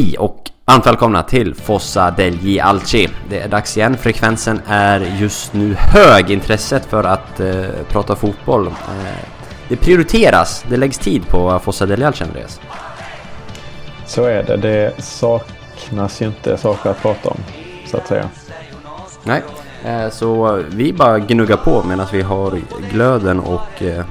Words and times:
Hej 0.00 0.18
och 0.18 0.50
varmt 0.64 0.86
välkomna 0.86 1.22
till 1.22 1.54
Fossa 1.54 2.10
degli 2.10 2.60
Alci. 2.60 3.08
Det 3.28 3.40
är 3.40 3.48
dags 3.48 3.76
igen, 3.76 3.96
frekvensen 3.96 4.60
är 4.66 5.00
just 5.00 5.52
nu 5.52 5.74
hög. 5.74 6.30
Intresset 6.30 6.86
för 6.86 7.04
att 7.04 7.40
eh, 7.40 7.64
prata 7.88 8.16
fotboll. 8.16 8.66
Eh, 8.66 8.72
det 9.68 9.76
prioriteras, 9.76 10.64
det 10.68 10.76
läggs 10.76 10.98
tid 10.98 11.26
på 11.26 11.58
Fossa 11.58 11.86
degli 11.86 12.04
Alci, 12.04 12.24
Andreas. 12.24 12.60
Så 14.06 14.24
är 14.24 14.42
det. 14.42 14.56
Det 14.56 15.02
saknas 15.02 16.22
ju 16.22 16.26
inte 16.26 16.56
saker 16.56 16.90
att 16.90 17.02
prata 17.02 17.28
om, 17.28 17.38
så 17.86 17.96
att 17.96 18.08
säga. 18.08 18.28
Nej, 19.24 19.42
eh, 19.84 20.10
så 20.10 20.62
vi 20.68 20.92
bara 20.92 21.18
gnuggar 21.18 21.56
på 21.56 21.82
medan 21.88 22.06
vi 22.12 22.22
har 22.22 22.60
glöden 22.92 23.40
och 23.40 23.82
eh, 23.82 24.04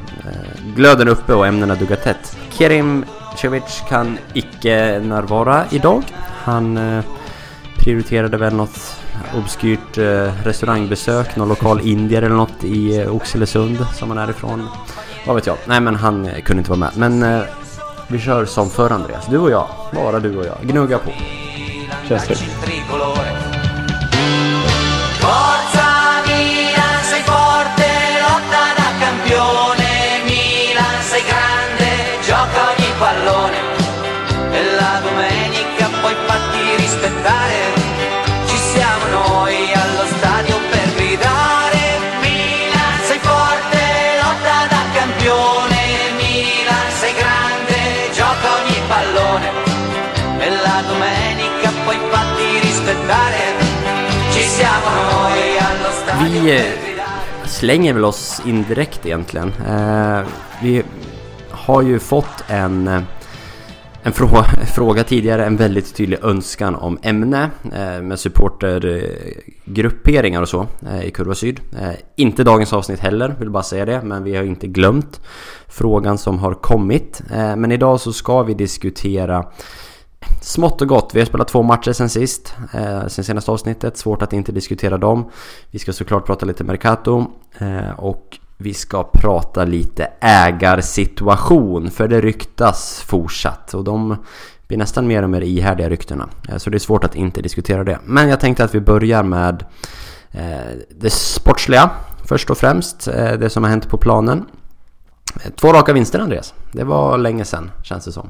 glöden 0.75 1.07
uppe 1.07 1.33
och 1.33 1.47
ämnena 1.47 1.75
duggar 1.75 1.95
tätt. 1.95 2.37
Kerim 2.49 3.05
Cevic 3.38 3.84
kan 3.89 4.18
icke 4.34 5.00
närvara 5.00 5.66
idag. 5.70 6.04
Han 6.43 6.77
eh, 6.77 7.04
prioriterade 7.77 8.38
väl 8.38 8.53
något 8.53 8.95
obskyrt 9.38 9.98
eh, 9.98 10.44
restaurangbesök, 10.44 11.36
någon 11.36 11.50
lokal 11.50 11.81
indier 11.81 12.22
eller 12.22 12.36
något 12.36 12.63
i 12.63 12.98
eh, 12.98 13.16
Oxelösund 13.16 13.86
som 13.94 14.09
han 14.09 14.17
är 14.17 14.30
ifrån. 14.30 14.67
Vad 15.27 15.36
vet 15.36 15.48
jag? 15.48 15.58
Nej 15.66 15.81
men 15.81 15.95
han 15.95 16.30
kunde 16.44 16.59
inte 16.59 16.72
vara 16.72 16.80
med. 16.80 16.91
Men 16.95 17.44
vi 18.08 18.20
kör 18.20 18.45
som 18.45 18.70
förr 18.70 18.91
Andreas. 18.91 19.26
Du 19.26 19.38
och 19.38 19.52
jag. 19.52 19.67
Bara 19.94 20.20
du 20.20 20.38
och 20.38 20.45
jag. 20.45 20.58
Gnugga 20.61 20.98
på. 20.98 21.11
Känns 22.08 22.27
det. 22.27 23.28
Fatti 36.99 37.08
rispettare. 37.08 37.58
Ci 38.45 38.58
siamo 38.58 39.05
noi 39.12 39.72
allo 39.73 40.05
stadio 40.17 40.55
per 40.69 40.94
gridare. 40.95 42.00
Milan, 42.22 43.00
sei 43.08 43.19
forte, 43.19 43.81
lotta 44.22 44.67
da 44.69 44.81
campione. 44.94 45.80
Milan, 46.17 46.88
sei 47.00 47.14
grande, 47.14 47.77
gioca 48.14 48.47
ogni 48.59 48.80
pallone. 48.88 49.47
E 50.39 50.50
la 50.50 50.83
domenica 50.88 51.72
poi 51.86 51.97
fatti 52.09 52.59
rispettare. 52.61 53.38
Ci 54.31 54.42
siamo 54.42 54.89
noi 55.11 55.58
allo 55.58 55.92
stadio 55.92 56.30
Vi 56.30 56.39
per 56.45 56.53
eh, 56.53 56.77
gridare. 56.83 57.08
slänger 57.45 57.94
väl 57.94 58.03
oss 58.03 58.42
indirekt 58.44 59.05
egentligen. 59.05 59.53
Eh, 59.66 60.23
vi 60.61 60.83
har 61.52 61.81
ju 61.81 62.00
fått 62.00 62.44
en, 62.47 63.05
en 64.03 64.14
fråga 64.75 65.03
tidigare, 65.03 65.45
en 65.45 65.58
väldigt 65.58 65.95
tydlig 65.95 66.19
önskan 66.23 66.75
om 66.75 67.00
ämne 67.02 67.50
eh, 67.64 68.02
med 68.02 68.19
supportergrupperingar 68.19 70.42
och 70.42 70.50
så 70.50 70.67
eh, 70.88 71.03
i 71.03 71.11
Kurva 71.11 71.36
Syd. 71.36 71.59
Eh, 71.81 71.92
inte 72.16 72.44
dagens 72.44 72.73
avsnitt 72.73 73.00
heller, 73.00 73.36
vill 73.39 73.50
bara 73.50 73.64
säga 73.64 73.86
det, 73.86 74.02
men 74.02 74.23
vi 74.23 74.36
har 74.36 74.44
inte 74.44 74.67
glömt 74.67 75.22
frågan 75.67 76.17
som 76.17 76.39
har 76.39 76.53
kommit. 76.53 77.22
Eh, 77.31 77.55
men 77.55 77.72
idag 77.72 78.00
så 78.00 78.14
ska 78.14 78.44
vi 78.44 78.53
diskutera 78.53 79.45
Smått 80.42 80.81
och 80.81 80.88
gott, 80.88 81.11
vi 81.14 81.20
har 81.20 81.25
spelat 81.25 81.47
två 81.47 81.64
matcher 81.64 81.92
sen 81.92 82.09
sist, 82.09 82.55
eh, 82.73 83.08
sen 83.08 83.23
senaste 83.23 83.52
avsnittet. 83.52 83.97
Svårt 83.97 84.22
att 84.22 84.33
inte 84.33 84.52
diskutera 84.52 84.97
dem. 84.97 85.31
Vi 85.72 85.80
ska 85.80 85.94
såklart 85.94 86.25
prata 86.25 86.45
lite 86.45 86.64
Mercato 86.64 87.25
eh, 87.58 87.92
och 87.97 88.38
vi 88.61 88.73
ska 88.73 89.03
prata 89.03 89.65
lite 89.65 90.11
ägarsituation 90.19 91.91
för 91.91 92.07
det 92.07 92.21
ryktas 92.21 93.03
fortsatt 93.07 93.73
och 93.73 93.83
de 93.83 94.15
blir 94.67 94.77
nästan 94.77 95.07
mer 95.07 95.23
och 95.23 95.29
mer 95.29 95.41
ihärdiga 95.41 95.89
ryktena. 95.89 96.29
Eh, 96.49 96.57
så 96.57 96.69
det 96.69 96.77
är 96.77 96.80
svårt 96.80 97.03
att 97.03 97.15
inte 97.15 97.41
diskutera 97.41 97.83
det. 97.83 97.99
Men 98.03 98.30
jag 98.30 98.39
tänkte 98.39 98.63
att 98.63 98.75
vi 98.75 98.80
börjar 98.80 99.23
med 99.23 99.65
eh, 100.31 100.77
det 100.89 101.09
sportsliga 101.09 101.89
först 102.25 102.49
och 102.49 102.57
främst. 102.57 103.07
Eh, 103.07 103.31
det 103.31 103.49
som 103.49 103.64
har 103.64 103.69
hänt 103.69 103.89
på 103.89 103.98
planen. 103.98 104.45
Två 105.55 105.73
raka 105.73 105.93
vinster 105.93 106.19
Andreas. 106.19 106.53
Det 106.71 106.83
var 106.83 107.17
länge 107.17 107.45
sedan 107.45 107.71
känns 107.83 108.05
det 108.05 108.11
som. 108.11 108.30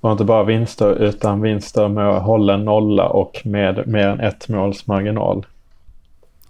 var 0.00 0.12
inte 0.12 0.24
bara 0.24 0.44
vinster 0.44 0.94
utan 0.94 1.40
vinster 1.40 1.88
med 1.88 2.22
hållen 2.22 2.64
nolla 2.64 3.08
och 3.08 3.40
med 3.44 3.88
mer 3.88 4.06
än 4.08 4.20
ett 4.20 4.48
måls 4.48 4.86
marginal. 4.86 5.46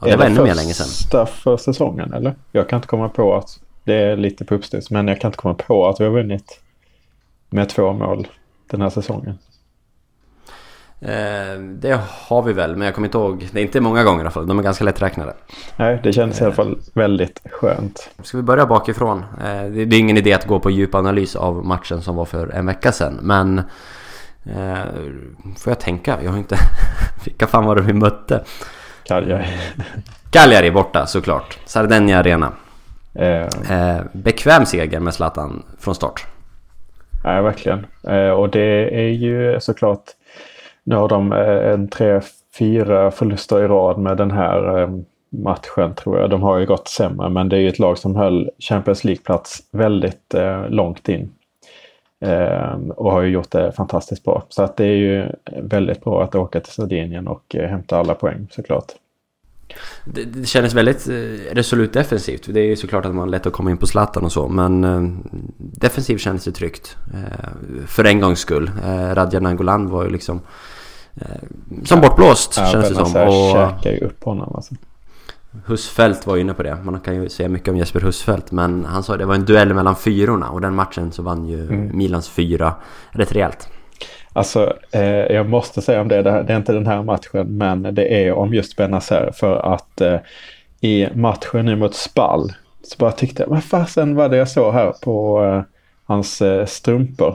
Ja, 0.01 0.07
det 0.07 0.17
var 0.17 0.25
ännu 0.25 0.43
mer 0.43 0.55
länge 0.55 0.75
sedan. 0.75 0.87
Första 0.87 1.27
för 1.27 1.57
säsongen 1.57 2.13
eller? 2.13 2.35
Jag 2.53 2.69
kan 2.69 2.77
inte 2.77 2.89
komma 2.89 3.09
på 3.09 3.35
att 3.35 3.61
det 3.85 3.95
är 3.95 4.17
lite 4.17 4.45
på 4.45 4.55
uppstuds 4.55 4.91
men 4.91 5.09
jag 5.09 5.21
kan 5.21 5.29
inte 5.29 5.39
komma 5.39 5.55
på 5.55 5.89
att 5.89 6.01
vi 6.01 6.05
har 6.05 6.13
vunnit 6.13 6.61
med 7.51 7.69
två 7.69 7.93
mål 7.93 8.27
den 8.71 8.81
här 8.81 8.91
säsongen. 8.91 9.39
Eh, 11.01 11.61
det 11.61 12.01
har 12.29 12.43
vi 12.43 12.53
väl, 12.53 12.77
men 12.77 12.87
jag 12.87 12.95
kommer 12.95 13.09
inte 13.09 13.19
ihåg. 13.19 13.49
Det 13.53 13.61
är 13.61 13.63
inte 13.63 13.81
många 13.81 14.05
gånger 14.05 14.19
i 14.19 14.21
alla 14.21 14.31
fall. 14.31 14.47
De 14.47 14.59
är 14.59 14.63
ganska 14.63 14.85
lätträknade. 14.85 15.35
Nej, 15.77 16.01
det 16.03 16.13
kändes 16.13 16.41
i 16.41 16.45
alla 16.45 16.55
fall 16.55 16.79
väldigt 16.95 17.41
skönt. 17.51 18.11
Ska 18.23 18.37
vi 18.37 18.43
börja 18.43 18.67
bakifrån? 18.67 19.19
Eh, 19.19 19.45
det 19.45 19.85
det 19.85 19.97
är 19.97 20.01
ingen 20.01 20.17
idé 20.17 20.33
att 20.33 20.47
gå 20.47 20.61
på 20.61 20.71
djup 20.71 20.95
analys 20.95 21.37
av 21.37 21.65
matchen 21.67 22.03
som 22.03 22.17
var 22.17 22.25
för 22.25 22.49
en 22.49 22.67
vecka 22.67 22.93
sedan. 22.93 23.19
Men... 23.23 23.59
Eh, 24.45 24.85
får 25.57 25.71
jag 25.71 25.81
tänka? 25.81 26.19
Jag 26.23 26.31
har 26.31 26.39
inte... 26.39 26.57
Vilka 27.25 27.47
fan 27.47 27.65
var 27.65 27.77
det 27.77 27.83
vi 27.83 27.93
mötte? 27.93 28.45
Cagliari. 29.09 29.45
Cagliari 30.31 30.71
borta 30.71 31.07
såklart. 31.07 31.59
Sardegna 31.65 32.19
Arena. 32.19 32.53
Eh, 33.15 33.47
Eh, 33.71 34.01
bekväm 34.13 34.67
seger 34.67 35.01
med 35.01 35.15
Zlatan 35.15 35.63
från 35.79 35.95
start. 35.95 36.27
Ja, 37.25 37.43
verkligen. 37.43 37.87
Eh, 38.09 38.31
och 38.31 38.51
det 38.51 38.95
är 39.01 39.09
ju 39.09 39.61
såklart, 39.61 40.03
nu 40.85 40.95
har 40.97 41.09
de 41.09 41.33
eh, 41.33 41.73
en 41.73 41.89
tre, 41.89 42.21
fyra 42.59 43.11
förluster 43.11 43.65
i 43.65 43.67
rad 43.69 43.99
med 43.99 44.17
den 44.17 44.31
här 44.31 44.89
matchen 45.31 45.95
tror 45.95 46.21
jag. 46.21 46.31
De 46.31 46.43
har 46.43 46.59
ju 46.59 46.67
gått 46.67 46.89
sämre 46.89 47.29
men 47.29 47.49
det 47.49 47.57
är 47.57 47.61
ju 47.61 47.69
ett 47.69 47.79
lag 47.79 47.99
som 47.99 48.17
höll 48.17 48.51
Champions 48.59 49.05
League-plats 49.05 49.59
väldigt 49.73 50.35
långt 50.69 51.09
in. 51.09 51.33
Eh, 52.21 52.75
och 52.97 53.13
har 53.13 53.23
ju 53.23 53.29
gjort 53.29 53.51
det 53.51 53.73
fantastiskt 53.73 54.25
bra. 54.25 54.45
Så 54.49 54.63
att 54.63 54.77
det 54.77 54.85
är 54.85 54.97
ju 54.97 55.27
väldigt 55.63 56.05
bra 56.05 56.25
att 56.25 56.35
åka 56.35 56.61
till 56.61 56.73
Sardinien 56.73 57.29
och 57.29 57.57
eh, 57.57 57.69
hämta 57.69 57.99
alla 57.99 58.15
poäng 58.15 58.47
såklart. 58.51 58.93
Det, 60.05 60.25
det 60.25 60.47
kändes 60.47 60.75
väldigt 60.75 61.09
eh, 61.09 61.55
resolut 61.55 61.93
defensivt. 61.93 62.47
Det 62.49 62.61
är 62.61 62.65
ju 62.65 62.77
såklart 62.77 63.05
att 63.05 63.15
man 63.15 63.21
har 63.21 63.27
lätt 63.27 63.47
att 63.47 63.53
komma 63.53 63.71
in 63.71 63.77
på 63.77 63.87
Zlatan 63.87 64.25
och 64.25 64.33
så. 64.33 64.49
Men 64.49 64.85
eh, 64.85 65.03
defensivt 65.59 66.21
kändes 66.21 66.45
det 66.45 66.53
tryggt. 66.53 66.97
För 67.87 68.05
en 68.05 68.21
gångs 68.21 68.39
skull. 68.39 68.71
Eh, 68.85 69.15
Radja 69.15 69.41
Nangolan 69.41 69.91
var 69.91 70.05
ju 70.05 70.11
liksom... 70.11 70.41
Som 71.85 72.01
bortblåst 72.01 72.55
Ja, 72.57 72.67
känns 72.67 72.89
det 72.89 72.95
som. 72.95 73.13
Benazer 73.13 73.27
Och 73.27 73.53
käkar 73.53 73.91
ju 73.91 73.99
upp 73.99 74.25
honom 74.25 74.55
alltså. 74.55 74.75
Husfeldt 75.67 76.27
var 76.27 76.37
inne 76.37 76.55
på 76.55 76.63
det. 76.63 76.79
Man 76.83 77.01
kan 77.01 77.23
ju 77.23 77.29
säga 77.29 77.49
mycket 77.49 77.69
om 77.69 77.77
Jesper 77.77 78.01
Husfeldt. 78.01 78.53
Men 78.53 78.85
han 78.85 79.03
sa 79.03 79.13
att 79.13 79.19
det 79.19 79.27
var 79.27 79.35
en 79.35 79.45
duell 79.45 79.75
mellan 79.75 79.97
fyrorna. 79.97 80.51
Och 80.51 80.61
den 80.61 80.75
matchen 80.75 81.13
så 81.13 81.23
vann 81.23 81.47
ju 81.47 81.67
Mm. 81.67 81.97
Milans 81.97 82.29
fyra 82.29 82.75
rätt 83.11 83.33
rejält. 83.33 83.69
Alltså, 84.33 84.77
eh, 84.91 85.03
jag 85.11 85.49
måste 85.49 85.83
säga 85.83 86.01
om 86.01 86.09
det, 86.09 86.23
det, 86.23 86.31
är 86.31 86.57
inte 86.57 86.73
den 86.73 86.87
här 86.87 87.03
matchen, 87.03 87.57
men 87.57 87.83
det 87.83 88.27
är 88.27 88.33
om 88.33 88.55
just 88.55 88.77
Benazer 88.77 89.31
för 89.35 89.75
att 89.75 90.01
eh, 90.01 90.19
i 90.81 91.09
matchen 91.15 91.67
nu 91.67 91.77
mot 91.77 91.95
Spall 91.95 92.53
så 92.83 92.97
bara 92.99 93.13
tyckte 93.13 93.43
jag, 93.43 93.51
vad 93.51 93.65
fasen 93.65 94.15
var 94.15 94.29
det 94.29 94.37
jag 94.37 94.49
såg 94.49 94.73
här 94.73 94.93
på 95.03 95.45
eh, 95.45 95.63
hans 96.05 96.43
eh, 96.43 96.67
strumpor? 96.67 97.35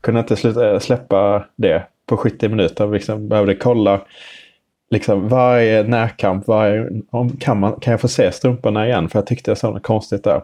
Kunde 0.00 0.20
inte 0.20 0.36
sluta, 0.36 0.72
eh, 0.72 0.78
släppa 0.78 1.44
det 1.56 1.86
på 2.06 2.16
70 2.16 2.48
minuter, 2.48 2.86
liksom 2.86 3.28
behövde 3.28 3.54
kolla 3.54 4.00
liksom 4.94 5.28
varje 5.28 5.82
närkamp, 5.82 6.46
varje, 6.46 6.90
om, 7.10 7.36
kan, 7.36 7.60
man, 7.60 7.80
kan 7.80 7.90
jag 7.90 8.00
få 8.00 8.08
se 8.08 8.32
strumporna 8.32 8.86
igen? 8.86 9.08
För 9.08 9.18
jag 9.18 9.26
tyckte 9.26 9.50
jag 9.50 9.58
såg 9.58 9.74
något 9.74 9.82
konstigt 9.82 10.24
där. 10.24 10.42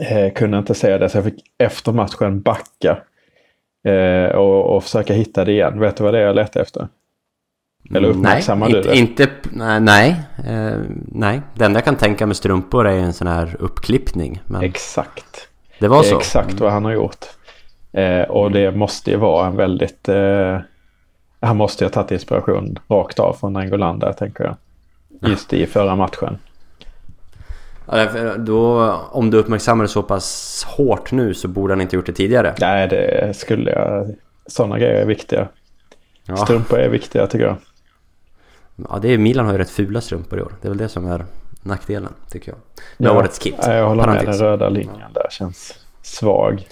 Eh, 0.00 0.32
kunde 0.32 0.58
inte 0.58 0.74
se 0.74 0.98
det 0.98 1.08
så 1.08 1.16
jag 1.16 1.24
fick 1.24 1.44
efter 1.58 1.92
matchen 1.92 2.40
backa 2.40 2.98
eh, 3.84 4.36
och, 4.36 4.76
och 4.76 4.82
försöka 4.82 5.14
hitta 5.14 5.44
det 5.44 5.52
igen. 5.52 5.80
Vet 5.80 5.96
du 5.96 6.04
vad 6.04 6.14
det 6.14 6.18
är 6.18 6.22
jag 6.22 6.36
letar 6.36 6.60
efter? 6.60 6.88
Eller 7.94 8.08
uppmärksammar 8.08 8.68
nej, 8.68 8.74
du 8.74 8.88
det? 8.88 8.96
Inte, 8.96 9.28
nej, 9.52 9.80
nej, 9.80 10.16
eh, 10.46 10.80
nej. 11.06 11.40
Det 11.54 11.64
enda 11.64 11.76
jag 11.76 11.84
kan 11.84 11.96
tänka 11.96 12.26
med 12.26 12.36
strumpor 12.36 12.86
är 12.86 12.98
en 12.98 13.12
sån 13.12 13.26
här 13.26 13.56
uppklippning. 13.58 14.42
Men 14.46 14.62
Exakt. 14.62 15.48
det 15.80 15.88
var 15.88 16.02
Det 16.02 16.08
så. 16.08 16.18
exakt 16.18 16.60
vad 16.60 16.72
han 16.72 16.84
har 16.84 16.92
gjort. 16.92 17.24
Eh, 17.92 18.22
och 18.22 18.50
det 18.50 18.76
måste 18.76 19.10
ju 19.10 19.16
vara 19.16 19.46
en 19.46 19.56
väldigt... 19.56 20.08
Eh, 20.08 20.58
han 21.40 21.56
måste 21.56 21.84
ju 21.84 21.86
ha 21.88 21.92
tagit 21.92 22.10
inspiration 22.10 22.78
rakt 22.88 23.18
av 23.18 23.32
från 23.32 23.56
Angolan 23.56 23.98
där, 23.98 24.12
tänker 24.12 24.44
jag. 24.44 24.56
Just 25.30 25.52
i 25.52 25.66
förra 25.66 25.96
matchen. 25.96 26.38
Ja, 27.90 28.36
då, 28.36 28.92
om 29.10 29.30
du 29.30 29.38
uppmärksammar 29.38 29.84
det 29.84 29.88
så 29.88 30.02
pass 30.02 30.64
hårt 30.68 31.12
nu 31.12 31.34
så 31.34 31.48
borde 31.48 31.72
han 31.72 31.80
inte 31.80 31.96
gjort 31.96 32.06
det 32.06 32.12
tidigare. 32.12 32.54
Nej, 32.60 32.88
det 32.88 33.36
skulle 33.36 33.70
jag... 33.70 34.14
Sådana 34.46 34.78
grejer 34.78 35.02
är 35.02 35.06
viktiga. 35.06 35.48
Ja, 36.24 36.36
Strumpor 36.36 36.78
är 36.78 36.88
viktiga 36.88 37.26
tycker 37.26 37.44
jag. 37.46 37.56
ja 38.90 38.98
det 39.02 39.08
är, 39.08 39.18
Milan 39.18 39.46
har 39.46 39.52
ju 39.52 39.58
rätt 39.58 39.70
fula 39.70 40.00
strumpor 40.00 40.38
i 40.38 40.42
år. 40.42 40.52
Det 40.60 40.68
är 40.68 40.70
väl 40.70 40.78
det 40.78 40.88
som 40.88 41.06
är 41.06 41.24
nackdelen, 41.62 42.12
tycker 42.30 42.52
jag. 42.52 42.56
Har 43.08 43.14
Ja, 43.14 43.20
årets 43.20 43.38
kit. 43.38 43.54
ja, 43.62 43.74
Jag 43.74 43.88
håller 43.88 44.06
med. 44.06 44.24
Den 44.24 44.34
röda 44.38 44.68
linjen 44.68 45.12
där 45.14 45.26
känns 45.30 45.74
svag. 46.02 46.66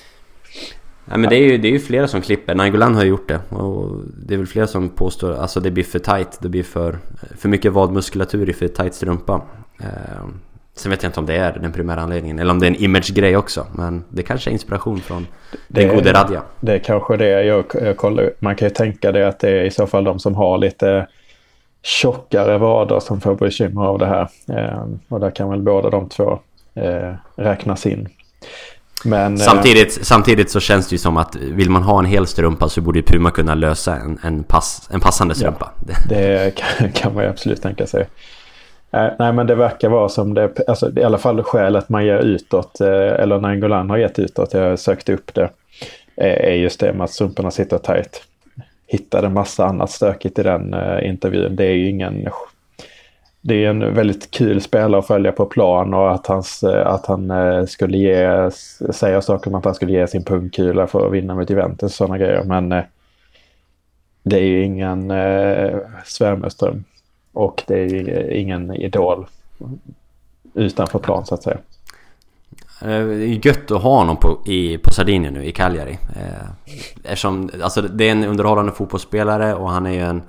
Ja, 1.10 1.16
men 1.16 1.30
det 1.30 1.36
är, 1.36 1.50
ju, 1.50 1.58
det 1.58 1.68
är 1.68 1.72
ju 1.72 1.78
flera 1.78 2.08
som 2.08 2.20
klipper. 2.20 2.54
Nangolan 2.54 2.94
har 2.94 3.02
ju 3.02 3.08
gjort 3.08 3.28
det. 3.28 3.40
Och 3.56 4.00
det 4.26 4.34
är 4.34 4.38
väl 4.38 4.46
flera 4.46 4.66
som 4.66 4.88
påstår 4.88 5.32
att 5.32 5.38
alltså, 5.38 5.60
det 5.60 5.70
blir 5.70 5.84
för 5.84 5.98
tight. 5.98 6.38
Det 6.40 6.48
blir 6.48 6.62
för, 6.62 6.98
för 7.38 7.48
mycket 7.48 7.72
vadmuskulatur 7.72 8.50
i 8.50 8.52
för 8.52 8.68
tight 8.68 8.94
strumpa. 8.94 9.42
Eh, 9.80 10.24
sen 10.74 10.90
vet 10.90 11.02
jag 11.02 11.08
inte 11.08 11.20
om 11.20 11.26
det 11.26 11.36
är 11.36 11.52
den 11.52 11.72
primära 11.72 12.00
anledningen. 12.00 12.38
Eller 12.38 12.50
om 12.50 12.60
det 12.60 12.66
är 12.66 12.70
en 12.70 12.84
image-grej 12.84 13.36
också. 13.36 13.66
Men 13.72 14.04
det 14.08 14.22
kanske 14.22 14.50
är 14.50 14.52
inspiration 14.52 15.00
från 15.00 15.26
det, 15.68 15.80
den 15.80 15.96
gode 15.96 16.12
Radja. 16.12 16.42
Det 16.60 16.72
är 16.72 16.78
kanske 16.78 17.16
det 17.16 17.44
jag, 17.44 17.64
jag 17.82 17.96
kollar 17.96 18.32
Man 18.38 18.56
kan 18.56 18.68
ju 18.68 18.74
tänka 18.74 19.12
det 19.12 19.28
att 19.28 19.40
det 19.40 19.50
är 19.50 19.64
i 19.64 19.70
så 19.70 19.86
fall 19.86 20.04
de 20.04 20.18
som 20.18 20.34
har 20.34 20.58
lite 20.58 21.06
tjockare 21.82 22.58
vader 22.58 23.00
som 23.00 23.20
får 23.20 23.34
bekymmer 23.34 23.82
av 23.82 23.98
det 23.98 24.06
här. 24.06 24.28
Eh, 24.48 24.84
och 25.08 25.20
där 25.20 25.30
kan 25.30 25.50
väl 25.50 25.62
båda 25.62 25.90
de 25.90 26.08
två 26.08 26.38
eh, 26.74 27.14
räknas 27.36 27.86
in. 27.86 28.08
Men, 29.04 29.34
eh, 29.34 29.38
samtidigt, 29.38 30.06
samtidigt 30.06 30.50
så 30.50 30.60
känns 30.60 30.88
det 30.88 30.94
ju 30.94 30.98
som 30.98 31.16
att 31.16 31.36
vill 31.36 31.70
man 31.70 31.82
ha 31.82 31.98
en 31.98 32.04
hel 32.04 32.26
strumpa 32.26 32.68
så 32.68 32.80
borde 32.80 33.02
Puma 33.02 33.30
kunna 33.30 33.54
lösa 33.54 33.96
en, 33.96 34.18
en, 34.22 34.44
pass, 34.44 34.88
en 34.92 35.00
passande 35.00 35.34
strumpa. 35.34 35.70
Ja, 35.88 35.94
det 36.08 36.54
kan, 36.54 36.92
kan 36.92 37.14
man 37.14 37.24
ju 37.24 37.30
absolut 37.30 37.62
tänka 37.62 37.86
sig. 37.86 38.06
Eh, 38.92 39.08
nej 39.18 39.32
men 39.32 39.46
det 39.46 39.54
verkar 39.54 39.88
vara 39.88 40.08
som 40.08 40.34
det, 40.34 40.68
alltså, 40.68 40.98
i 40.98 41.02
alla 41.02 41.18
fall 41.18 41.42
skälet 41.42 41.88
man 41.88 42.06
ger 42.06 42.18
utåt, 42.18 42.80
eh, 42.80 42.88
eller 42.88 43.40
Nangolan 43.40 43.90
har 43.90 43.96
gett 43.96 44.18
utåt, 44.18 44.54
jag 44.54 44.78
sökte 44.78 45.12
upp 45.12 45.34
det, 45.34 45.50
är 46.16 46.54
just 46.54 46.80
det 46.80 46.92
med 46.92 47.04
att 47.04 47.10
strumporna 47.10 47.50
sitter 47.50 47.78
tajt. 47.78 48.22
Hittade 48.86 49.28
massa 49.28 49.66
annat 49.66 49.90
stökigt 49.90 50.38
i 50.38 50.42
den 50.42 50.74
intervjun. 51.02 51.56
Det 51.56 51.64
är 51.64 51.72
ju 51.72 51.88
ingen 51.88 52.28
det 53.46 53.64
är 53.64 53.70
en 53.70 53.94
väldigt 53.94 54.30
kul 54.30 54.60
spelare 54.60 54.98
att 54.98 55.06
följa 55.06 55.32
på 55.32 55.46
plan 55.46 55.94
och 55.94 56.12
att, 56.12 56.26
hans, 56.26 56.62
eh, 56.62 56.86
att 56.86 57.06
han 57.06 57.30
eh, 57.30 57.64
skulle 57.64 57.98
ge, 57.98 58.50
säga 58.92 59.22
saker 59.22 59.50
om 59.50 59.54
att 59.54 59.64
han 59.64 59.74
skulle 59.74 59.92
ge 59.92 60.06
sin 60.06 60.24
pungkula 60.24 60.86
för 60.86 61.06
att 61.06 61.12
vinna 61.12 61.34
mot 61.34 61.50
Juventus 61.50 61.82
och 61.82 61.90
sådana 61.90 62.18
grejer. 62.18 62.44
Men 62.44 62.72
eh, 62.72 62.84
det 64.22 64.36
är 64.36 64.44
ju 64.44 64.64
ingen 64.64 65.10
eh, 65.10 65.78
Svärmeström 66.04 66.84
och 67.32 67.62
det 67.66 67.74
är 67.74 67.88
ju 67.88 68.30
ingen 68.30 68.74
idol 68.74 69.26
utanför 70.54 70.98
plan 70.98 71.26
så 71.26 71.34
att 71.34 71.42
säga. 71.42 71.58
Det 72.80 72.92
är 72.92 73.46
gött 73.46 73.70
att 73.70 73.82
ha 73.82 73.98
honom 73.98 74.16
på, 74.16 74.38
i, 74.46 74.78
på 74.78 74.90
Sardinien 74.90 75.34
nu 75.34 75.44
i 75.44 75.52
Cagliari. 75.52 75.98
eftersom 77.02 77.50
alltså, 77.62 77.82
det 77.82 78.04
är 78.04 78.12
en 78.12 78.24
underhållande 78.24 78.72
fotbollsspelare 78.72 79.54
och 79.54 79.70
han 79.70 79.86
är 79.86 79.92
ju 79.92 80.00
en 80.00 80.22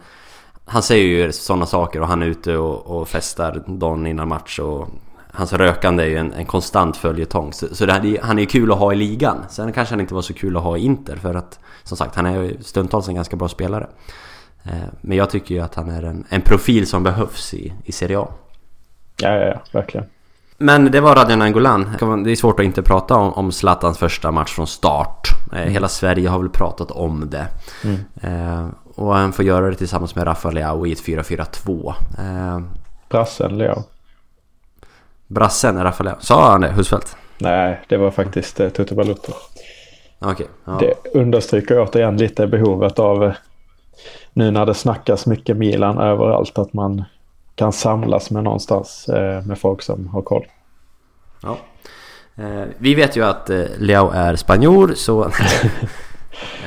han 0.66 0.84
säger 0.84 1.06
ju 1.06 1.32
sådana 1.32 1.66
saker 1.66 2.02
och 2.02 2.08
han 2.08 2.22
är 2.22 2.26
ute 2.26 2.58
och, 2.58 2.88
och 2.88 3.08
festar 3.08 3.64
dagen 3.68 4.08
innan 4.08 4.28
match 4.28 4.60
och 4.60 4.88
Hans 5.32 5.54
rökande 5.54 6.04
är 6.04 6.08
ju 6.08 6.18
en, 6.18 6.34
en 6.34 6.46
konstant 6.46 6.98
följetong 6.98 7.54
Så, 7.54 7.76
så 7.76 7.86
det, 7.86 8.20
han 8.22 8.38
är 8.38 8.42
ju 8.42 8.46
kul 8.46 8.72
att 8.72 8.78
ha 8.78 8.94
i 8.94 8.96
ligan 8.96 9.46
Sen 9.50 9.74
kanske 9.74 9.94
han 9.94 10.02
inte 10.02 10.14
var 10.14 10.22
så 10.22 10.34
kul 10.34 10.58
att 10.58 10.64
ha 10.64 10.78
i 10.78 10.86
Inter 10.86 11.16
för 11.16 11.36
att 11.36 11.60
Som 11.84 11.98
sagt, 11.98 12.16
han 12.16 12.26
är 12.26 12.42
ju 12.42 12.58
stundtals 12.62 13.08
en 13.08 13.16
ganska 13.16 13.36
bra 13.36 13.48
spelare 13.48 13.88
eh, 14.64 14.72
Men 15.02 15.18
jag 15.18 15.30
tycker 15.30 15.56
ju 15.56 15.62
att 15.62 15.76
han 15.76 15.90
är 15.90 16.04
en, 16.04 16.26
en 16.30 16.42
profil 16.42 16.88
som 16.88 17.04
behövs 17.04 17.54
i, 17.54 17.74
i 17.84 17.92
Serie 17.92 18.20
A 18.20 18.28
Ja, 19.18 19.30
ja, 19.30 19.46
ja, 19.46 19.62
verkligen 19.72 20.06
men 20.58 20.92
det 20.92 21.02
var 21.02 21.16
Radjan 21.16 21.42
Angolan. 21.42 21.90
Det 22.24 22.32
är 22.32 22.36
svårt 22.36 22.60
att 22.60 22.66
inte 22.66 22.82
prata 22.82 23.16
om, 23.16 23.34
om 23.34 23.52
Zlatans 23.52 23.98
första 23.98 24.32
match 24.32 24.54
från 24.54 24.68
start. 24.68 25.28
Eh, 25.54 25.60
hela 25.60 25.88
Sverige 25.88 26.30
har 26.30 26.40
väl 26.40 26.50
pratat 26.50 26.92
om 26.92 27.30
det. 27.30 27.48
Mm. 27.84 28.72
Och 28.96 29.16
han 29.16 29.34
får 29.34 29.46
göra 29.46 29.70
det 29.70 29.76
tillsammans 29.76 30.16
med 30.16 30.28
Rafa 30.28 30.52
Leao 30.52 30.88
i 30.88 30.92
ett 30.92 31.04
4-4-2. 31.04 31.94
Eh, 32.18 32.60
Brassen 33.10 33.58
Leao. 33.58 33.84
Brassen 35.28 35.78
är 35.78 35.84
Rafa 35.84 36.04
Leao. 36.04 36.16
Sa 36.20 36.52
han 36.52 36.62
det, 36.62 36.68
Husfeldt? 36.68 37.18
Nej, 37.38 37.82
det 37.88 37.98
var 37.98 38.12
faktiskt 38.12 38.60
eh, 38.60 38.70
Tutu 38.70 38.96
Balutto. 38.96 39.32
Okay, 40.20 40.48
ja. 40.66 40.78
Det 40.80 41.20
understryker 41.20 41.80
återigen 41.80 42.18
lite 42.18 42.48
behovet 42.48 43.00
av 43.00 43.24
eh, 43.24 43.34
nu 44.34 44.52
när 44.52 44.66
det 44.66 44.74
snackas 44.74 45.26
mycket 45.26 45.58
Milan 45.58 45.98
överallt 45.98 46.58
att 46.58 46.74
man 46.74 47.04
kan 47.56 47.74
samlas 47.74 48.32
med 48.32 48.44
någonstans 48.44 49.10
eh, 49.10 49.46
med 49.46 49.58
folk 49.60 49.82
som 49.82 50.08
har 50.08 50.22
koll. 50.22 50.46
Ja. 51.42 51.58
Vi 52.78 52.96
vet 52.96 53.18
ju 53.18 53.26
att 53.26 53.50
Leao 53.78 54.12
är 54.12 54.36
spanjor 54.36 54.94
så 54.96 55.32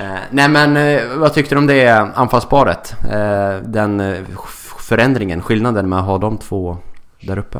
Eh, 0.00 0.18
nej 0.30 0.48
men 0.48 0.76
eh, 0.76 1.18
vad 1.18 1.34
tyckte 1.34 1.54
du 1.54 1.58
om 1.58 1.66
det 1.66 1.88
anfallsparet? 2.14 2.94
Eh, 3.12 3.56
den 3.62 4.00
eh, 4.00 4.16
förändringen, 4.88 5.42
skillnaden 5.42 5.88
med 5.88 5.98
att 5.98 6.04
ha 6.04 6.18
de 6.18 6.38
två 6.38 6.76
där 7.20 7.38
uppe? 7.38 7.58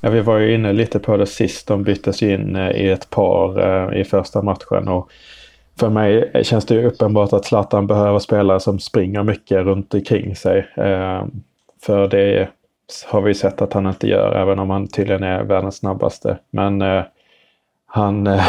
Ja, 0.00 0.10
vi 0.10 0.20
var 0.20 0.38
ju 0.38 0.54
inne 0.54 0.72
lite 0.72 0.98
på 0.98 1.16
det 1.16 1.26
sist. 1.26 1.66
De 1.68 1.82
byttes 1.82 2.22
in 2.22 2.56
eh, 2.56 2.70
i 2.70 2.90
ett 2.90 3.10
par 3.10 3.60
eh, 3.60 4.00
i 4.00 4.04
första 4.04 4.42
matchen. 4.42 4.88
Och 4.88 5.10
för 5.80 5.90
mig 5.90 6.30
känns 6.44 6.66
det 6.66 6.74
ju 6.74 6.86
uppenbart 6.86 7.32
att 7.32 7.44
Zlatan 7.44 7.86
behöver 7.86 8.18
spelare 8.18 8.60
som 8.60 8.78
springer 8.78 9.22
mycket 9.22 9.64
runt 9.64 9.94
omkring 9.94 10.36
sig. 10.36 10.58
Eh, 10.76 11.24
för 11.82 12.08
det 12.08 12.48
har 13.06 13.20
vi 13.20 13.34
sett 13.34 13.62
att 13.62 13.72
han 13.72 13.86
inte 13.86 14.08
gör, 14.08 14.32
även 14.32 14.58
om 14.58 14.70
han 14.70 14.88
tydligen 14.88 15.22
är 15.22 15.42
världens 15.42 15.76
snabbaste. 15.76 16.38
Men 16.50 16.82
eh, 16.82 17.02
han, 17.86 18.26
eh, 18.26 18.46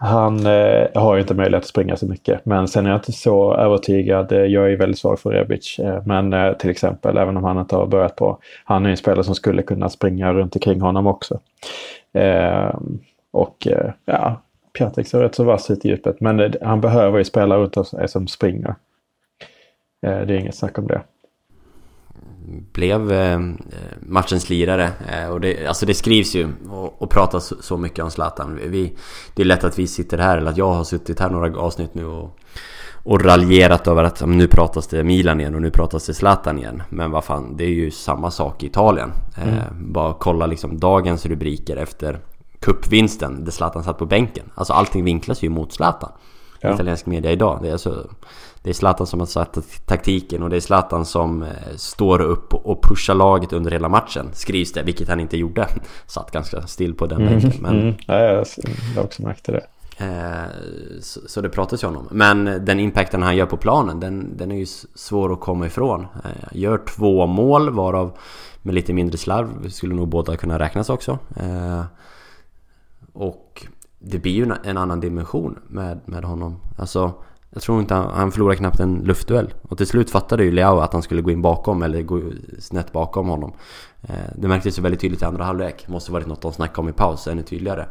han 0.00 0.46
eh, 0.46 0.86
har 0.94 1.14
ju 1.14 1.20
inte 1.20 1.34
möjlighet 1.34 1.64
att 1.64 1.68
springa 1.68 1.96
så 1.96 2.06
mycket. 2.06 2.46
Men 2.46 2.68
sen 2.68 2.86
är 2.86 2.90
jag 2.90 2.98
inte 2.98 3.12
så 3.12 3.54
övertygad. 3.54 4.32
Eh, 4.32 4.38
jag 4.38 4.72
är 4.72 4.76
väldigt 4.76 4.98
svag 4.98 5.20
för 5.20 5.30
Rebic. 5.30 5.78
Eh, 5.78 6.02
men 6.06 6.32
eh, 6.32 6.52
till 6.52 6.70
exempel, 6.70 7.16
även 7.16 7.36
om 7.36 7.44
han 7.44 7.58
inte 7.58 7.76
har 7.76 7.86
börjat 7.86 8.16
på. 8.16 8.38
Han 8.64 8.86
är 8.86 8.90
en 8.90 8.96
spelare 8.96 9.24
som 9.24 9.34
skulle 9.34 9.62
kunna 9.62 9.88
springa 9.88 10.32
runt 10.32 10.56
omkring 10.56 10.80
honom 10.80 11.06
också. 11.06 11.40
Eh, 12.12 12.74
och 13.30 13.66
eh, 13.66 13.92
ja, 14.04 14.42
Piatek 14.78 15.06
ser 15.06 15.20
rätt 15.20 15.34
så 15.34 15.44
vass 15.44 15.70
ut 15.70 15.84
i 15.84 15.88
djupet. 15.88 16.20
Men 16.20 16.40
eh, 16.40 16.50
han 16.62 16.80
behöver 16.80 17.18
ju 17.18 17.24
spela 17.24 17.56
runt 17.56 17.86
sig 17.86 18.00
eh, 18.00 18.06
som 18.06 18.26
springer. 18.26 18.74
det 20.00 20.08
är 20.08 20.30
inget 20.30 20.54
snack 20.54 20.78
om 20.78 20.86
det 20.86 21.00
blev 22.72 23.12
eh, 23.12 23.40
matchens 24.00 24.50
lirare. 24.50 24.90
Eh, 25.12 25.28
och 25.28 25.40
det, 25.40 25.66
alltså 25.66 25.86
det 25.86 25.94
skrivs 25.94 26.34
ju 26.34 26.48
och, 26.70 27.02
och 27.02 27.10
pratas 27.10 27.52
så 27.60 27.76
mycket 27.76 28.04
om 28.04 28.10
Zlatan. 28.10 28.60
Vi, 28.64 28.92
det 29.34 29.42
är 29.42 29.46
lätt 29.46 29.64
att 29.64 29.78
vi 29.78 29.86
sitter 29.86 30.18
här, 30.18 30.38
eller 30.38 30.50
att 30.50 30.56
jag 30.56 30.72
har 30.72 30.84
suttit 30.84 31.20
här 31.20 31.30
några 31.30 31.60
avsnitt 31.60 31.94
nu 31.94 32.06
och, 32.06 32.38
och 33.04 33.24
raljerat 33.24 33.88
över 33.88 34.04
att 34.04 34.26
nu 34.26 34.48
pratas 34.48 34.86
det 34.86 35.04
Milan 35.04 35.40
igen 35.40 35.54
och 35.54 35.62
nu 35.62 35.70
pratas 35.70 36.06
det 36.06 36.14
Zlatan 36.14 36.58
igen. 36.58 36.82
Men 36.88 37.10
vad 37.10 37.24
fan, 37.24 37.56
det 37.56 37.64
är 37.64 37.70
ju 37.70 37.90
samma 37.90 38.30
sak 38.30 38.62
i 38.62 38.66
Italien. 38.66 39.12
Eh, 39.36 39.48
mm. 39.48 39.92
bara 39.92 40.14
kolla 40.14 40.46
liksom 40.46 40.80
dagens 40.80 41.26
rubriker 41.26 41.76
efter 41.76 42.20
cupvinsten 42.60 43.44
där 43.44 43.52
Zlatan 43.52 43.84
satt 43.84 43.98
på 43.98 44.06
bänken. 44.06 44.44
Alltså 44.54 44.72
allting 44.72 45.04
vinklas 45.04 45.42
ju 45.42 45.48
mot 45.48 45.72
Zlatan. 45.72 46.10
Ja. 46.60 46.74
Italiensk 46.74 47.06
media 47.06 47.32
idag. 47.32 47.58
Det 47.62 47.68
är 47.68 47.72
alltså 47.72 48.06
det 48.62 48.70
är 48.70 48.74
Zlatan 48.74 49.06
som 49.06 49.20
har 49.20 49.26
satt 49.26 49.58
taktiken 49.86 50.42
och 50.42 50.50
det 50.50 50.56
är 50.56 50.60
Zlatan 50.60 51.04
som 51.04 51.42
eh, 51.42 51.48
står 51.76 52.20
upp 52.20 52.54
och 52.54 52.82
pushar 52.82 53.14
laget 53.14 53.52
under 53.52 53.70
hela 53.70 53.88
matchen 53.88 54.30
Skrivs 54.32 54.72
det, 54.72 54.82
vilket 54.82 55.08
han 55.08 55.20
inte 55.20 55.36
gjorde 55.36 55.68
Satt 56.06 56.30
ganska 56.30 56.62
still 56.62 56.94
på 56.94 57.06
den 57.06 57.20
mm, 57.20 57.40
bänken 57.40 57.62
men... 57.62 57.80
Mm. 57.80 57.94
Ja, 58.06 58.18
jag 58.18 58.44
har 58.96 59.04
också 59.04 59.22
märkt 59.22 59.44
det 59.44 59.66
eh, 59.96 60.50
så, 61.00 61.20
så, 61.26 61.40
det 61.40 61.48
pratas 61.48 61.82
ju 61.82 61.86
om 61.86 62.08
Men 62.10 62.44
den 62.44 62.80
impacten 62.80 63.22
han 63.22 63.36
gör 63.36 63.46
på 63.46 63.56
planen 63.56 64.00
den, 64.00 64.36
den 64.36 64.52
är 64.52 64.56
ju 64.56 64.66
svår 64.94 65.32
att 65.32 65.40
komma 65.40 65.66
ifrån 65.66 66.06
eh, 66.24 66.58
Gör 66.58 66.78
två 66.78 67.26
mål 67.26 67.70
varav 67.70 68.18
med 68.62 68.74
lite 68.74 68.92
mindre 68.92 69.18
slarv 69.18 69.68
skulle 69.68 69.94
nog 69.94 70.08
båda 70.08 70.36
kunna 70.36 70.58
räknas 70.58 70.90
också 70.90 71.18
Och 73.12 73.66
det 73.98 74.18
blir 74.18 74.32
ju 74.32 74.54
en 74.64 74.76
annan 74.76 75.00
dimension 75.00 75.58
med, 75.68 76.00
med 76.04 76.24
honom 76.24 76.60
Alltså 76.78 77.14
jag 77.50 77.62
tror 77.62 77.80
inte 77.80 77.94
han, 77.94 78.10
han 78.14 78.32
förlorade 78.32 78.56
knappt 78.56 78.80
en 78.80 78.94
luftduell. 78.98 79.54
Och 79.62 79.76
till 79.76 79.86
slut 79.86 80.10
fattade 80.10 80.44
ju 80.44 80.52
Leao 80.52 80.78
att 80.78 80.92
han 80.92 81.02
skulle 81.02 81.22
gå 81.22 81.30
in 81.30 81.42
bakom 81.42 81.82
eller 81.82 82.02
gå 82.02 82.22
snett 82.58 82.92
bakom 82.92 83.28
honom. 83.28 83.52
Eh, 84.02 84.14
det 84.36 84.48
märktes 84.48 84.78
ju 84.78 84.82
väldigt 84.82 85.00
tydligt 85.00 85.22
i 85.22 85.24
andra 85.24 85.44
halvlek. 85.44 85.88
Måste 85.88 86.12
varit 86.12 86.26
något 86.26 86.42
de 86.42 86.52
snackade 86.52 86.80
om 86.80 86.88
i 86.88 86.92
paus 86.92 87.26
ännu 87.26 87.42
tydligare. 87.42 87.86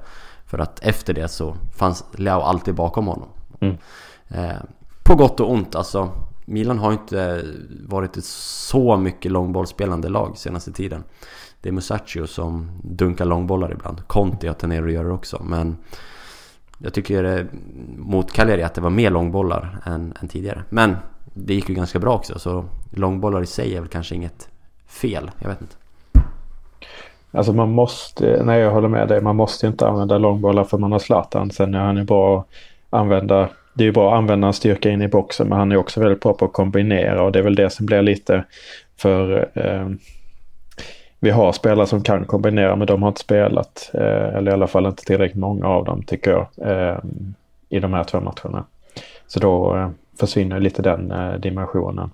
För 0.45 0.59
att 0.59 0.79
efter 0.79 1.13
det 1.13 1.27
så 1.27 1.55
fanns 1.77 2.03
Leao 2.11 2.41
alltid 2.41 2.75
bakom 2.75 3.07
honom. 3.07 3.27
Mm. 3.59 3.77
Eh, 4.27 4.57
på 5.03 5.15
gott 5.15 5.39
och 5.39 5.51
ont 5.51 5.75
alltså. 5.75 6.09
Milan 6.45 6.79
har 6.79 6.91
inte 6.91 7.45
varit 7.87 8.17
ett 8.17 8.25
så 8.25 8.97
mycket 8.97 9.31
långbollsspelande 9.31 10.09
lag 10.09 10.37
senaste 10.37 10.71
tiden. 10.71 11.03
Det 11.61 11.69
är 11.69 11.73
Musacchio 11.73 12.27
som 12.27 12.71
dunkar 12.83 13.25
långbollar 13.25 13.71
ibland. 13.71 14.07
Conti 14.07 14.47
har 14.47 14.53
tenderat 14.53 14.85
att 14.85 14.93
göra 14.93 15.07
det 15.07 15.13
också. 15.13 15.43
Men 15.43 15.77
jag 16.77 16.93
tycker 16.93 17.23
eh, 17.23 17.45
mot 17.97 18.31
Cagliari 18.31 18.63
att 18.63 18.73
det 18.73 18.81
var 18.81 18.89
mer 18.89 19.11
långbollar 19.11 19.79
än, 19.85 20.13
än 20.21 20.27
tidigare. 20.27 20.63
Men 20.69 20.95
det 21.33 21.53
gick 21.53 21.69
ju 21.69 21.75
ganska 21.75 21.99
bra 21.99 22.15
också 22.15 22.39
så 22.39 22.65
långbollar 22.91 23.41
i 23.41 23.45
sig 23.45 23.75
är 23.75 23.79
väl 23.79 23.89
kanske 23.89 24.15
inget 24.15 24.49
fel. 24.87 25.31
Jag 25.39 25.49
vet 25.49 25.61
inte. 25.61 25.75
Alltså 27.31 27.53
man 27.53 27.71
måste, 27.71 28.43
nej 28.43 28.59
jag 28.59 28.71
håller 28.71 28.87
med 28.87 29.07
dig, 29.07 29.21
man 29.21 29.35
måste 29.35 29.67
inte 29.67 29.87
använda 29.87 30.17
långbollar 30.17 30.63
för 30.63 30.77
man 30.77 30.91
har 30.91 30.99
Zlatan. 30.99 31.51
Sen 31.51 31.75
är 31.75 31.79
han 31.79 31.97
ju 31.97 32.03
bra 32.03 32.39
att 32.39 32.45
använda, 32.99 33.49
det 33.73 33.83
är 33.83 33.85
ju 33.85 33.91
bra 33.91 34.13
att 34.13 34.17
använda 34.17 34.47
en 34.47 34.53
styrka 34.53 34.89
in 34.89 35.01
i 35.01 35.07
boxen 35.07 35.47
men 35.47 35.57
han 35.57 35.71
är 35.71 35.77
också 35.77 35.99
väldigt 35.99 36.19
bra 36.19 36.33
på 36.33 36.45
att 36.45 36.53
kombinera 36.53 37.23
och 37.23 37.31
det 37.31 37.39
är 37.39 37.43
väl 37.43 37.55
det 37.55 37.69
som 37.69 37.85
blir 37.85 38.01
lite 38.01 38.43
för 38.97 39.49
eh, 39.53 39.89
vi 41.19 41.29
har 41.29 41.51
spelare 41.51 41.87
som 41.87 42.03
kan 42.03 42.25
kombinera 42.25 42.75
men 42.75 42.87
de 42.87 43.01
har 43.01 43.09
inte 43.09 43.21
spelat. 43.21 43.91
Eh, 43.93 44.35
eller 44.35 44.51
i 44.51 44.53
alla 44.53 44.67
fall 44.67 44.85
inte 44.85 45.05
tillräckligt 45.05 45.39
många 45.39 45.67
av 45.67 45.85
dem 45.85 46.03
tycker 46.03 46.31
jag. 46.31 46.47
Eh, 46.71 46.97
i 47.69 47.79
de 47.79 47.93
här 47.93 48.03
två 48.03 48.19
matcherna. 48.19 48.63
Så 49.27 49.39
då 49.39 49.75
eh, 49.75 49.89
försvinner 50.19 50.59
lite 50.59 50.81
den 50.81 51.13
dimensionen. 51.41 52.09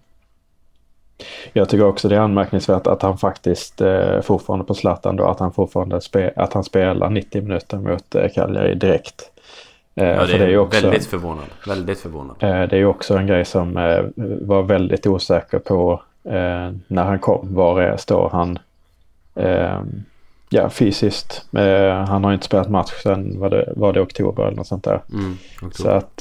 Jag 1.53 1.69
tycker 1.69 1.85
också 1.85 2.09
det 2.09 2.15
är 2.15 2.19
anmärkningsvärt 2.19 2.87
att 2.87 3.01
han 3.01 3.17
faktiskt 3.17 3.81
eh, 3.81 4.21
fortfarande 4.21 4.65
på 4.65 4.73
Zlatan 4.73 5.15
då, 5.15 5.25
att 5.25 5.39
han 5.39 5.53
fortfarande 5.53 6.01
spe, 6.01 6.33
att 6.35 6.53
han 6.53 6.63
spelar 6.63 7.09
90 7.09 7.41
minuter 7.41 7.77
mot 7.77 8.15
eh, 8.15 8.29
Cagliari 8.35 8.75
direkt. 8.75 9.31
Eh, 9.95 10.07
ja, 10.07 10.25
det, 10.25 10.33
är, 10.33 10.39
det 10.39 10.45
är 10.45 10.49
ju 10.49 10.57
också, 10.57 10.81
väldigt 10.81 11.05
förvånad. 11.05 11.45
Väldigt 11.67 11.99
förvånad. 11.99 12.35
Eh, 12.39 12.49
det 12.49 12.75
är 12.75 12.79
ju 12.79 12.85
också 12.85 13.17
en 13.17 13.27
grej 13.27 13.45
som 13.45 13.73
var 14.41 14.63
väldigt 14.63 15.07
osäker 15.07 15.59
på 15.59 16.01
när 16.87 17.03
han 17.03 17.19
kom. 17.19 17.53
Var 17.53 17.81
är, 17.81 17.97
står 17.97 18.29
han 18.29 18.59
ja, 20.49 20.69
fysiskt? 20.69 21.45
han 22.07 22.23
har 22.23 22.33
inte 22.33 22.45
spelat 22.45 22.69
match 22.69 22.91
sen 23.03 23.39
var 23.39 23.49
det, 23.49 23.73
var 23.75 23.93
det 23.93 24.01
oktober 24.01 24.43
eller 24.43 24.57
något 24.57 24.67
sånt 24.67 24.83
där. 24.83 25.01
Mm, 25.13 25.37
Så 25.71 25.89
att 25.89 26.17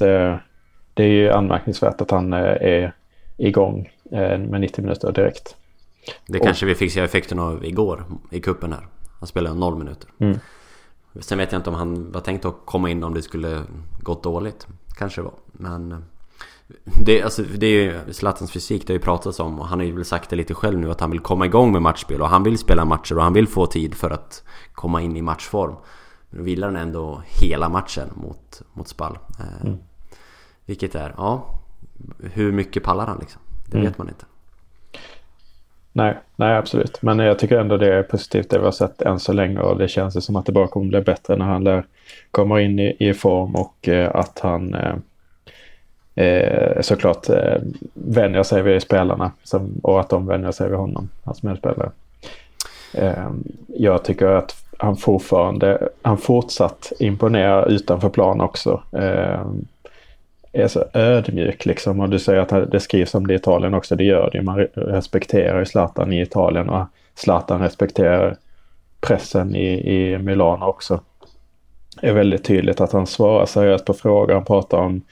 det 0.94 1.04
är 1.04 1.08
ju 1.08 1.30
anmärkningsvärt 1.30 2.00
att 2.00 2.10
han 2.10 2.32
är 2.32 2.92
igång 3.36 3.90
med 4.10 4.60
90 4.60 4.82
minuter 4.82 5.12
direkt. 5.12 5.56
Det 6.26 6.38
och, 6.38 6.44
kanske 6.44 6.66
vi 6.66 6.74
fick 6.74 6.92
se 6.92 7.00
effekten 7.00 7.38
av 7.38 7.64
igår 7.64 8.04
i 8.30 8.40
kuppen 8.40 8.72
här. 8.72 8.86
Han 9.18 9.26
spelade 9.26 9.58
0 9.58 9.78
minuter. 9.78 10.10
Mm. 10.18 10.38
Sen 11.20 11.38
vet 11.38 11.52
jag 11.52 11.58
inte 11.58 11.70
om 11.70 11.76
han 11.76 12.12
var 12.12 12.20
tänkt 12.20 12.44
att 12.44 12.56
komma 12.64 12.90
in 12.90 13.04
om 13.04 13.14
det 13.14 13.22
skulle 13.22 13.62
gått 14.00 14.22
dåligt. 14.22 14.66
Kanske 14.98 15.20
det 15.20 15.24
var. 15.24 15.34
Men... 15.52 16.04
Det, 16.84 17.22
alltså, 17.22 17.42
det 17.42 17.66
är 17.66 17.82
ju 17.82 18.12
Zlatans 18.12 18.52
fysik, 18.52 18.86
det 18.86 18.92
har 18.92 18.98
ju 18.98 19.04
pratats 19.04 19.40
om 19.40 19.60
och 19.60 19.66
han 19.66 19.78
har 19.78 19.86
ju 19.86 19.92
väl 19.92 20.04
sagt 20.04 20.30
det 20.30 20.36
lite 20.36 20.54
själv 20.54 20.78
nu 20.78 20.90
att 20.90 21.00
han 21.00 21.10
vill 21.10 21.20
komma 21.20 21.46
igång 21.46 21.72
med 21.72 21.82
matchspel 21.82 22.22
och 22.22 22.28
han 22.28 22.42
vill 22.42 22.58
spela 22.58 22.84
matcher 22.84 23.16
och 23.16 23.22
han 23.22 23.32
vill 23.32 23.48
få 23.48 23.66
tid 23.66 23.94
för 23.94 24.10
att 24.10 24.44
komma 24.72 25.02
in 25.02 25.16
i 25.16 25.22
matchform. 25.22 25.74
Nu 26.30 26.42
vilar 26.42 26.66
han 26.66 26.76
ändå 26.76 27.22
hela 27.40 27.68
matchen 27.68 28.08
mot, 28.14 28.62
mot 28.72 28.88
Spall. 28.88 29.18
Eh, 29.38 29.66
mm. 29.66 29.78
Vilket 30.66 30.94
är, 30.94 31.14
ja, 31.16 31.60
hur 32.32 32.52
mycket 32.52 32.82
pallar 32.82 33.06
han 33.06 33.18
liksom? 33.20 33.42
Det 33.66 33.78
mm. 33.78 33.86
vet 33.88 33.98
man 33.98 34.08
inte. 34.08 34.24
Nej, 35.92 36.18
nej 36.36 36.56
absolut. 36.56 37.02
Men 37.02 37.18
jag 37.18 37.38
tycker 37.38 37.58
ändå 37.58 37.76
det 37.76 37.94
är 37.94 38.02
positivt 38.02 38.50
det 38.50 38.58
vi 38.58 38.64
har 38.64 38.72
sett 38.72 39.02
än 39.02 39.20
så 39.20 39.32
länge 39.32 39.60
och 39.60 39.78
det 39.78 39.88
känns 39.88 40.24
som 40.24 40.36
att 40.36 40.46
det 40.46 40.52
bara 40.52 40.68
kommer 40.68 40.86
bli 40.86 41.00
bättre 41.00 41.36
när 41.36 41.44
han 41.44 41.64
lär, 41.64 41.86
kommer 42.30 42.58
in 42.58 42.78
i, 42.78 42.96
i 42.98 43.14
form 43.14 43.54
och 43.54 43.88
eh, 43.88 44.16
att 44.16 44.38
han 44.38 44.74
eh, 44.74 44.94
eh, 46.14 46.80
såklart 46.80 47.28
eh, 47.28 47.56
vänjer 47.94 48.42
sig 48.42 48.62
vid 48.62 48.82
spelarna 48.82 49.32
som, 49.42 49.80
och 49.82 50.00
att 50.00 50.08
de 50.08 50.26
vänjer 50.26 50.52
sig 50.52 50.68
vid 50.68 50.78
honom, 50.78 51.08
hans 51.24 51.42
medspelare. 51.42 51.90
Eh, 52.94 53.30
jag 53.66 54.04
tycker 54.04 54.26
att 54.26 54.56
han 54.78 54.96
fortfarande, 54.96 55.88
han 56.02 56.18
fortsatt 56.18 56.92
imponerar 56.98 57.68
utanför 57.68 58.08
plan 58.08 58.40
också. 58.40 58.82
Eh, 58.92 59.46
är 60.52 60.68
så 60.68 60.84
ödmjuk 60.92 61.66
liksom. 61.66 62.00
Och 62.00 62.08
du 62.08 62.18
säger 62.18 62.40
att 62.40 62.70
det 62.70 62.80
skrivs 62.80 63.14
om 63.14 63.26
det 63.26 63.34
i 63.34 63.36
Italien 63.36 63.74
också. 63.74 63.96
Det 63.96 64.04
gör 64.04 64.30
det 64.32 64.38
ju. 64.38 64.44
Man 64.44 64.58
respekterar 64.74 65.58
ju 65.58 65.66
Zlatan 65.66 66.12
i 66.12 66.22
Italien 66.22 66.68
och 66.68 66.86
Zlatan 67.14 67.60
respekterar 67.60 68.36
pressen 69.00 69.54
i, 69.56 69.94
i 69.94 70.18
Milano 70.18 70.64
också. 70.64 71.00
Det 72.00 72.08
är 72.08 72.12
väldigt 72.12 72.44
tydligt 72.44 72.80
att 72.80 72.92
han 72.92 73.06
svarar 73.06 73.46
seriöst 73.46 73.84
på 73.84 73.94
frågor. 73.94 74.34
Han 74.34 74.44
pratar 74.44 74.78
om 74.78 75.02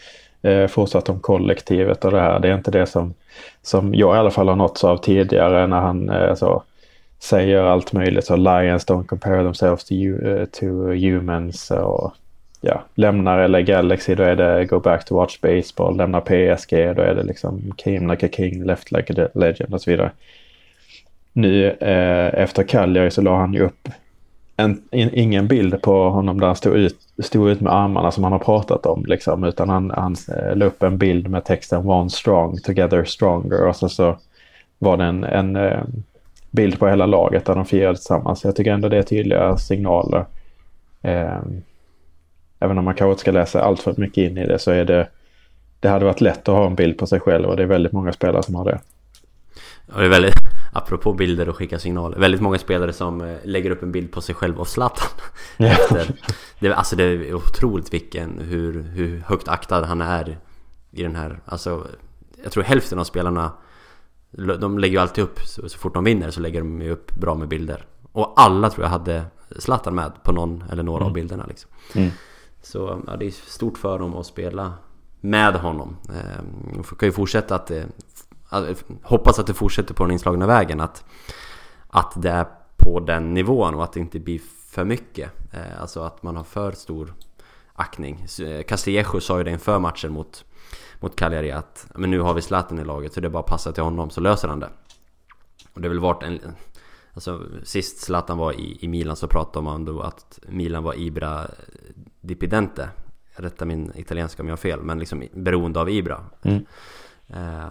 eh, 0.43 0.67
fortsatt 0.67 1.09
om 1.09 1.21
kollektivet 1.21 2.05
och 2.05 2.11
det 2.11 2.21
här. 2.21 2.39
Det 2.39 2.49
är 2.49 2.55
inte 2.55 2.71
det 2.71 2.87
som, 2.87 3.15
som 3.63 3.95
jag 3.95 4.17
i 4.17 4.19
alla 4.19 4.31
fall 4.31 4.49
har 4.49 4.57
nåtts 4.57 4.85
av 4.85 4.97
tidigare 4.97 5.67
när 5.67 5.81
han 5.81 6.09
eh, 6.09 6.35
så, 6.35 6.63
säger 7.21 7.63
allt 7.63 7.93
möjligt. 7.93 8.25
Så 8.25 8.37
Lions 8.37 8.87
don't 8.87 9.07
compare 9.07 9.43
themselves 9.43 9.85
to, 9.85 9.95
uh, 9.95 10.45
to 10.45 10.67
humans 10.93 11.71
och 11.71 12.15
ja, 12.61 12.83
lämnar 12.95 13.49
LA 13.49 13.61
Galaxy 13.61 14.15
då 14.15 14.23
är 14.23 14.37
det 14.37 14.65
Go 14.65 14.81
Back 14.81 15.05
to 15.05 15.17
Watch 15.17 15.41
Baseball. 15.41 15.97
Lämnar 15.97 16.21
PSG 16.21 16.97
då 16.97 17.03
är 17.03 17.15
det 17.15 17.23
liksom 17.23 17.73
Came 17.77 18.13
Like 18.15 18.27
a 18.27 18.29
King, 18.33 18.65
Left 18.65 18.93
Like 18.93 19.23
a 19.23 19.29
Legend 19.35 19.75
och 19.75 19.81
så 19.81 19.91
vidare. 19.91 20.11
Nu 21.33 21.71
eh, 21.71 22.43
efter 22.43 22.63
Cagliari 22.63 23.11
så 23.11 23.23
la 23.23 23.37
han 23.37 23.55
ju 23.55 23.61
upp 23.61 23.89
en, 24.61 24.83
in, 24.91 25.11
ingen 25.13 25.49
bild 25.49 25.83
på 25.83 26.11
honom 26.11 26.41
där 26.41 26.47
han 26.47 26.57
stod 26.57 26.77
ut, 26.77 26.97
stod 27.19 27.51
ut 27.51 27.61
med 27.61 27.75
armarna 27.75 28.11
som 28.11 28.25
han 28.25 28.33
har 28.33 28.39
pratat 28.39 28.87
om 28.87 29.05
liksom. 29.07 29.45
Utan 29.45 29.69
han, 29.69 29.91
han 29.91 30.17
eh, 30.37 30.57
la 30.57 30.65
upp 30.65 30.83
en 30.83 30.99
bild 30.99 31.29
med 31.29 31.45
texten 31.45 31.87
One 31.87 32.11
Strong, 32.11 32.59
Together 32.59 33.05
Stronger 33.05 33.67
och 33.67 33.77
så, 33.77 33.89
så 33.89 34.17
var 34.79 34.97
det 34.97 35.05
en, 35.05 35.25
en 35.25 35.57
eh, 35.57 35.83
bild 36.51 36.79
på 36.79 36.89
hela 36.89 37.07
laget 37.07 37.45
där 37.45 37.55
de 37.55 37.65
firade 37.65 37.97
tillsammans. 37.97 38.45
Jag 38.45 38.57
tycker 38.57 38.73
ändå 38.73 38.89
det 38.89 38.99
är 38.99 39.03
tydliga 39.03 39.57
signaler. 39.57 40.25
Eh, 41.03 41.39
även 42.61 42.79
om 42.79 42.85
man 42.85 42.95
kanske 42.95 43.11
inte 43.11 43.21
ska 43.21 43.31
läsa 43.31 43.63
allt 43.63 43.81
för 43.81 43.95
mycket 43.97 44.31
in 44.31 44.39
i 44.39 44.47
det 44.47 44.59
så 44.59 44.71
är 44.71 44.85
det 44.85 45.09
det 45.81 45.89
hade 45.89 46.05
varit 46.05 46.21
lätt 46.21 46.49
att 46.49 46.55
ha 46.55 46.67
en 46.67 46.75
bild 46.75 46.99
på 46.99 47.07
sig 47.07 47.21
själv 47.21 47.49
och 47.49 47.57
det 47.57 47.63
är 47.63 47.67
väldigt 47.67 47.93
många 47.93 48.13
spelare 48.13 48.43
som 48.43 48.55
har 48.55 48.65
det. 48.65 48.81
Ja, 49.87 49.99
det 49.99 50.05
är 50.05 50.09
väldigt, 50.09 50.35
apropå 50.73 51.13
bilder 51.13 51.49
och 51.49 51.57
skicka 51.57 51.79
signaler, 51.79 52.19
väldigt 52.19 52.41
många 52.41 52.59
spelare 52.59 52.93
som 52.93 53.21
eh, 53.21 53.37
lägger 53.45 53.71
upp 53.71 53.83
en 53.83 53.93
bild 53.93 54.13
på 54.13 54.21
sig 54.21 54.35
själv 54.35 54.61
och 54.61 54.69
Zlatan. 54.69 55.09
Ja. 55.57 55.77
det, 56.59 56.75
alltså 56.75 56.97
det 56.97 57.05
är 57.05 57.35
otroligt 57.35 57.95
vilken, 57.95 58.39
hur, 58.39 58.83
hur 58.83 59.21
högt 59.27 59.49
aktad 59.49 59.85
han 59.85 60.01
är 60.01 60.39
i 60.91 61.03
den 61.03 61.17
här, 61.17 61.41
alltså 61.45 61.87
jag 62.43 62.53
tror 62.53 62.65
hälften 62.65 62.99
av 62.99 63.05
spelarna 63.05 63.53
de 64.33 64.79
lägger 64.79 64.95
ju 64.95 65.03
alltid 65.03 65.25
upp, 65.25 65.41
så, 65.41 65.69
så 65.69 65.79
fort 65.79 65.95
de 65.95 66.05
vinner 66.05 66.31
så 66.31 66.41
lägger 66.41 66.61
de 66.61 66.83
ju 66.83 66.91
upp 66.91 67.15
bra 67.15 67.35
med 67.35 67.49
bilder. 67.49 67.87
Och 68.13 68.33
alla 68.37 68.71
tror 68.71 68.85
jag 68.85 68.91
hade 68.91 69.25
Zlatan 69.59 69.95
med 69.95 70.13
på 70.23 70.33
någon 70.33 70.65
eller 70.71 70.83
några 70.83 71.01
mm. 71.01 71.07
av 71.07 71.13
bilderna 71.13 71.47
liksom. 71.49 71.71
Mm. 71.95 72.11
Så 72.63 73.03
ja, 73.07 73.17
det 73.17 73.27
är 73.27 73.31
stort 73.31 73.79
för 73.79 73.99
dem 73.99 74.17
att 74.17 74.27
spela 74.27 74.73
med 75.21 75.55
honom. 75.55 75.97
Eh, 76.09 76.43
de 76.75 76.83
kan 76.83 77.09
ju 77.09 77.13
fortsätta 77.13 77.55
att, 77.55 77.71
att... 77.71 77.87
Hoppas 79.03 79.39
att 79.39 79.47
det 79.47 79.55
fortsätter 79.55 79.95
på 79.95 80.05
den 80.05 80.13
inslagna 80.13 80.47
vägen. 80.47 80.81
Att, 80.81 81.05
att 81.89 82.23
det 82.23 82.31
är 82.31 82.47
på 82.77 83.01
den 83.01 83.35
nivån 83.35 83.75
och 83.75 83.85
att 83.85 83.93
det 83.93 84.01
inte 84.01 84.21
blir 84.21 84.41
för 84.71 84.85
mycket. 84.85 85.31
Eh, 85.53 85.81
alltså 85.81 86.01
att 86.01 86.23
man 86.23 86.37
har 86.37 86.45
för 86.45 86.73
stor 86.73 87.15
aktning. 87.73 88.27
Eh, 88.43 88.63
Castillejo 88.63 89.21
sa 89.21 89.39
ju 89.39 89.45
det 89.45 89.51
inför 89.51 89.79
matchen 89.79 90.13
mot, 90.13 90.45
mot 91.01 91.17
Cagliari 91.17 91.51
att 91.51 91.87
men 91.95 92.11
nu 92.11 92.21
har 92.21 92.35
vi 92.35 92.43
Zlatan 92.43 92.79
i 92.79 92.85
laget 92.85 93.13
så 93.13 93.21
det 93.21 93.29
är 93.29 93.31
bara 93.31 93.43
att 93.43 93.47
passa 93.47 93.73
till 93.73 93.83
honom 93.83 94.11
så 94.11 94.21
löser 94.21 94.49
han 94.49 94.61
det. 94.61 94.71
Och 95.73 95.81
det 95.81 95.89
har 95.89 95.95
väl 95.95 96.01
varit 96.01 96.23
en... 96.23 96.41
Alltså 97.15 97.43
sist 97.65 98.01
Zlatan 98.01 98.39
var 98.39 98.53
i, 98.53 98.79
i 98.81 98.89
Milan 98.89 99.17
så 99.17 99.27
pratade 99.27 99.65
man 99.65 99.85
då 99.85 100.01
att 100.01 100.39
Milan 100.49 100.83
var 100.83 100.95
Ibra 100.99 101.47
Dipidente 102.21 102.89
Rätta 103.37 103.65
min 103.65 103.93
italienska 103.95 104.43
om 104.43 104.49
jag 104.49 104.53
har 104.53 104.57
fel, 104.57 104.83
men 104.83 104.99
liksom 104.99 105.25
beroende 105.33 105.81
av 105.81 105.91
Ibra 105.91 106.25
mm. 106.43 106.67
eh, 107.29 107.71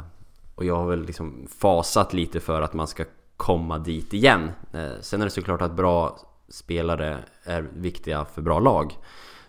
och 0.60 0.66
jag 0.66 0.76
har 0.76 0.86
väl 0.86 1.06
liksom 1.06 1.48
fasat 1.60 2.14
lite 2.14 2.40
för 2.40 2.62
att 2.62 2.74
man 2.74 2.88
ska 2.88 3.06
komma 3.38 3.78
dit 3.78 4.14
igen 4.14 4.52
eh, 4.74 4.92
Sen 5.02 5.22
är 5.22 5.26
det 5.26 5.32
såklart 5.32 5.62
att 5.62 5.76
bra 5.76 6.20
spelare 6.50 7.18
är 7.44 7.62
viktiga 7.74 8.26
för 8.26 8.42
bra 8.42 8.60
lag 8.60 8.98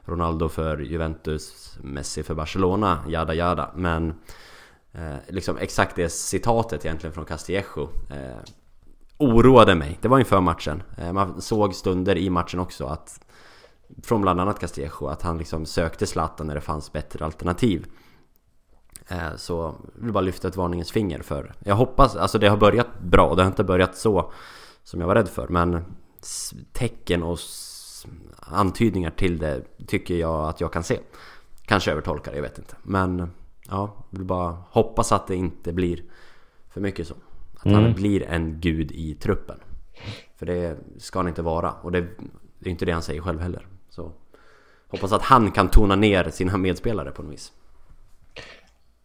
Ronaldo 0.05 0.49
för 0.49 0.79
Juventus, 0.79 1.79
Messi 1.83 2.23
för 2.23 2.35
Barcelona, 2.35 3.05
jada 3.09 3.35
jada 3.35 3.71
Men 3.75 4.15
eh, 4.93 5.15
liksom 5.29 5.59
exakt 5.59 5.97
det 5.97 6.09
citatet 6.09 6.85
egentligen 6.85 7.15
från 7.15 7.25
Castillejo 7.25 7.89
eh, 8.11 8.39
oroade 9.19 9.75
mig. 9.75 9.99
Det 10.03 10.09
var 10.09 10.19
inför 10.19 10.41
matchen. 10.41 10.83
Eh, 10.99 11.13
man 11.13 11.41
såg 11.41 11.75
stunder 11.75 12.17
i 12.17 12.31
matchen 12.31 12.61
också 12.61 12.87
att 12.87 13.21
från 14.03 14.21
bland 14.21 14.41
annat 14.41 14.59
Castillejo 14.59 15.07
att 15.07 15.23
han 15.23 15.39
liksom 15.39 15.67
sökte 15.67 16.07
Zlatan 16.07 16.47
när 16.47 16.55
det 16.55 16.61
fanns 16.61 16.93
bättre 16.93 17.25
alternativ. 17.25 17.87
Eh, 19.09 19.37
så 19.37 19.75
jag 19.95 20.03
vill 20.05 20.13
bara 20.13 20.21
lyfta 20.21 20.49
ett 20.49 20.57
varningens 20.57 20.93
finger 20.93 21.23
för 21.23 21.55
Jag 21.59 21.75
hoppas, 21.75 22.17
alltså 22.17 22.39
det 22.39 22.49
har 22.49 22.57
börjat 22.57 23.01
bra, 23.01 23.35
det 23.35 23.43
har 23.43 23.49
inte 23.49 23.65
börjat 23.65 23.97
så 23.97 24.33
som 24.83 25.01
jag 25.01 25.09
var 25.09 25.15
rädd 25.15 25.29
för 25.29 25.49
men 25.49 25.85
tecken 26.73 27.23
och 27.23 27.39
antydningar 28.39 29.11
till 29.11 29.39
det 29.39 29.63
tycker 29.87 30.15
jag 30.15 30.49
att 30.49 30.61
jag 30.61 30.73
kan 30.73 30.83
se. 30.83 30.99
Kanske 31.65 31.91
övertolkar 31.93 32.35
jag 32.35 32.43
vet 32.43 32.59
inte. 32.59 32.77
Men 32.83 33.31
ja, 33.69 34.07
vill 34.11 34.25
bara 34.25 34.57
hoppas 34.71 35.13
att 35.13 35.27
det 35.27 35.37
inte 35.37 35.73
blir 35.73 36.03
för 36.69 36.81
mycket 36.81 37.09
så. 37.09 37.15
Att 37.57 37.67
mm. 37.67 37.83
han 37.83 37.95
blir 37.95 38.23
en 38.23 38.61
gud 38.61 38.93
i 38.93 39.15
truppen. 39.15 39.59
För 40.37 40.47
det 40.47 40.79
ska 40.99 41.19
han 41.19 41.29
inte 41.29 41.43
vara. 41.43 41.73
Och 41.73 41.93
det, 41.93 42.01
det 42.59 42.69
är 42.69 42.71
inte 42.71 42.85
det 42.85 42.93
han 42.93 43.03
säger 43.03 43.21
själv 43.21 43.41
heller. 43.41 43.67
Så 43.89 44.13
hoppas 44.89 45.13
att 45.13 45.23
han 45.23 45.51
kan 45.51 45.69
tona 45.69 45.97
ner 45.97 46.31
sina 46.31 46.57
medspelare 46.57 47.11
på 47.11 47.23
något 47.23 47.33
vis. 47.33 47.53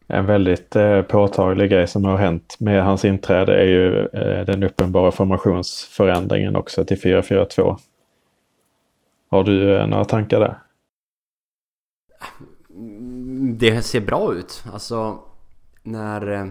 En 0.08 0.26
väldigt 0.26 0.76
eh, 0.76 1.02
påtaglig 1.02 1.72
grej 1.72 1.88
som 1.88 2.06
har 2.06 2.18
hänt 2.18 2.56
med 2.60 2.84
hans 2.84 3.06
inträde 3.06 3.62
är 3.62 3.66
ju 3.66 4.06
eh, 4.06 4.46
den 4.46 4.64
uppenbara 4.64 5.12
formationsförändringen 5.12 6.56
också 6.56 6.86
till 6.86 6.98
4-4-2. 6.98 7.78
Har 9.30 9.44
du 9.44 9.78
eh, 9.78 9.88
några 9.88 10.06
tankar 10.06 10.40
där? 10.40 10.60
Det 13.58 13.82
ser 13.82 14.02
bra 14.02 14.34
ut. 14.34 14.64
Alltså 14.74 15.20
när, 15.84 16.32
eh, 16.32 16.46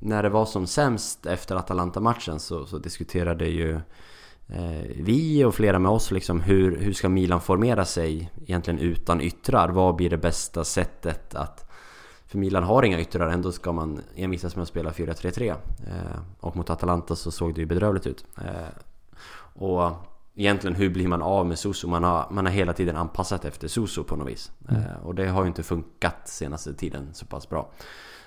när 0.00 0.22
det 0.22 0.28
var 0.28 0.44
som 0.44 0.66
sämst 0.66 1.26
efter 1.26 1.56
Atalanta-matchen 1.56 2.40
så, 2.40 2.66
så 2.66 2.78
diskuterade 2.78 3.46
ju 3.46 3.72
eh, 4.48 4.82
vi 4.96 5.44
och 5.44 5.54
flera 5.54 5.78
med 5.78 5.92
oss 5.92 6.10
liksom 6.10 6.40
hur, 6.40 6.76
hur 6.80 6.92
ska 6.92 7.08
Milan 7.08 7.40
formera 7.40 7.84
sig 7.84 8.30
egentligen 8.42 8.80
utan 8.80 9.20
yttrar? 9.20 9.68
Vad 9.68 9.96
blir 9.96 10.10
det 10.10 10.18
bästa 10.18 10.64
sättet 10.64 11.34
att 11.34 11.71
för 12.32 12.38
Milan 12.38 12.62
har 12.62 12.82
inga 12.82 13.00
yttrar, 13.00 13.28
ändå 13.28 13.52
ska 13.52 13.72
man 13.72 14.00
envisas 14.16 14.56
med 14.56 14.62
att 14.62 14.68
spela 14.68 14.90
4-3-3 14.90 15.48
eh, 15.50 15.56
Och 16.40 16.56
mot 16.56 16.70
Atalanta 16.70 17.16
så 17.16 17.30
såg 17.30 17.54
det 17.54 17.60
ju 17.60 17.66
bedrövligt 17.66 18.06
ut. 18.06 18.24
Eh, 18.38 18.68
Och 19.54 19.90
egentligen 20.34 20.76
hur 20.76 20.90
blir 20.90 21.08
man 21.08 21.22
av 21.22 21.46
med 21.46 21.58
Suso? 21.58 21.88
Man 21.88 22.04
har, 22.04 22.26
man 22.30 22.46
har 22.46 22.52
hela 22.52 22.72
tiden 22.72 22.96
anpassat 22.96 23.44
efter 23.44 23.68
Suso 23.68 24.04
på 24.04 24.16
något 24.16 24.28
vis. 24.28 24.50
Mm. 24.68 24.82
eh, 24.82 24.96
Och 25.06 25.14
det 25.14 25.28
har 25.28 25.42
ju 25.42 25.48
inte 25.48 25.62
funkat 25.62 26.28
senaste 26.28 26.74
tiden 26.74 27.08
så 27.12 27.26
pass 27.26 27.48
bra. 27.48 27.70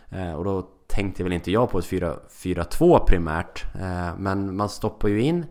Eh, 0.10 0.34
Och 0.34 0.44
då 0.44 0.68
tänkte 0.88 1.24
väl 1.24 1.34
inte 1.34 1.52
jag 1.52 1.70
på 1.70 1.80
ett 1.80 1.86
4-2 1.86 3.06
primärt. 3.06 3.66
Eh, 3.76 4.18
Men 4.18 4.56
man 4.56 4.70
stoppar 4.70 5.08
ju 5.08 5.22
in 5.22 5.46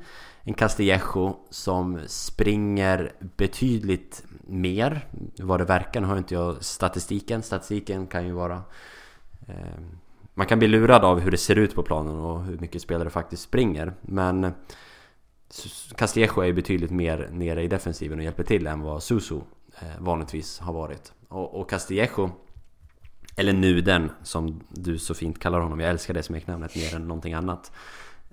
en 0.47 0.55
Castillejo 0.55 1.37
som 1.51 2.01
springer 2.07 3.13
betydligt 3.37 4.25
mer 4.47 5.09
vad 5.39 5.61
det 5.61 5.65
verkar. 5.65 6.01
Nu 6.01 6.07
har 6.07 6.19
inte 6.19 6.35
jag 6.35 6.65
statistiken. 6.65 7.43
Statistiken 7.43 8.07
kan 8.07 8.27
ju 8.27 8.33
vara... 8.33 8.63
Eh, 9.49 9.81
man 10.35 10.47
kan 10.47 10.59
bli 10.59 10.69
lurad 10.69 11.05
av 11.05 11.21
hur 11.21 11.31
det 11.31 11.37
ser 11.37 11.59
ut 11.59 11.75
på 11.75 11.83
planen 11.83 12.19
och 12.19 12.45
hur 12.45 12.59
mycket 12.59 12.83
spelare 12.83 13.11
faktiskt 13.11 13.43
springer. 13.43 13.93
Men 14.01 14.53
Castillejo 15.97 16.41
är 16.41 16.47
ju 16.47 16.53
betydligt 16.53 16.91
mer 16.91 17.29
nere 17.33 17.63
i 17.63 17.69
defensiven 17.69 18.19
och 18.19 18.25
hjälper 18.25 18.45
till 18.45 18.67
än 18.67 18.81
vad 18.81 19.03
Suso 19.03 19.43
eh, 19.81 19.89
vanligtvis 20.03 20.59
har 20.59 20.73
varit. 20.73 21.13
Och, 21.29 21.61
och 21.61 21.71
Castillejo 21.71 22.31
eller 23.37 23.53
Nuden 23.53 24.11
som 24.23 24.61
du 24.69 24.99
så 24.99 25.15
fint 25.15 25.39
kallar 25.39 25.61
honom, 25.61 25.81
jag 25.81 25.91
älskar 25.91 26.15
det 26.15 26.23
smeknamnet 26.23 26.77
mer 26.77 26.95
än 26.97 27.09
någonting 27.09 27.35
annat. 27.35 27.73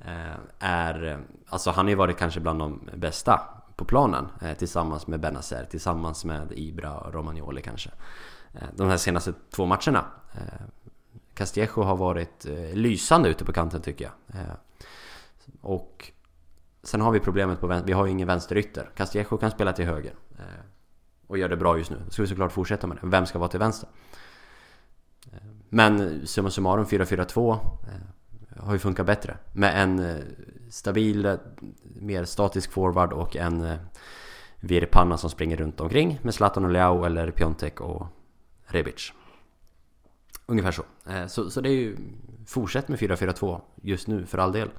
Eh, 0.05 0.37
är, 0.59 1.19
alltså 1.47 1.71
han 1.71 1.85
har 1.85 1.89
ju 1.89 1.95
varit 1.95 2.17
kanske 2.17 2.39
bland 2.39 2.59
de 2.59 2.89
bästa 2.95 3.41
på 3.75 3.85
planen 3.85 4.27
eh, 4.41 4.57
tillsammans 4.57 5.07
med 5.07 5.19
Benazer, 5.19 5.65
tillsammans 5.65 6.25
med 6.25 6.51
Ibra 6.51 6.97
och 6.97 7.13
Romagnoli 7.13 7.61
kanske. 7.61 7.89
Eh, 8.53 8.67
de 8.75 8.87
här 8.87 8.97
senaste 8.97 9.33
två 9.49 9.65
matcherna. 9.65 10.05
Eh, 10.33 10.65
Castillejo 11.33 11.81
har 11.81 11.95
varit 11.95 12.45
lysande 12.73 13.29
ute 13.29 13.45
på 13.45 13.53
kanten 13.53 13.81
tycker 13.81 14.05
jag. 14.05 14.13
Och 15.61 16.11
sen 16.83 17.01
har 17.01 17.11
vi 17.11 17.19
problemet 17.19 17.59
på 17.59 17.67
vänster, 17.67 17.87
vi 17.87 17.93
har 17.93 18.05
ju 18.05 18.11
ingen 18.11 18.27
vänsterytter. 18.27 18.89
Castillejo 18.95 19.37
kan 19.37 19.51
spela 19.51 19.73
till 19.73 19.85
höger. 19.85 20.15
Och 21.27 21.37
gör 21.37 21.49
det 21.49 21.57
bra 21.57 21.77
just 21.77 21.91
nu. 21.91 21.97
Då 22.05 22.11
ska 22.11 22.21
vi 22.21 22.27
såklart 22.27 22.51
fortsätta 22.51 22.87
med 22.87 22.97
det. 23.01 23.07
Vem 23.07 23.25
ska 23.25 23.39
vara 23.39 23.49
till 23.49 23.59
vänster? 23.59 23.89
Men 25.69 26.21
summa 26.27 26.49
summarum 26.49 26.85
4-4-2 26.85 27.59
har 28.57 28.73
ju 28.73 28.79
funkat 28.79 29.05
bättre. 29.05 29.37
Med 29.51 29.83
en 29.83 29.99
eh, 29.99 30.15
stabil, 30.69 31.25
eh, 31.25 31.35
mer 31.83 32.25
statisk 32.25 32.71
forward 32.71 33.13
och 33.13 33.35
en 33.35 33.61
eh, 33.61 33.77
virrpanna 34.59 35.17
som 35.17 35.29
springer 35.29 35.57
runt 35.57 35.79
omkring 35.79 36.19
med 36.21 36.33
Zlatan 36.33 36.65
och 36.65 36.71
Leao 36.71 37.03
eller 37.03 37.31
Piontek 37.31 37.81
och 37.81 38.07
Rebic. 38.65 39.13
Ungefär 40.45 40.71
så. 40.71 40.83
Så. 41.27 41.49
Så 41.49 41.61
det 41.61 41.69
är 41.69 41.73
ju... 41.73 41.97
Fortsätt 42.47 42.87
med 42.87 42.99
4-4-2 42.99 43.61
just 43.81 44.07
nu 44.07 44.25
för 44.25 44.37
all 44.37 44.51
del. 44.51 44.69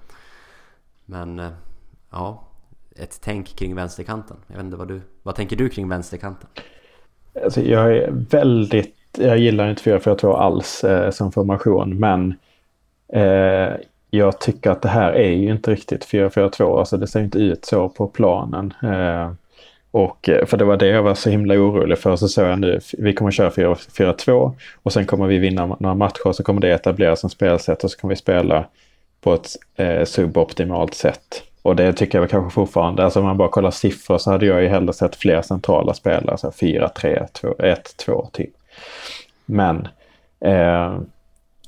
Men 1.05 1.53
ja, 2.11 2.49
ett 2.97 3.21
tänk 3.23 3.47
kring 3.47 3.75
vänsterkanten. 3.75 4.37
Jag 4.47 4.57
vet 4.57 4.65
inte 4.65 4.77
vad 4.77 4.89
du... 4.89 5.01
Vad 5.23 5.35
tänker 5.35 5.57
du 5.57 5.69
kring 5.69 5.89
vänsterkanten? 5.89 6.49
Alltså 7.45 7.61
jag 7.61 7.97
är 7.97 8.11
väldigt... 8.11 8.95
Jag 9.19 9.39
gillar 9.39 9.71
inte 9.71 9.99
4-4-2 9.99 10.37
alls 10.37 10.85
eh, 10.85 11.11
som 11.11 11.33
formation 11.33 11.99
men 11.99 12.35
Eh, 13.13 13.77
jag 14.11 14.41
tycker 14.41 14.71
att 14.71 14.83
det 14.83 14.89
här 14.89 15.13
är 15.13 15.31
ju 15.31 15.51
inte 15.51 15.71
riktigt 15.71 16.07
4-4-2, 16.07 16.79
alltså 16.79 16.97
det 16.97 17.07
ser 17.07 17.21
inte 17.21 17.39
ut 17.39 17.65
så 17.65 17.89
på 17.89 18.09
planen. 18.09 18.75
Eh, 18.83 19.33
och 19.91 20.29
eh, 20.29 20.47
för 20.47 20.57
det 20.57 20.65
var 20.65 20.77
det 20.77 20.87
jag 20.87 21.03
var 21.03 21.15
så 21.15 21.31
himla 21.31 21.55
orolig 21.55 21.99
för. 21.99 22.17
Så 22.17 22.29
såg 22.29 22.47
jag 22.47 22.59
nu, 22.59 22.81
vi 22.99 23.15
kommer 23.15 23.31
köra 23.31 23.51
4-4-2 23.51 24.53
och 24.83 24.93
sen 24.93 25.07
kommer 25.07 25.27
vi 25.27 25.39
vinna 25.39 25.67
några 25.67 25.95
matcher 25.95 26.33
så 26.33 26.43
kommer 26.43 26.61
det 26.61 26.73
etableras 26.73 27.21
som 27.21 27.31
spelsätt 27.31 27.85
och 27.85 27.91
så 27.91 27.99
kommer 27.99 28.15
vi 28.15 28.19
spela 28.19 28.65
på 29.21 29.35
ett 29.35 29.49
eh, 29.77 30.05
suboptimalt 30.05 30.95
sätt. 30.95 31.43
Och 31.63 31.77
det 31.77 31.93
tycker 31.93 32.19
jag 32.21 32.31
kanske 32.31 32.55
fortfarande, 32.55 33.05
alltså 33.05 33.21
om 33.21 33.27
man 33.27 33.37
bara 33.37 33.49
kollar 33.49 33.71
siffror 33.71 34.19
så 34.19 34.31
hade 34.31 34.47
jag 34.47 34.63
ju 34.63 34.69
hellre 34.69 34.93
sett 34.93 35.17
fler 35.17 35.43
centrala 35.43 35.95
spelare, 35.95 36.39
så 36.39 36.51
4-3, 36.51 37.29
1-2 37.59 38.31
typ. 38.31 38.51
Men 39.45 39.89
eh, 40.41 40.99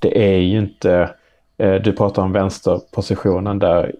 det 0.01 0.35
är 0.35 0.39
ju 0.39 0.59
inte 0.59 1.11
Eh, 1.59 1.75
du 1.75 1.93
pratar 1.93 2.23
om 2.23 2.33
vänsterpositionen 2.33 3.59
där. 3.59 3.93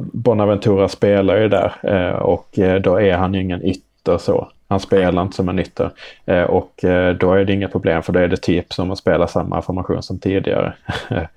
Bonaventura 0.00 0.88
spelar 0.88 1.36
ju 1.36 1.48
där 1.48 1.72
eh, 1.82 2.18
och 2.18 2.58
eh, 2.58 2.80
då 2.80 3.00
är 3.00 3.12
han 3.14 3.34
ju 3.34 3.40
ingen 3.40 3.62
ytter 3.62 4.18
så. 4.18 4.48
Han 4.68 4.80
spelar 4.80 5.22
inte 5.22 5.36
som 5.36 5.48
en 5.48 5.58
ytter. 5.58 5.90
Eh, 6.26 6.42
och 6.42 6.74
då 7.18 7.32
är 7.32 7.44
det 7.44 7.52
inga 7.52 7.68
problem 7.68 8.02
för 8.02 8.12
då 8.12 8.20
är 8.20 8.28
det 8.28 8.36
typ 8.36 8.72
som 8.72 8.90
att 8.90 8.98
spela 8.98 9.26
samma 9.26 9.62
formation 9.62 10.02
som 10.02 10.18
tidigare. 10.18 10.74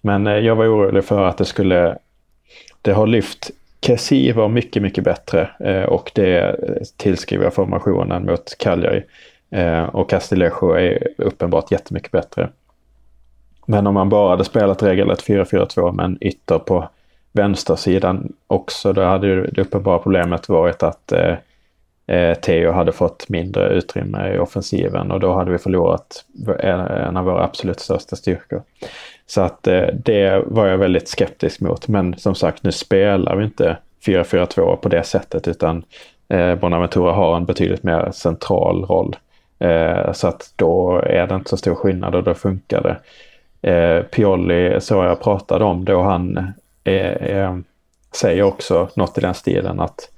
Men 0.00 0.26
jag 0.26 0.56
var 0.56 0.64
orolig 0.64 1.04
för 1.04 1.24
att 1.24 1.38
det 1.38 1.44
skulle... 1.44 1.98
Det 2.82 2.92
har 2.92 3.06
lyft. 3.06 3.50
Kessie 3.80 4.32
var 4.32 4.48
mycket, 4.48 4.82
mycket 4.82 5.04
bättre 5.04 5.50
och 5.88 6.10
det 6.14 6.56
tillskriver 6.96 7.44
jag 7.44 7.54
formationen 7.54 8.26
mot 8.26 8.58
Cagliari. 8.58 9.02
Och 9.92 10.10
Castillejo 10.10 10.72
är 10.72 11.08
uppenbart 11.18 11.70
jättemycket 11.70 12.10
bättre. 12.10 12.48
Men 13.66 13.86
om 13.86 13.94
man 13.94 14.08
bara 14.08 14.30
hade 14.30 14.44
spelat 14.44 14.82
regelrätt 14.82 15.24
4-4-2 15.24 15.92
med 15.92 16.04
en 16.04 16.18
ytter 16.20 16.58
på 16.58 16.88
vänstersidan 17.32 18.32
också, 18.46 18.92
då 18.92 19.02
hade 19.02 19.26
ju 19.26 19.46
det 19.46 19.60
uppenbara 19.60 19.98
problemet 19.98 20.48
varit 20.48 20.82
att 20.82 21.12
eh, 21.12 21.34
eh, 22.06 22.34
Theo 22.34 22.72
hade 22.72 22.92
fått 22.92 23.28
mindre 23.28 23.68
utrymme 23.68 24.34
i 24.34 24.38
offensiven 24.38 25.10
och 25.10 25.20
då 25.20 25.34
hade 25.34 25.50
vi 25.50 25.58
förlorat 25.58 26.24
en 26.58 27.16
av 27.16 27.24
våra 27.24 27.44
absolut 27.44 27.80
största 27.80 28.16
styrkor. 28.16 28.62
Så 29.26 29.40
att 29.40 29.66
eh, 29.66 29.86
det 30.04 30.42
var 30.46 30.66
jag 30.66 30.78
väldigt 30.78 31.08
skeptisk 31.08 31.60
mot. 31.60 31.88
Men 31.88 32.18
som 32.18 32.34
sagt, 32.34 32.62
nu 32.62 32.72
spelar 32.72 33.36
vi 33.36 33.44
inte 33.44 33.76
4-4-2 34.06 34.76
på 34.76 34.88
det 34.88 35.02
sättet 35.02 35.48
utan 35.48 35.84
eh, 36.28 36.54
Bonaventura 36.54 37.12
har 37.12 37.36
en 37.36 37.44
betydligt 37.44 37.82
mer 37.82 38.10
central 38.10 38.84
roll. 38.84 39.16
Eh, 39.58 40.12
så 40.12 40.28
att 40.28 40.52
då 40.56 41.02
är 41.06 41.26
det 41.26 41.34
inte 41.34 41.50
så 41.50 41.56
stor 41.56 41.74
skillnad 41.74 42.14
och 42.14 42.22
då 42.22 42.34
funkar 42.34 42.82
det 42.82 42.96
eh, 43.66 44.02
Pioli 44.02 44.80
så 44.80 44.94
jag 44.94 45.22
pratade 45.22 45.64
om 45.64 45.84
då 45.84 46.02
han 46.02 46.52
eh, 46.84 47.12
eh, 47.12 47.56
säger 48.14 48.42
också 48.42 48.88
något 48.94 49.18
i 49.18 49.20
den 49.20 49.34
stilen 49.34 49.80
att 49.80 50.10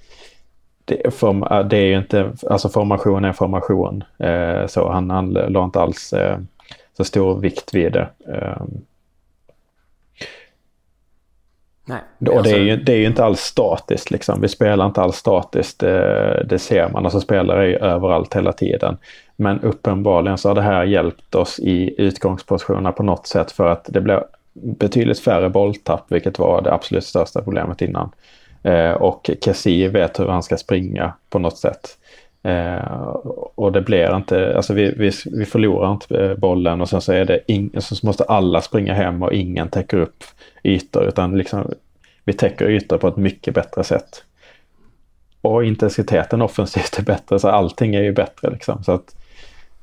det, 0.85 1.15
form, 1.15 1.43
eh, 1.43 1.61
det 1.61 1.77
är 1.77 1.87
ju 1.87 1.99
inte, 1.99 2.33
alltså 2.51 2.69
formation 2.69 3.25
är 3.25 3.33
formation. 3.33 4.05
Eh, 4.19 4.67
så 4.67 4.93
han, 4.93 5.11
han 5.11 5.31
la 5.33 5.65
inte 5.65 5.81
alls 5.81 6.13
eh, 6.13 6.39
så 6.97 7.05
stor 7.05 7.41
vikt 7.41 7.75
vid 7.75 7.93
det. 7.93 8.09
Eh, 8.29 8.63
Nej, 11.85 12.01
och 12.21 12.37
alltså... 12.37 12.53
det, 12.53 12.59
är 12.59 12.63
ju, 12.63 12.77
det 12.77 12.93
är 12.93 12.97
ju 12.97 13.07
inte 13.07 13.25
alls 13.25 13.41
statiskt 13.41 14.11
liksom. 14.11 14.41
Vi 14.41 14.49
spelar 14.49 14.87
inte 14.87 15.01
alls 15.01 15.17
statiskt. 15.17 15.79
Det, 15.79 16.45
det 16.49 16.59
ser 16.59 16.89
man. 16.89 17.05
Alltså 17.05 17.21
spelare 17.21 17.63
är 17.63 17.67
ju 17.67 17.77
överallt 17.77 18.35
hela 18.35 18.53
tiden. 18.53 18.97
Men 19.41 19.61
uppenbarligen 19.61 20.39
så 20.39 20.49
har 20.49 20.55
det 20.55 20.63
här 20.63 20.85
hjälpt 20.85 21.35
oss 21.35 21.59
i 21.59 21.95
utgångspositionerna 21.99 22.93
på 22.93 23.03
något 23.03 23.27
sätt 23.27 23.53
för 23.53 23.69
att 23.69 23.85
det 23.89 24.01
blir 24.01 24.25
betydligt 24.53 25.21
färre 25.21 25.49
bolltapp, 25.51 26.05
vilket 26.09 26.39
var 26.39 26.63
det 26.63 26.73
absolut 26.73 27.05
största 27.05 27.43
problemet 27.43 27.83
innan. 27.83 28.11
Eh, 28.63 28.91
och 28.91 29.31
Kessie 29.41 29.89
vet 29.89 30.21
hur 30.21 30.29
han 30.29 30.43
ska 30.43 30.57
springa 30.57 31.13
på 31.31 31.39
något 31.39 31.59
sätt. 31.59 31.99
Eh, 32.43 33.09
och 33.55 33.73
det 33.73 33.81
blir 33.81 34.17
inte, 34.17 34.57
alltså 34.57 34.75
vi, 34.75 34.95
vi, 34.97 35.11
vi 35.33 35.45
förlorar 35.45 35.93
inte 35.93 36.19
eh, 36.19 36.35
bollen 36.35 36.81
och 36.81 36.89
sen 36.89 37.01
så 37.01 37.13
är 37.13 37.25
det 37.25 37.41
in, 37.53 37.71
så 37.79 38.07
måste 38.07 38.25
alla 38.25 38.61
springa 38.61 38.95
hem 38.95 39.23
och 39.23 39.33
ingen 39.33 39.69
täcker 39.69 39.97
upp 39.97 40.25
ytor 40.63 41.05
utan 41.05 41.39
liksom 41.39 41.73
vi 42.25 42.33
täcker 42.33 42.71
ytor 42.71 42.99
på 42.99 43.09
ett 43.09 43.17
mycket 43.17 43.55
bättre 43.55 43.85
sätt. 43.85 44.25
Och 45.41 45.65
intensiteten 45.65 46.43
offensivt 46.43 46.99
är 46.99 47.03
bättre 47.03 47.39
så 47.39 47.49
allting 47.49 47.95
är 47.95 48.03
ju 48.03 48.13
bättre 48.13 48.51
liksom. 48.51 48.85
Så 48.85 48.93
att 48.93 49.17
eh, 49.17 49.28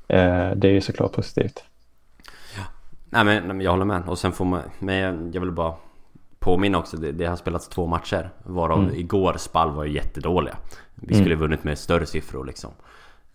det 0.08 0.68
är 0.68 0.72
ju 0.72 0.82
såklart 0.82 1.12
positivt. 1.12 1.64
Ja. 2.58 2.64
Nej 3.10 3.24
men 3.24 3.62
jag 3.62 3.72
håller 3.72 3.86
med 3.86 4.04
och 4.08 4.18
sen 4.18 4.32
får 4.32 4.46
man, 4.46 4.62
men 4.80 5.32
jag 5.32 5.42
vill 5.42 5.52
bara 5.52 5.74
påminna 6.46 6.78
också, 6.78 6.98
det, 6.98 7.12
det 7.12 7.26
har 7.26 7.36
spelats 7.36 7.68
två 7.68 7.88
matcher 7.88 8.30
varav 8.44 8.80
mm. 8.80 8.96
igår 8.96 9.36
Spall 9.38 9.72
var 9.72 9.84
ju 9.84 9.94
jättedåliga. 9.94 10.58
Vi 10.96 11.14
skulle 11.14 11.36
mm. 11.36 11.40
vunnit 11.40 11.64
med 11.64 11.78
större 11.78 12.06
siffror 12.06 12.46
liksom. 12.46 12.72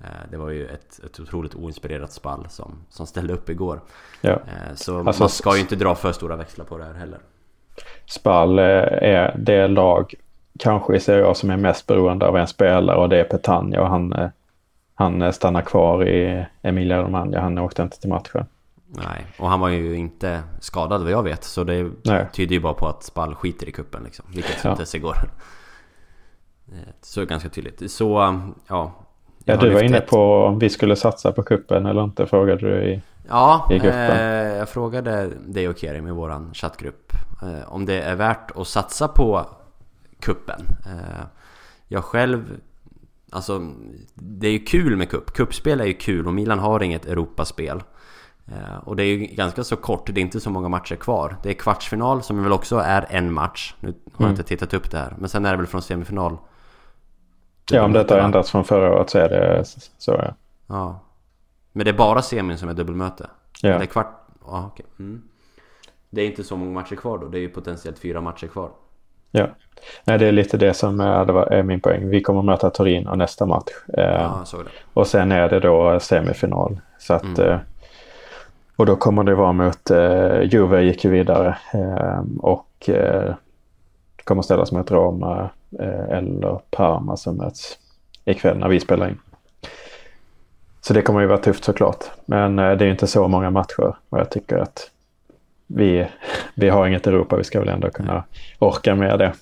Eh, 0.01 0.31
det 0.31 0.37
var 0.37 0.51
ju 0.51 0.67
ett, 0.67 1.01
ett 1.05 1.21
otroligt 1.21 1.55
oinspirerat 1.55 2.13
Spall 2.13 2.47
som, 2.49 2.79
som 2.89 3.07
ställde 3.07 3.33
upp 3.33 3.51
igår. 3.51 3.81
Ja. 4.21 4.31
Eh, 4.31 4.75
så 4.75 4.99
alltså, 4.99 5.23
man 5.23 5.29
ska 5.29 5.55
ju 5.55 5.61
inte 5.61 5.77
dra 5.77 5.95
för 5.95 6.13
stora 6.13 6.37
växlar 6.37 6.65
på 6.65 6.79
det 6.79 6.85
här 6.85 6.95
heller. 6.95 7.19
Spall 8.07 8.59
eh, 8.59 8.65
är 8.65 9.37
det 9.39 9.69
lag, 9.69 10.15
kanske 10.59 10.97
i 10.97 11.01
Serie 11.01 11.27
A, 11.27 11.35
som 11.35 11.51
är 11.51 11.57
mest 11.57 11.87
beroende 11.87 12.27
av 12.27 12.37
en 12.37 12.47
spelare 12.47 12.97
och 12.97 13.09
det 13.09 13.21
är 13.21 13.25
Petagna 13.25 13.81
och 13.81 13.89
han, 13.89 14.31
han 15.01 15.33
stannar 15.33 15.63
kvar 15.63 16.09
i 16.09 16.47
Emilia 16.63 17.03
Romagna. 17.03 17.41
Han 17.41 17.59
åkte 17.59 17.83
inte 17.83 18.01
till 18.01 18.09
matchen. 18.09 18.47
Nej, 18.87 19.27
och 19.39 19.49
han 19.49 19.61
var 19.61 19.69
ju 19.69 19.95
inte 19.97 20.43
skadad 20.61 21.03
vad 21.03 21.11
jag 21.13 21.23
vet. 21.23 21.45
Så 21.45 21.65
det 21.65 21.91
Nej. 22.05 22.27
tyder 22.33 22.55
ju 22.55 22.61
bara 22.61 22.75
på 22.75 22.87
att 22.87 23.03
Spall 23.03 23.35
skiter 23.35 23.69
i 23.69 23.73
kuppen 23.73 24.03
liksom. 24.05 24.25
Vilket 24.35 24.65
ja. 24.65 24.71
inte 24.71 24.87
sig 24.87 25.01
går. 25.01 25.17
Eh, 26.73 26.79
Så 27.01 27.25
ganska 27.27 27.49
tydligt. 27.49 27.91
Så, 27.91 28.41
ja. 28.67 28.93
Ja, 29.45 29.57
du 29.57 29.71
var 29.75 29.83
inne 29.83 29.99
ett. 29.99 30.11
på 30.11 30.45
om 30.45 30.59
vi 30.59 30.69
skulle 30.69 30.97
satsa 30.97 31.33
på 31.33 31.43
kuppen 31.43 31.87
eller 31.87 32.05
inte, 32.05 32.27
frågade 32.27 32.61
du 32.61 32.83
i... 32.83 33.03
Ja, 33.29 33.67
i 33.71 33.79
gruppen. 33.79 34.11
eh, 34.11 34.57
jag 34.57 34.69
frågade 34.69 35.31
dig 35.47 35.69
och 35.69 35.79
Kerim 35.79 36.09
i 36.09 36.11
våran 36.11 36.51
chattgrupp 36.55 37.13
eh, 37.43 37.73
om 37.73 37.87
det 37.87 38.03
är 38.03 38.15
värt 38.17 38.51
att 38.57 38.67
satsa 38.67 39.09
på 39.09 39.47
kuppen. 40.21 40.61
Eh, 40.87 41.25
jag 41.89 42.05
själv, 42.05 42.57
alltså 43.31 43.73
det 44.15 44.47
är 44.47 44.53
ju 44.53 44.59
kul 44.59 44.97
med 44.97 45.11
kupp. 45.11 45.33
Kuppspel 45.33 45.81
är 45.81 45.85
ju 45.85 45.95
kul 45.95 46.27
och 46.27 46.35
Milan 46.35 46.59
har 46.59 46.83
inget 46.83 47.07
Europaspel. 47.07 47.83
Eh, 48.47 48.77
och 48.85 48.97
det 48.97 49.03
är 49.03 49.07
ju 49.07 49.17
ganska 49.19 49.65
så 49.65 49.77
kort, 49.77 50.07
det 50.07 50.21
är 50.21 50.23
inte 50.23 50.41
så 50.41 50.51
många 50.51 50.69
matcher 50.69 50.97
kvar. 50.97 51.37
Det 51.43 51.49
är 51.51 51.55
kvartsfinal 51.55 52.23
som 52.23 52.43
väl 52.43 52.53
också 52.53 52.77
är 52.77 53.07
en 53.11 53.33
match. 53.33 53.75
Nu 53.81 53.89
har 53.89 53.95
jag 54.13 54.21
Mm. 54.21 54.31
inte 54.31 54.43
tittat 54.43 54.75
upp 54.75 54.91
det 54.91 54.99
här. 54.99 55.15
Men 55.19 55.29
sen 55.29 55.45
är 55.47 55.51
det 55.51 55.57
väl 55.57 55.67
från 55.67 55.83
semifinal. 55.83 56.37
Ja, 57.71 57.83
om 57.85 57.93
detta 57.93 58.15
har 58.15 58.21
ändrats 58.21 58.51
från 58.51 58.65
förra 58.65 58.93
året 58.97 59.11
så 59.11 59.19
är 59.19 59.29
det 59.29 59.65
så, 59.99 60.11
ja. 60.13 60.35
Ja. 60.67 61.01
Men 61.73 61.85
det 61.85 61.91
är 61.91 61.97
bara 61.97 62.23
semin 62.23 62.59
som 62.59 62.69
är 62.69 62.75
dubbelmöte? 62.75 63.31
Ja. 63.63 63.69
Eller 63.69 63.87
kvart? 63.87 64.27
Ja, 64.47 64.71
okej. 64.73 64.87
Mm. 64.99 65.23
Det 66.11 66.23
är 66.23 66.27
inte 66.27 66.45
så 66.45 66.57
många 66.57 66.71
matcher 66.73 66.97
kvar 66.97 67.19
då. 67.19 67.29
Det 67.29 67.39
är 67.39 67.41
ju 67.41 67.49
potentiellt 67.49 67.99
fyra 67.99 68.21
matcher 68.21 68.47
kvar. 68.47 68.71
Ja, 69.31 69.47
Nej, 70.05 70.19
det 70.19 70.27
är 70.27 70.33
lite 70.33 70.57
det 70.57 70.75
som 70.75 71.01
är, 71.01 71.53
är 71.53 71.63
min 71.63 71.81
poäng. 71.81 72.09
Vi 72.09 72.23
kommer 72.23 72.43
möta 72.43 72.71
Torino 72.71 73.15
nästa 73.15 73.47
match. 73.47 73.71
Eh, 73.99 74.05
Ja. 74.05 74.45
Och 74.93 75.07
sen 75.07 75.33
är 75.33 75.49
det 75.49 75.61
då 75.61 76.01
semifinal. 76.01 76.81
Så 76.99 77.15
att, 77.15 77.39
Mm. 77.39 77.49
eh, 77.51 77.59
och 78.77 78.87
då 78.87 78.97
kommer 78.97 79.25
det 79.25 79.35
vara 79.35 79.53
mot 79.53 79.91
eh, 79.91 80.41
Juve 80.43 80.83
gick 80.83 81.05
ju 81.05 81.11
vidare. 81.11 81.57
Eh, 81.75 82.21
och 82.41 82.91
kommer 84.25 84.43
ställas 84.43 84.73
mot 84.73 84.91
Roma 84.91 85.51
eller 86.09 86.61
Parma 86.71 87.17
som 87.17 87.37
möts 87.37 87.79
ikväll 88.25 88.59
när 88.59 88.69
vi 88.69 88.81
spelar 88.81 89.09
in. 89.09 89.19
Så 90.81 90.93
det 90.95 91.03
kommer 91.03 91.21
ju 91.21 91.27
vara 91.27 91.39
tufft 91.39 91.65
såklart. 91.65 92.05
Men 92.27 92.57
det 92.57 92.63
är 92.63 92.83
ju 92.83 92.91
inte 92.91 93.07
så 93.07 93.29
många 93.29 93.51
matcher 93.51 93.97
och 94.09 94.19
jag 94.19 94.31
tycker 94.31 94.59
att 94.59 94.91
vi, 95.75 96.09
vi 96.55 96.69
har 96.69 96.87
inget 96.87 97.07
Europa. 97.07 97.37
Vi 97.37 97.45
ska 97.45 97.61
väl 97.61 97.69
ändå 97.69 97.91
kunna 97.91 98.25
orka 98.59 98.95
med 98.95 99.19
det. 99.19 99.33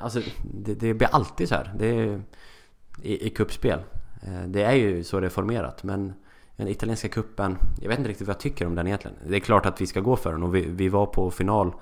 alltså, 0.00 0.20
det, 0.42 0.74
det 0.74 0.94
blir 0.94 1.08
alltid 1.12 1.48
så 1.48 1.54
här. 1.54 1.72
Det 1.78 1.86
är, 1.86 2.20
i, 3.02 3.26
I 3.26 3.30
kuppspel. 3.30 3.78
Eh, 4.22 4.42
Det 4.46 4.62
är 4.62 4.72
ju 4.72 5.04
så 5.04 5.20
det 5.20 5.26
är 5.26 5.30
formerat. 5.30 5.82
Men 5.82 6.12
den 6.56 6.68
italienska 6.68 7.08
kuppen 7.08 7.58
Jag 7.82 7.88
vet 7.88 7.98
inte 7.98 8.10
riktigt 8.10 8.26
vad 8.26 8.34
jag 8.34 8.40
tycker 8.40 8.66
om 8.66 8.74
den 8.74 8.86
egentligen. 8.86 9.16
Det 9.28 9.36
är 9.36 9.40
klart 9.40 9.66
att 9.66 9.80
vi 9.80 9.86
ska 9.86 10.00
gå 10.00 10.16
för 10.16 10.32
den. 10.32 10.42
Och 10.42 10.54
vi, 10.54 10.66
vi 10.70 10.88
var 10.88 11.06
på 11.06 11.30
final 11.30 11.72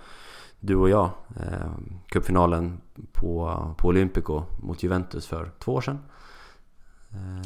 du 0.60 0.76
och 0.76 0.90
jag, 0.90 1.10
eh, 1.36 1.70
cupfinalen 2.08 2.80
på, 3.12 3.58
på 3.78 3.88
Olympico 3.88 4.42
mot 4.62 4.82
Juventus 4.82 5.26
för 5.26 5.50
två 5.58 5.72
år 5.74 5.80
sedan. 5.80 5.98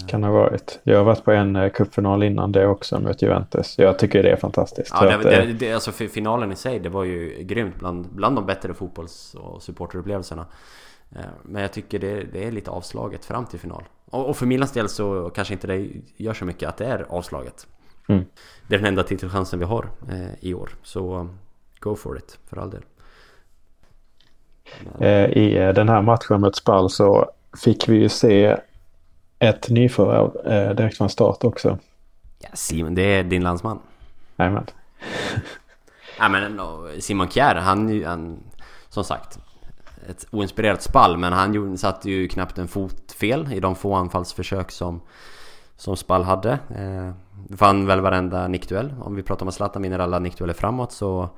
Kan 0.09 0.25
ha 0.25 0.31
varit. 0.31 0.81
Jag 0.83 0.97
har 0.99 1.05
varit 1.05 1.25
på 1.25 1.33
en 1.33 1.57
eh, 1.57 1.71
cupfinal 1.71 2.23
innan 2.23 2.53
det 2.53 2.67
också 2.67 3.01
mot 3.01 3.23
Juventus. 3.23 3.79
Jag 3.79 3.99
tycker 3.99 4.23
det 4.23 4.31
är 4.31 4.37
fantastiskt. 4.37 4.91
Ja, 4.95 5.05
det, 5.19 5.37
eh, 5.37 5.47
det, 5.47 5.53
det, 5.53 5.73
alltså 5.73 5.93
fi- 5.93 6.09
finalen 6.09 6.53
i 6.53 6.57
sig, 6.57 6.79
det 6.79 6.89
var 6.89 7.05
ju 7.05 7.43
grymt. 7.43 7.75
Bland, 7.79 8.07
bland 8.09 8.37
de 8.37 8.47
bättre 8.47 8.75
fotbolls 8.75 9.35
och 9.35 9.63
supporterupplevelserna. 9.63 10.47
Eh, 11.17 11.21
Men 11.43 11.63
jag 11.63 11.73
tycker 11.73 11.99
det, 11.99 12.23
det 12.33 12.45
är 12.47 12.51
lite 12.53 12.71
avslaget 12.71 13.25
fram 13.25 13.47
till 13.47 13.59
final. 13.59 13.83
Och, 14.11 14.29
och 14.29 14.37
för 14.37 14.47
Milans 14.47 14.73
del 14.73 14.89
så 14.89 15.31
kanske 15.35 15.55
inte 15.55 15.67
det 15.67 15.89
gör 16.17 16.35
så 16.35 16.45
mycket 16.45 16.69
att 16.69 16.77
det 16.77 16.87
är 16.87 17.07
avslaget. 17.09 17.67
Mm. 18.09 18.25
Det 18.69 18.75
är 18.75 18.79
den 18.79 18.89
enda 18.89 19.03
titelchansen 19.03 19.59
vi 19.59 19.65
har 19.65 19.89
eh, 20.11 20.31
i 20.49 20.55
år. 20.55 20.71
Så 20.83 21.15
um, 21.17 21.39
go 21.81 21.97
for 21.97 22.19
it, 22.19 22.39
för 22.49 22.57
all 22.57 22.71
del. 22.71 22.83
Eh, 25.01 25.25
I 25.25 25.57
eh, 25.59 25.69
den 25.69 25.89
här 25.89 26.03
matchen 26.03 26.41
mot 26.41 26.57
Spal 26.57 26.91
så 26.91 27.31
fick 27.65 27.89
vi 27.89 27.97
ju 27.97 28.09
se 28.09 28.57
ett 29.39 29.69
nyförvärv 29.69 30.53
eh, 30.53 30.75
direkt 30.75 30.97
från 30.97 31.09
start 31.09 31.45
också. 31.45 31.79
Ja, 32.39 32.49
Simon, 32.53 32.95
det 32.95 33.03
är 33.03 33.25
din 33.25 33.43
landsman. 33.43 33.79
Jajamän. 34.37 34.67
Ja 36.19 36.29
men 36.29 36.61
Simon 37.01 37.29
Kjär, 37.29 37.55
han, 37.55 38.05
han 38.05 38.39
som 38.89 39.05
sagt 39.05 39.39
ett 40.09 40.27
oinspirerat 40.31 40.83
spall 40.83 41.17
men 41.17 41.33
han 41.33 41.55
gjorde, 41.55 41.79
satte 41.79 42.11
ju 42.11 42.29
knappt 42.29 42.59
en 42.59 42.69
fot 42.69 43.13
fel 43.13 43.53
i 43.53 43.61
de 43.61 43.77
få 43.77 43.95
anfallsförsök 43.95 44.71
som 44.71 45.01
som 45.77 45.97
Spall 45.97 46.23
hade. 46.23 46.53
Eh, 46.53 47.15
vann 47.49 47.87
väl 47.87 48.01
varenda 48.01 48.49
nickduell. 48.49 48.95
Om 49.01 49.15
vi 49.15 49.23
pratar 49.23 49.45
om 49.45 49.49
att 49.49 49.55
Zlatan 49.55 49.83
vinner 49.83 49.99
alla 49.99 50.19
nickdueller 50.19 50.55
framåt 50.55 50.93
så 50.93 51.29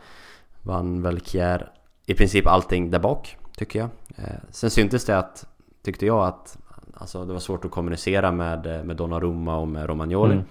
vann 0.62 1.02
väl 1.02 1.20
Kjär 1.20 1.72
i 2.06 2.14
princip 2.14 2.46
allting 2.46 2.90
där 2.90 2.98
bak, 2.98 3.36
tycker 3.56 3.78
jag. 3.78 3.88
Eh, 4.16 4.38
sen 4.50 4.70
syntes 4.70 5.04
det 5.04 5.18
att, 5.18 5.46
tyckte 5.82 6.06
jag 6.06 6.26
att 6.26 6.58
alltså, 6.98 7.24
det 7.24 7.32
var 7.32 7.40
svårt 7.40 7.64
att 7.64 7.70
kommunicera 7.70 8.32
med, 8.32 8.66
eh, 8.66 8.84
med 8.84 8.96
Donnarumma 8.96 9.56
och 9.58 9.68
med 9.68 9.86
Romagnoli. 9.88 10.32
Mm. 10.32 10.44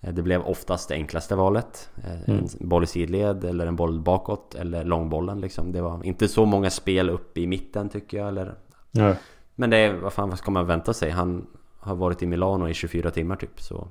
Eh, 0.00 0.12
Det 0.14 0.22
blev 0.22 0.42
oftast 0.42 0.88
det 0.88 0.94
enklaste 0.94 1.34
valet. 1.36 1.90
Eh, 1.96 2.30
Mm. 2.30 2.44
En 2.60 2.68
boll 2.68 2.84
i 2.84 2.86
sidled 2.86 3.44
eller 3.44 3.66
en 3.66 3.76
boll 3.76 4.00
bakåt 4.00 4.54
eller 4.54 4.84
långbollen 4.84 5.40
liksom. 5.40 5.72
Det 5.72 5.80
var 5.82 6.04
inte 6.04 6.28
så 6.28 6.44
många 6.44 6.70
spel 6.70 7.10
upp 7.10 7.38
i 7.38 7.46
mitten 7.46 7.88
tycker 7.88 8.18
jag. 8.18 8.28
Eller... 8.28 8.54
Ja. 8.90 9.14
Men 9.54 9.70
det 9.70 9.76
är, 9.76 9.92
vad 9.92 10.12
fan 10.12 10.28
vad 10.28 10.38
ska 10.38 10.50
man 10.50 10.66
vänta 10.66 10.92
sig? 10.94 11.10
Han 11.10 11.46
har 11.78 11.94
varit 11.94 12.22
i 12.22 12.26
Milano 12.26 12.68
i 12.68 12.74
24 12.74 13.10
timmar 13.10 13.36
typ. 13.36 13.60
Så 13.60 13.88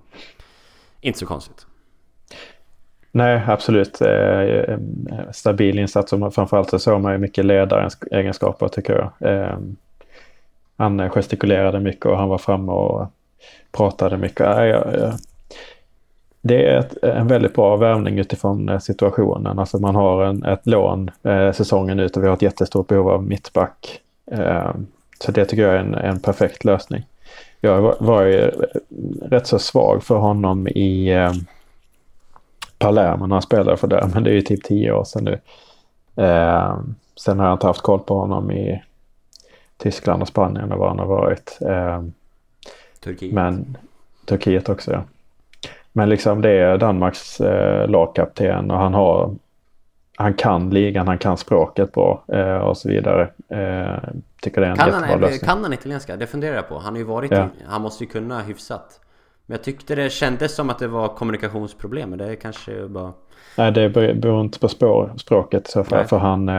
inte 1.02 1.20
så 1.20 1.26
konstigt. 1.26 1.66
Nej, 3.12 3.44
absolut. 3.48 4.02
Eh, 4.02 4.78
stabil 5.32 5.80
insats 5.80 6.14
och 6.14 6.34
framförallt 6.34 6.70
så 6.70 6.80
såg 6.80 7.02
man 7.02 7.12
ju 7.12 7.18
mycket 7.18 7.46
ledarens 7.46 7.98
egenskaper 8.12 8.68
tycker 8.68 8.94
jag. 9.20 9.32
Eh, 9.32 9.58
han 10.78 11.10
gestikulerade 11.10 11.80
mycket 11.80 12.06
och 12.06 12.18
han 12.18 12.30
var 12.30 12.38
framme 12.38 12.72
och 12.72 13.08
pratade 13.72 14.18
mycket. 14.18 14.48
Det 16.42 16.66
är 16.66 16.80
ett, 16.80 17.04
en 17.04 17.28
väldigt 17.28 17.54
bra 17.54 17.76
värvning 17.76 18.20
utifrån 18.20 18.70
eh, 18.70 18.80
situationen. 18.80 19.60
Alltså 19.60 19.80
man 19.80 19.96
har 19.96 20.24
en, 20.24 20.44
ett 20.44 20.68
lån 20.68 21.12
eh, 21.24 21.52
säsongen 21.52 22.00
ut 22.00 22.18
och 22.18 22.24
vi 22.24 22.28
har 22.28 22.36
ett 22.36 22.42
jättestort 22.42 22.88
behov 22.88 23.10
av 23.10 23.24
mittback. 23.24 24.02
Eh, 24.32 24.72
så 25.20 25.32
det 25.32 25.46
tycker 25.46 25.64
jag 25.64 25.74
är 25.74 25.80
en, 25.80 25.94
en 25.94 26.20
perfekt 26.20 26.66
lösning. 26.66 27.04
Jag 27.62 27.82
var, 27.82 27.96
var 28.00 28.24
ju 28.24 28.40
eh, 28.40 28.52
rätt 29.22 29.48
så 29.48 29.60
svag 29.60 30.04
för 30.04 30.16
honom 30.16 30.68
i 30.68 31.14
eh, 31.14 31.32
Palermo 32.78 33.28
när 33.28 33.36
han 33.36 33.42
spelade 33.42 33.78
för 33.78 33.88
där. 33.88 34.10
men 34.14 34.24
det 34.24 34.30
är 34.30 34.34
ju 34.34 34.42
typ 34.42 34.64
tio 34.64 34.92
år 34.92 35.04
sedan 35.04 35.24
nu. 35.24 35.40
Eh, 36.24 36.78
sen 37.16 37.40
har 37.40 37.46
jag 37.46 37.56
inte 37.56 37.68
haft 37.68 37.82
koll 37.82 38.00
på 38.00 38.20
honom 38.20 38.52
i 38.52 38.84
Tyskland 39.78 40.22
och 40.22 40.28
Spanien 40.28 40.72
och 40.72 40.80
var 40.80 40.88
han 40.88 41.00
har 41.00 41.06
varit. 41.06 41.58
Eh, 41.62 42.04
Turkiet. 43.04 43.34
men 43.34 43.78
Turkiet 44.26 44.70
också 44.70 44.92
ja. 44.92 45.04
Men 45.94 46.10
liksom 46.10 46.42
det 46.42 46.50
är 46.52 46.78
Danmarks 46.78 47.42
eh, 47.42 47.90
lagkapten 47.90 48.72
och 48.72 48.78
han 48.78 48.94
har 48.94 49.36
han 50.20 50.34
kan 50.34 50.70
ligan, 50.70 51.08
han 51.08 51.18
kan 51.18 51.38
språket 51.38 51.92
bra 51.92 52.24
eh, 52.28 52.58
och 52.58 52.78
så 52.78 52.90
vidare. 52.90 53.22
Eh, 53.50 54.10
tycker 54.42 54.62
det 54.62 54.68
är 54.68 54.72
en 54.72 54.78
Kan 54.78 54.88
jättebra 54.88 55.08
han, 55.12 55.22
lösning. 55.22 55.40
kan 55.40 55.64
han 55.64 55.74
italienska? 55.74 56.16
Det 56.16 56.28
funderar 56.28 56.56
jag 56.56 56.70
på. 56.70 56.80
Han 56.80 56.94
har 56.94 56.98
ju 56.98 57.04
varit 57.04 57.32
Ja. 57.32 57.48
Han 57.68 57.82
måste 57.82 58.04
ju 58.04 58.10
kunna 58.10 58.42
hyfsat. 58.42 59.00
Men 59.46 59.56
jag 59.56 59.64
tyckte 59.64 59.96
det 59.96 60.10
kändes 60.10 60.56
som 60.56 60.70
att 60.70 60.80
det 60.80 60.88
var 60.88 61.08
kommunikationsproblem. 61.08 62.10
Men 62.10 62.20
det 62.20 62.26
är 62.32 62.36
kanske 62.36 62.88
bara... 62.88 63.14
Nej, 63.58 63.72
det 63.72 63.90
ber- 63.90 64.14
beror 64.14 64.42
inte 64.42 64.60
på 64.60 64.68
spår, 64.68 65.14
språket 65.18 65.68
i 65.68 65.72
så 65.72 65.84
fall. 65.84 66.06
För 66.06 66.18
han, 66.18 66.50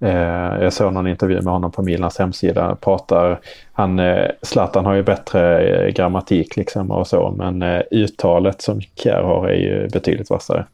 eh, 0.00 0.62
jag 0.62 0.72
såg 0.72 0.92
någon 0.92 1.06
intervju 1.06 1.40
med 1.40 1.52
honom 1.52 1.72
på 1.72 1.82
Milans 1.82 2.18
hemsida. 2.18 2.76
Pratar, 2.80 3.40
han, 3.72 3.98
eh, 3.98 4.30
Zlatan 4.42 4.86
har 4.86 4.94
ju 4.94 5.02
bättre 5.02 5.60
eh, 5.60 5.92
grammatik 5.92 6.56
liksom 6.56 6.90
och 6.90 7.06
så. 7.06 7.34
Men 7.36 7.62
eh, 7.62 7.82
uttalet 7.90 8.62
som 8.62 8.80
Kjär 8.80 9.22
har 9.22 9.48
är 9.48 9.56
ju 9.56 9.88
betydligt 9.88 10.30
vassare. 10.30 10.66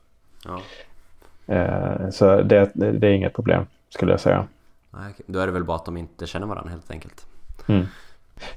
Ja. 0.45 0.61
Eh, 1.55 2.11
så 2.11 2.43
det, 2.43 2.71
det, 2.75 3.07
är 3.07 3.13
inget 3.13 3.35
problem 3.35 3.67
skulle 3.89 4.13
jag 4.13 4.21
säga. 4.21 4.47
Nej. 4.91 5.13
Då 5.27 5.39
är 5.39 5.47
det 5.47 5.53
väl 5.53 5.65
bara 5.65 5.77
att 5.77 5.85
de 5.85 5.97
inte 5.97 6.27
känner 6.27 6.47
varandra 6.47 6.71
helt 6.71 6.91
enkelt. 6.91 7.27
Mm. 7.67 7.87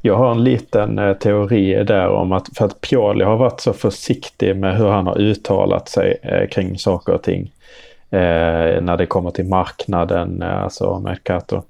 Jag 0.01 0.17
har 0.17 0.31
en 0.31 0.43
liten 0.43 0.99
eh, 0.99 1.13
teori 1.13 1.83
där 1.83 2.07
om 2.07 2.31
att 2.31 2.57
för 2.57 2.65
att 2.65 2.81
Pioli 2.81 3.23
har 3.23 3.37
varit 3.37 3.59
så 3.59 3.73
försiktig 3.73 4.55
med 4.55 4.77
hur 4.77 4.87
han 4.87 5.07
har 5.07 5.17
uttalat 5.19 5.89
sig 5.89 6.19
eh, 6.23 6.47
kring 6.47 6.77
saker 6.77 7.13
och 7.13 7.21
ting. 7.21 7.51
Eh, 8.09 8.81
när 8.81 8.97
det 8.97 9.05
kommer 9.05 9.31
till 9.31 9.45
marknaden, 9.45 10.41
eh, 10.41 10.63
alltså 10.63 10.99
Mercato 10.99 11.61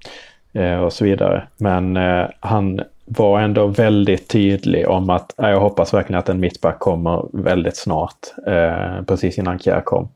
eh, 0.54 0.80
och 0.80 0.94
så 0.94 1.06
vidare. 1.06 1.48
Men 1.58 1.98
eh, 1.98 2.26
han 2.40 2.82
var 3.06 3.40
ändå 3.40 3.68
väldigt 3.68 4.28
tydlig 4.30 4.90
om 4.90 5.10
att 5.10 5.34
jag 5.38 5.60
hoppas 5.60 5.94
verkligen 5.94 6.20
att 6.20 6.30
en 6.30 6.40
mittback 6.40 6.80
kommer 6.80 7.26
väldigt 7.34 7.78
snart, 7.78 8.18
eh, 8.48 9.02
precis 9.08 9.38
innan 9.38 9.60
Kjär 9.60 9.82
kom. 9.82 10.10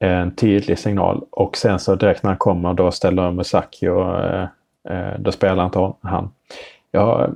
En 0.00 0.34
tydlig 0.34 0.78
signal 0.78 1.24
och 1.30 1.56
sen 1.56 1.78
så 1.78 1.94
direkt 1.94 2.22
när 2.22 2.30
han 2.30 2.38
kommer 2.38 2.74
då 2.74 2.90
ställer 2.90 3.30
Musaki 3.30 3.88
och 3.88 4.24
eh, 4.24 4.46
eh, 4.88 5.18
då 5.18 5.32
spelar 5.32 5.64
inte 5.64 5.92
han. 6.00 6.30
Ja, 6.90 7.28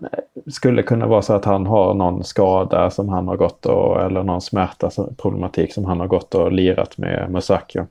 skulle 0.46 0.82
kunna 0.82 1.06
vara 1.06 1.22
så 1.22 1.32
att 1.34 1.44
han 1.44 1.66
har 1.66 1.94
någon 1.94 2.24
skada 2.24 2.90
som 2.90 3.08
han 3.08 3.28
har 3.28 3.36
gått 3.36 3.66
och, 3.66 4.00
eller 4.02 4.22
någon 4.22 4.40
smärta, 4.40 4.90
som- 4.90 5.14
problematik 5.14 5.74
som 5.74 5.84
han 5.84 6.00
har 6.00 6.06
gått 6.06 6.34
och 6.34 6.52
lirat 6.52 6.98
med 6.98 7.30
Musakio. 7.30 7.86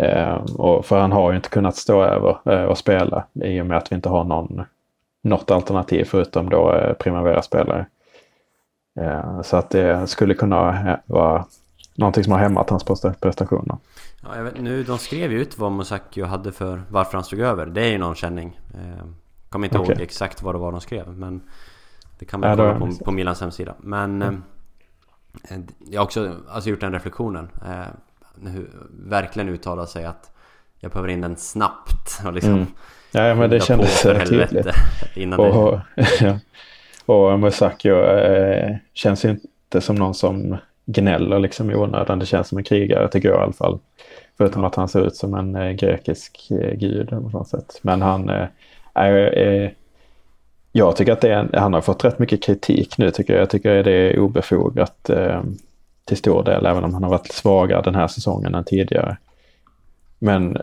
Eh, 0.00 0.34
och 0.58 0.84
för 0.86 1.00
han 1.00 1.12
har 1.12 1.30
ju 1.30 1.36
inte 1.36 1.48
kunnat 1.48 1.76
stå 1.76 2.02
över 2.02 2.36
eh, 2.52 2.64
och 2.64 2.78
spela 2.78 3.24
i 3.32 3.60
och 3.60 3.66
med 3.66 3.76
att 3.76 3.92
vi 3.92 3.96
inte 3.96 4.08
har 4.08 4.24
någon 4.24 4.62
något 5.22 5.50
alternativ 5.50 6.04
förutom 6.04 6.50
då 6.50 6.72
eh, 6.74 6.92
Primavera-spelare. 6.92 7.86
Eh, 9.00 9.42
så 9.42 9.56
att 9.56 9.70
det 9.70 10.06
skulle 10.06 10.34
kunna 10.34 10.90
eh, 10.90 10.96
vara 11.06 11.44
någonting 11.96 12.24
som 12.24 12.32
har 12.32 12.40
hämmat 12.40 12.70
hans 12.70 12.84
prestationer. 13.20 13.76
Ja, 14.22 14.36
jag 14.36 14.44
vet, 14.44 14.60
nu, 14.60 14.82
de 14.82 14.98
skrev 14.98 15.32
ju 15.32 15.40
ut 15.40 15.58
vad 15.58 15.72
Musakio 15.72 16.24
hade 16.24 16.52
för 16.52 16.82
varför 16.90 17.12
han 17.12 17.24
stod 17.24 17.40
över. 17.40 17.66
Det 17.66 17.82
är 17.82 17.90
ju 17.90 17.98
någon 17.98 18.14
känning. 18.14 18.60
Ehm, 18.74 19.14
Eh, 19.54 19.56
kommer 19.56 19.66
inte 19.66 19.78
okay. 19.78 19.92
ihåg 19.92 20.02
exakt 20.02 20.42
vad 20.42 20.54
det 20.54 20.58
var 20.58 20.72
de 20.72 20.80
skrev. 20.80 21.08
Men 21.08 21.42
det 22.18 22.24
kan 22.24 22.40
man 22.40 22.50
ja, 22.50 22.56
kolla 22.56 22.78
på, 22.78 23.04
på 23.04 23.10
Milans 23.10 23.40
hemsida. 23.40 23.74
Men 23.78 24.22
mm. 24.22 24.42
eh, 25.50 25.58
jag 25.90 26.00
har 26.00 26.04
också 26.04 26.36
alltså, 26.48 26.70
gjort 26.70 26.80
den 26.80 26.92
reflektionen. 26.92 27.48
Eh, 27.64 28.50
hur, 28.50 28.70
verkligen 28.90 29.48
uttala 29.48 29.86
sig 29.86 30.04
att 30.04 30.30
jag 30.80 30.90
behöver 30.90 31.08
in 31.08 31.20
den 31.20 31.36
snabbt. 31.36 32.22
Och 32.26 32.32
liksom 32.32 32.52
mm. 32.52 32.66
Ja, 33.12 33.34
men 33.34 33.50
det 33.50 33.60
kändes 33.60 34.02
tydligt. 34.02 34.66
Innan 35.14 35.40
och, 35.40 35.80
det... 35.96 36.06
ja. 36.20 36.38
och 37.06 37.40
Musakio 37.40 38.04
eh, 38.04 38.76
känns 38.94 39.24
inte 39.24 39.80
som 39.80 39.96
någon 39.96 40.14
som 40.14 40.56
gnäller 40.86 41.38
liksom 41.38 41.70
i 41.70 41.74
onödan. 41.74 42.18
Det 42.18 42.26
känns 42.26 42.48
som 42.48 42.58
en 42.58 42.64
krigare 42.64 43.08
tycker 43.08 43.28
jag 43.28 43.38
i 43.38 43.42
alla 43.42 43.52
fall. 43.52 43.78
Förutom 44.36 44.64
att 44.64 44.74
han 44.74 44.88
ser 44.88 45.06
ut 45.06 45.16
som 45.16 45.34
en 45.34 45.56
eh, 45.56 45.70
grekisk 45.70 46.50
eh, 46.50 46.74
gud 46.74 47.08
på 47.08 47.16
något 47.16 47.48
sätt. 47.48 47.78
Men 47.82 48.02
han 48.02 48.28
eh. 48.28 48.42
Eh, 48.42 48.48
Äh, 48.94 49.04
eh, 49.04 49.70
jag 50.72 50.96
tycker 50.96 51.12
att 51.12 51.20
det 51.20 51.32
är 51.32 51.58
han 51.58 51.72
har 51.72 51.80
fått 51.80 52.04
rätt 52.04 52.18
mycket 52.18 52.42
kritik 52.42 52.98
nu 52.98 53.10
tycker 53.10 53.32
jag. 53.32 53.42
Jag 53.42 53.50
tycker 53.50 53.78
att 53.78 53.84
det 53.84 53.92
är 53.92 54.18
obefogat 54.18 55.10
eh, 55.10 55.42
till 56.04 56.16
stor 56.16 56.44
del, 56.44 56.66
även 56.66 56.84
om 56.84 56.94
han 56.94 57.02
har 57.02 57.10
varit 57.10 57.32
svagare 57.32 57.82
den 57.82 57.94
här 57.94 58.08
säsongen 58.08 58.54
än 58.54 58.64
tidigare. 58.64 59.16
Men 60.18 60.56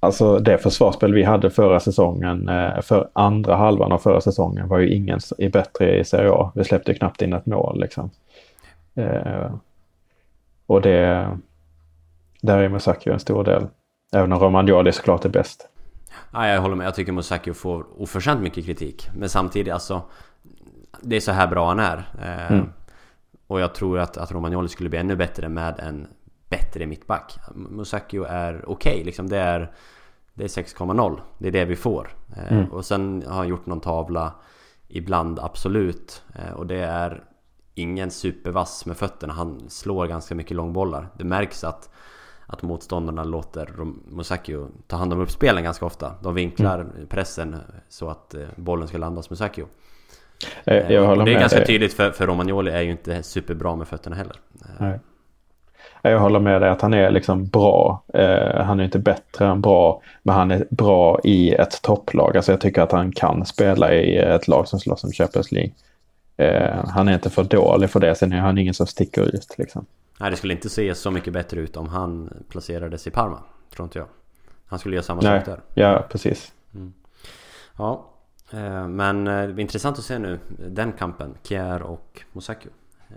alltså 0.00 0.38
det 0.38 0.58
försvarsspel 0.58 1.14
vi 1.14 1.22
hade 1.22 1.50
förra 1.50 1.80
säsongen, 1.80 2.48
eh, 2.48 2.80
för 2.80 3.08
andra 3.12 3.56
halvan 3.56 3.92
av 3.92 3.98
förra 3.98 4.20
säsongen 4.20 4.68
var 4.68 4.78
ju 4.78 4.94
ingen 4.94 5.20
i 5.38 5.48
bättre 5.48 5.98
i 5.98 6.04
Serie 6.04 6.30
A. 6.30 6.52
Vi 6.54 6.64
släppte 6.64 6.94
knappt 6.94 7.22
in 7.22 7.32
ett 7.32 7.46
mål 7.46 7.80
liksom. 7.80 8.10
Eh, 8.94 9.54
och 10.66 10.82
det, 10.82 11.28
där 12.40 12.58
är 12.58 12.68
Musaki 12.68 13.10
en 13.10 13.20
stor 13.20 13.44
del. 13.44 13.66
Även 14.12 14.32
om 14.32 14.38
Romagnoli 14.38 14.92
såklart 14.92 15.24
är 15.24 15.28
bäst. 15.28 15.68
Ja, 16.30 16.48
jag 16.48 16.60
håller 16.60 16.76
med. 16.76 16.86
Jag 16.86 16.94
tycker 16.94 17.12
Musaki 17.12 17.52
får 17.52 18.02
oförtjänt 18.02 18.40
mycket 18.40 18.64
kritik. 18.64 19.08
Men 19.16 19.28
samtidigt 19.28 19.72
alltså... 19.72 20.02
Det 21.00 21.16
är 21.16 21.20
så 21.20 21.32
här 21.32 21.46
bra 21.46 21.68
han 21.68 21.78
är. 21.78 21.96
Eh, 22.22 22.52
mm. 22.52 22.68
Och 23.46 23.60
jag 23.60 23.74
tror 23.74 23.98
att, 23.98 24.16
att 24.16 24.32
Romagnoli 24.32 24.68
skulle 24.68 24.90
bli 24.90 24.98
ännu 24.98 25.16
bättre 25.16 25.48
med 25.48 25.80
en 25.80 26.06
bättre 26.48 26.86
mittback. 26.86 27.38
Musakio 27.54 28.24
är 28.24 28.64
okej 28.66 28.92
okay, 28.92 29.04
liksom. 29.04 29.28
Det 29.28 29.38
är, 29.38 29.72
det 30.34 30.44
är 30.44 30.48
6,0. 30.48 31.20
Det 31.38 31.48
är 31.48 31.52
det 31.52 31.64
vi 31.64 31.76
får. 31.76 32.08
Eh, 32.36 32.52
mm. 32.52 32.72
Och 32.72 32.84
sen 32.84 33.24
har 33.26 33.36
han 33.36 33.48
gjort 33.48 33.66
någon 33.66 33.80
tavla 33.80 34.32
ibland, 34.88 35.38
absolut. 35.38 36.22
Eh, 36.34 36.52
och 36.52 36.66
det 36.66 36.80
är 36.80 37.24
ingen 37.74 38.10
supervass 38.10 38.86
med 38.86 38.96
fötterna. 38.96 39.32
Han 39.32 39.70
slår 39.70 40.06
ganska 40.06 40.34
mycket 40.34 40.56
långbollar. 40.56 41.08
Det 41.18 41.24
märks 41.24 41.64
att, 41.64 41.90
att 42.46 42.62
motståndarna 42.62 43.24
låter 43.24 43.70
Musakio 44.08 44.68
ta 44.86 44.96
hand 44.96 45.12
om 45.12 45.20
uppspelen 45.20 45.64
ganska 45.64 45.86
ofta. 45.86 46.14
De 46.22 46.34
vinklar 46.34 46.78
mm. 46.80 47.06
pressen 47.08 47.56
så 47.88 48.08
att 48.08 48.34
eh, 48.34 48.40
bollen 48.56 48.88
ska 48.88 48.98
landa 48.98 49.18
hos 49.18 49.30
Musakio. 49.30 49.66
Jag, 50.64 50.90
jag 50.90 51.18
eh, 51.18 51.24
det 51.24 51.34
är 51.34 51.40
ganska 51.40 51.64
tydligt 51.64 51.92
för, 51.92 52.10
för 52.10 52.26
Romagnoli 52.26 52.70
är 52.70 52.82
ju 52.82 52.90
inte 52.90 53.22
superbra 53.22 53.76
med 53.76 53.88
fötterna 53.88 54.16
heller. 54.16 54.36
Eh, 54.60 54.68
Nej. 54.78 54.98
Jag 56.02 56.20
håller 56.20 56.40
med 56.40 56.60
dig 56.60 56.70
att 56.70 56.82
han 56.82 56.94
är 56.94 57.10
liksom 57.10 57.46
bra. 57.46 58.02
Eh, 58.14 58.64
han 58.64 58.80
är 58.80 58.84
inte 58.84 58.98
bättre 58.98 59.46
än 59.46 59.60
bra, 59.60 60.02
men 60.22 60.34
han 60.34 60.50
är 60.50 60.66
bra 60.70 61.20
i 61.24 61.52
ett 61.52 61.82
topplag. 61.82 62.36
Alltså 62.36 62.52
jag 62.52 62.60
tycker 62.60 62.82
att 62.82 62.92
han 62.92 63.12
kan 63.12 63.46
spela 63.46 63.94
i 63.94 64.16
ett 64.16 64.48
lag 64.48 64.68
som 64.68 64.80
slåss 64.80 65.04
om 65.04 65.12
Champions 65.12 65.52
League. 65.52 65.72
Eh, 66.36 66.88
han 66.88 67.08
är 67.08 67.14
inte 67.14 67.30
för 67.30 67.44
dålig 67.44 67.90
för 67.90 68.00
det, 68.00 68.14
sen 68.14 68.32
är 68.32 68.38
han 68.38 68.58
ingen 68.58 68.74
som 68.74 68.86
sticker 68.86 69.22
ut 69.22 69.54
liksom. 69.58 69.86
Nej, 70.20 70.30
det 70.30 70.36
skulle 70.36 70.54
inte 70.54 70.70
se 70.70 70.94
så 70.94 71.10
mycket 71.10 71.32
bättre 71.32 71.60
ut 71.60 71.76
om 71.76 71.88
han 71.88 72.30
placerades 72.48 73.06
i 73.06 73.10
Parma, 73.10 73.42
tror 73.70 73.84
inte 73.84 73.98
jag. 73.98 74.08
Han 74.66 74.78
skulle 74.78 74.96
göra 74.96 75.04
samma 75.04 75.20
Nej, 75.20 75.40
sak 75.40 75.46
där. 75.46 75.82
Ja, 75.82 76.06
precis. 76.10 76.52
Mm. 76.74 76.92
Ja, 77.76 78.10
eh, 78.50 78.88
men 78.88 79.26
eh, 79.26 79.32
det 79.32 79.60
är 79.60 79.60
intressant 79.60 79.98
att 79.98 80.04
se 80.04 80.18
nu 80.18 80.38
den 80.58 80.92
kampen, 80.92 81.34
Kjär 81.42 81.82
och 81.82 82.22
Mosakio. 82.32 82.70
Eh, 83.08 83.16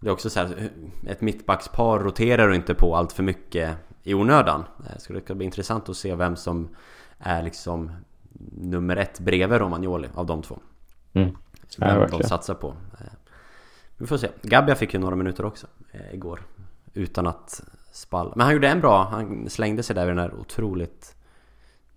det 0.00 0.08
är 0.08 0.12
också 0.12 0.30
så 0.30 0.40
här, 0.40 0.70
ett 1.06 1.20
mittbackspar 1.20 1.98
roterar 1.98 2.52
inte 2.52 2.74
på 2.74 2.96
allt 2.96 3.12
för 3.12 3.22
mycket 3.22 3.76
i 4.02 4.14
onödan. 4.14 4.64
Så 4.98 5.12
det 5.12 5.20
ska 5.20 5.34
bli 5.34 5.44
intressant 5.44 5.88
att 5.88 5.96
se 5.96 6.14
vem 6.14 6.36
som 6.36 6.68
är 7.18 7.42
liksom 7.42 7.90
nummer 8.52 8.96
ett 8.96 9.20
bredvid 9.20 9.58
Romagnoli 9.58 10.08
av 10.14 10.26
de 10.26 10.42
två. 10.42 10.58
Mm. 11.12 11.36
Vem 11.78 12.00
ja, 12.00 12.06
de 12.06 12.22
satsar 12.22 12.54
på. 12.54 12.74
Vi 13.96 14.06
får 14.06 14.16
se. 14.16 14.28
Gabbia 14.42 14.74
fick 14.74 14.94
ju 14.94 15.00
några 15.00 15.16
minuter 15.16 15.44
också 15.44 15.66
igår. 16.12 16.42
Utan 16.94 17.26
att 17.26 17.62
spalla. 17.92 18.32
Men 18.36 18.44
han 18.44 18.52
gjorde 18.52 18.68
en 18.68 18.80
bra. 18.80 19.04
Han 19.04 19.50
slängde 19.50 19.82
sig 19.82 19.94
där 19.94 20.06
vid 20.06 20.16
den 20.16 20.24
där 20.24 20.34
otroligt... 20.40 21.14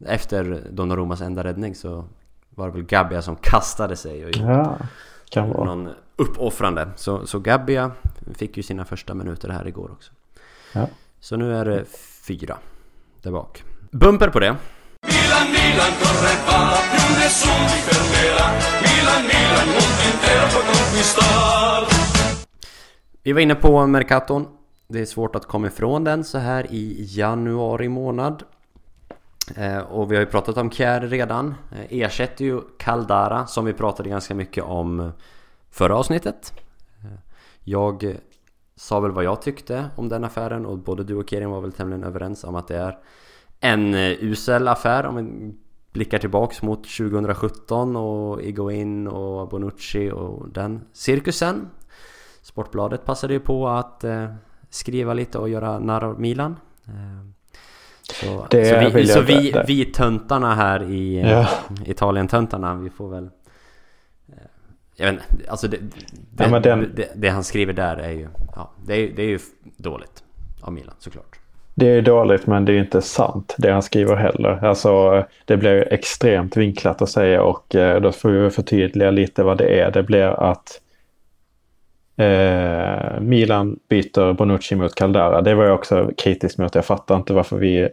Efter 0.05 0.67
Donnarummas 0.71 1.21
enda 1.21 1.43
räddning 1.43 1.75
så 1.75 2.05
var 2.49 2.67
det 2.67 2.73
väl 2.73 2.83
Gabbia 2.83 3.21
som 3.21 3.35
kastade 3.35 3.95
sig. 3.95 4.25
Och 4.25 4.31
ja, 4.35 4.77
kan 5.29 5.49
vara. 5.49 5.63
Någon 5.63 5.89
uppoffrande. 6.15 6.89
Så, 6.95 7.27
så 7.27 7.39
Gabbia 7.39 7.91
fick 8.35 8.57
ju 8.57 8.63
sina 8.63 8.85
första 8.85 9.13
minuter 9.13 9.49
här 9.49 9.67
igår 9.67 9.91
också. 9.91 10.11
Ja. 10.73 10.87
Så 11.19 11.35
nu 11.35 11.55
är 11.55 11.65
det 11.65 11.85
fyra 12.27 12.57
där 13.21 13.31
bak. 13.31 13.63
Bumper 13.91 14.29
på 14.29 14.39
det. 14.39 14.55
Milan, 15.07 15.51
Milan, 15.51 15.91
corre 16.01 16.33
va, 16.47 16.77
più 16.91 17.15
nessuno 17.19 17.67
ti 17.67 17.79
fermerà. 17.87 18.47
Milan, 18.81 19.21
Milan, 19.31 19.67
mondo 19.67 20.01
intero 20.11 20.47
può 20.47 20.61
conquistar. 20.61 22.12
Vi 23.25 23.33
var 23.33 23.41
inne 23.41 23.55
på 23.55 23.87
Mercaton. 23.87 24.47
Det 24.87 25.01
är 25.01 25.05
svårt 25.05 25.35
att 25.35 25.45
komma 25.45 25.67
ifrån 25.67 26.03
den 26.03 26.23
så 26.23 26.37
här 26.37 26.67
i 26.69 27.05
januari 27.09 27.89
månad. 27.89 28.43
Eh, 29.55 29.77
och 29.77 30.11
vi 30.11 30.15
har 30.15 30.21
ju 30.21 30.29
pratat 30.29 30.57
om 30.57 30.71
Kjär 30.71 31.01
redan. 31.01 31.55
Eh, 31.71 31.85
ersätter 31.89 32.45
ju 32.45 32.61
Caldara 32.77 33.47
som 33.47 33.65
vi 33.65 33.73
pratade 33.73 34.09
ganska 34.09 34.35
mycket 34.35 34.63
om 34.63 35.11
förra 35.71 35.95
avsnittet. 35.95 36.53
Eh, 37.03 37.19
jag 37.63 38.15
sa 38.75 38.99
väl 38.99 39.11
vad 39.11 39.23
jag 39.23 39.41
tyckte 39.41 39.85
om 39.95 40.09
den 40.09 40.23
affären 40.23 40.65
och 40.65 40.77
både 40.77 41.03
du 41.03 41.15
och 41.15 41.29
Kerin 41.29 41.49
var 41.49 41.61
väl 41.61 41.71
tämligen 41.71 42.03
överens 42.03 42.43
om 42.43 42.55
att 42.55 42.67
det 42.67 42.77
är 42.77 42.97
en 43.59 43.93
eh, 43.93 44.23
usel 44.23 44.67
affär 44.67 45.05
om 45.05 45.15
vi 45.15 45.53
blickar 45.93 46.17
tillbaks 46.17 46.61
mot 46.61 46.83
2017 46.83 47.95
och 47.95 48.41
Igoin 48.41 49.07
och 49.07 49.49
Bonucci 49.49 50.11
och 50.11 50.49
den 50.49 50.81
cirkusen. 50.93 51.69
Sportbladet 52.43 53.05
passade 53.05 53.33
ju 53.33 53.39
på 53.39 53.67
att 53.67 54.03
eh, 54.03 54.25
skriva 54.69 55.13
lite 55.13 55.37
och 55.37 55.49
göra 55.49 55.79
narr 55.79 56.03
av 56.03 56.19
Milan. 56.19 56.55
Eh, 56.87 56.93
så, 58.01 58.47
så, 58.49 58.89
vi, 58.93 59.07
så 59.07 59.21
vi, 59.21 59.53
vi 59.67 59.85
töntarna 59.85 60.55
här 60.55 60.83
i 60.83 61.21
ja. 61.21 61.47
Italien-töntarna, 61.85 62.75
vi 62.75 62.89
får 62.89 63.09
väl... 63.09 63.23
Eh, 64.27 64.33
jag 64.95 65.11
vet 65.11 65.21
inte, 65.31 65.51
alltså 65.51 65.67
det, 65.67 65.77
det, 66.31 66.49
ja, 66.51 66.59
den... 66.59 66.91
det, 66.95 67.11
det, 67.15 67.29
han 67.29 67.43
skriver 67.43 67.73
där 67.73 67.97
är 67.97 68.11
ju... 68.11 68.27
Ja, 68.55 68.71
det 68.85 68.93
är, 68.93 69.11
det 69.15 69.21
är 69.21 69.27
ju 69.27 69.39
dåligt 69.77 70.23
av 70.61 70.73
Milan 70.73 70.95
såklart. 70.99 71.39
Det 71.75 71.87
är 71.87 72.01
dåligt 72.01 72.47
men 72.47 72.65
det 72.65 72.73
är 72.73 72.79
inte 72.79 73.01
sant 73.01 73.55
det 73.57 73.71
han 73.71 73.83
skriver 73.83 74.15
heller. 74.15 74.65
Alltså 74.65 75.23
det 75.45 75.57
blir 75.57 75.93
extremt 75.93 76.57
vinklat 76.57 77.01
att 77.01 77.09
säga 77.09 77.43
och 77.43 77.75
eh, 77.75 78.01
då 78.01 78.11
får 78.11 78.29
vi 78.29 78.49
förtydliga 78.49 79.11
lite 79.11 79.43
vad 79.43 79.57
det 79.57 79.81
är. 79.81 79.91
Det 79.91 80.03
blir 80.03 80.27
att 80.27 80.81
eh, 82.17 83.19
Milan 83.19 83.79
byter 83.89 84.33
Bonucci 84.33 84.75
mot 84.75 84.95
Caldara. 84.95 85.41
Det 85.41 85.55
var 85.55 85.63
jag 85.65 85.75
också 85.75 86.11
kritisk 86.17 86.57
mot. 86.57 86.75
Jag 86.75 86.85
fattar 86.85 87.15
inte 87.15 87.33
varför 87.33 87.57
vi 87.57 87.89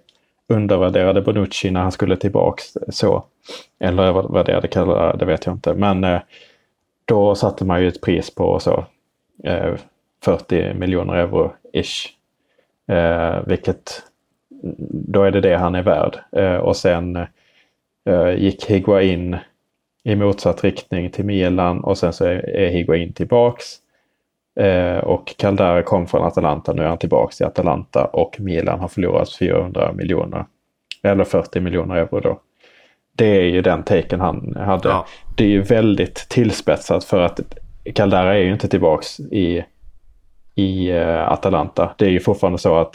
undervärderade 0.49 1.23
Bonucci 1.23 1.71
när 1.71 1.81
han 1.81 1.93
skulle 1.93 2.17
tillbaks 2.17 2.65
så. 2.89 3.25
Eller 3.81 4.03
övervärderade 4.03 4.69
Caldara, 4.69 5.17
det 5.17 5.25
vet 5.25 5.47
jag 5.47 5.55
inte. 5.55 5.75
Men 5.75 6.05
eh, 6.05 6.21
då 7.05 7.35
satte 7.35 7.65
man 7.65 7.83
ju 7.83 7.89
ett 7.89 8.01
pris 8.01 8.35
på 8.35 8.59
så 8.59 8.85
eh, 9.45 9.75
40 10.25 10.75
miljoner 10.75 11.15
euro 11.15 11.53
ish 11.73 12.21
Eh, 12.91 13.47
vilket 13.47 14.03
då 14.91 15.23
är 15.23 15.31
det 15.31 15.41
det 15.41 15.57
han 15.57 15.75
är 15.75 15.83
värd. 15.83 16.19
Eh, 16.33 16.57
och 16.57 16.77
sen 16.77 17.17
eh, 18.05 18.35
gick 18.37 18.65
Higuain 18.65 19.37
i 20.05 20.17
motsatt 20.17 20.65
riktning 20.65 21.11
till 21.11 21.25
Milan 21.25 21.85
och 21.85 21.99
sen 21.99 22.13
så 22.13 22.25
är, 22.25 22.49
är 22.49 22.69
Higuain 22.69 23.13
tillbaks. 23.13 23.77
Eh, 24.61 24.99
och 24.99 25.35
Caldara 25.39 25.83
kom 25.83 26.07
från 26.07 26.23
Atalanta, 26.23 26.73
nu 26.73 26.83
är 26.83 26.87
han 26.87 26.99
tillbaks 26.99 27.41
i 27.41 27.45
Atalanta 27.45 28.05
och 28.05 28.37
Milan 28.41 28.81
har 28.81 28.89
förlorat 28.89 29.37
400 29.37 29.93
miljoner. 29.93 30.45
Eller 31.03 31.25
40 31.25 31.61
miljoner 31.61 31.97
euro 31.97 32.21
då. 32.21 32.41
Det 33.17 33.37
är 33.37 33.45
ju 33.45 33.63
den 33.63 33.83
taken 33.83 34.21
han 34.21 34.57
hade. 34.57 34.89
Ja. 34.89 35.07
Det 35.37 35.45
är 35.45 35.49
ju 35.49 35.63
väldigt 35.63 36.15
tillspetsat 36.15 37.05
för 37.05 37.21
att 37.21 37.41
Caldara 37.95 38.37
är 38.37 38.43
ju 38.43 38.53
inte 38.53 38.69
tillbaks 38.69 39.21
i 39.21 39.65
i 40.55 40.93
uh, 40.93 41.33
Atalanta. 41.33 41.95
Det 41.99 42.05
är 42.05 42.11
ju 42.11 42.21
fortfarande 42.21 42.59
så 42.59 42.77
att 42.77 42.95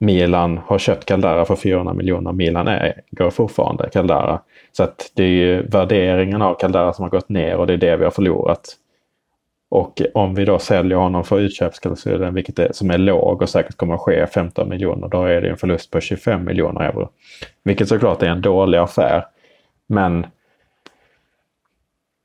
Milan 0.00 0.60
har 0.66 0.78
köpt 0.78 1.04
Caldara 1.04 1.44
för 1.44 1.56
400 1.56 1.94
miljoner. 1.94 2.32
Milan 2.32 2.68
äger 2.68 3.30
fortfarande 3.30 3.88
Caldara. 3.92 4.40
Så 4.72 4.82
att 4.82 5.12
det 5.14 5.22
är 5.22 5.28
ju 5.28 5.62
värderingen 5.62 6.42
av 6.42 6.54
Caldara 6.54 6.92
som 6.92 7.02
har 7.02 7.10
gått 7.10 7.28
ner 7.28 7.56
och 7.56 7.66
det 7.66 7.72
är 7.72 7.76
det 7.76 7.96
vi 7.96 8.04
har 8.04 8.10
förlorat. 8.10 8.76
Och 9.72 10.02
om 10.14 10.34
vi 10.34 10.44
då 10.44 10.58
säljer 10.58 10.98
honom 10.98 11.24
för 11.24 11.40
utköpsklausulen, 11.40 12.34
vilket 12.34 12.58
är, 12.58 12.72
som 12.72 12.90
är 12.90 12.98
låg 12.98 13.42
och 13.42 13.48
säkert 13.48 13.76
kommer 13.76 13.94
att 13.94 14.00
ske 14.00 14.26
15 14.26 14.68
miljoner, 14.68 15.08
då 15.08 15.24
är 15.24 15.40
det 15.40 15.50
en 15.50 15.56
förlust 15.56 15.90
på 15.90 16.00
25 16.00 16.44
miljoner 16.44 16.80
euro. 16.80 17.08
Vilket 17.64 17.88
såklart 17.88 18.22
är 18.22 18.26
en 18.26 18.40
dålig 18.40 18.78
affär. 18.78 19.26
Men 19.86 20.26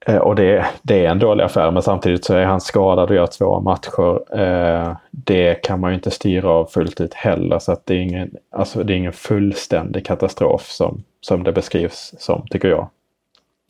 eh, 0.06 0.18
och 0.18 0.36
det, 0.36 0.66
det, 0.82 1.06
är 1.06 1.10
en 1.10 1.20
dålig 1.20 1.44
affär, 1.44 1.72
men 1.72 1.82
samtidigt 1.82 2.26
så 2.26 2.36
är 2.36 2.46
han 2.46 2.62
skadad 2.62 3.10
och 3.10 3.16
gör 3.16 3.28
två 3.28 3.60
matcher. 3.60 4.40
Eh, 4.40 4.98
det 5.12 5.56
kan 5.56 5.80
man 5.80 5.92
ju 5.92 5.96
inte 5.96 6.12
styra 6.12 6.50
av 6.50 6.66
fullt 6.66 7.02
ut 7.02 7.14
heller, 7.14 7.60
så 7.60 7.72
att 7.72 7.86
det 7.86 7.94
är 7.94 8.00
ingen, 8.00 8.36
alltså 8.52 8.84
det 8.84 8.94
är 8.94 8.98
ingen 8.98 9.14
fullständig 9.14 10.06
katastrof 10.06 10.62
som, 10.62 11.04
som 11.22 11.44
det 11.44 11.52
beskrivs 11.52 12.14
som, 12.18 12.48
tycker 12.48 12.68
jag. 12.68 12.90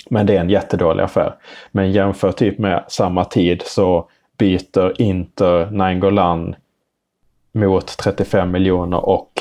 Men 0.10 0.26
det 0.26 0.36
är 0.36 0.42
en 0.42 0.50
jättedålig 0.50 1.04
affär. 1.04 1.36
Men 1.72 1.92
jämför 1.92 2.32
typ 2.32 2.60
med 2.60 2.86
samma 2.88 3.26
tid 3.26 3.62
så 3.66 4.10
byter 4.38 5.02
Inter 5.02 5.72
Nainggolan 5.72 6.56
mot 7.52 7.98
35 7.98 8.52
miljoner 8.52 9.06
och 9.06 9.32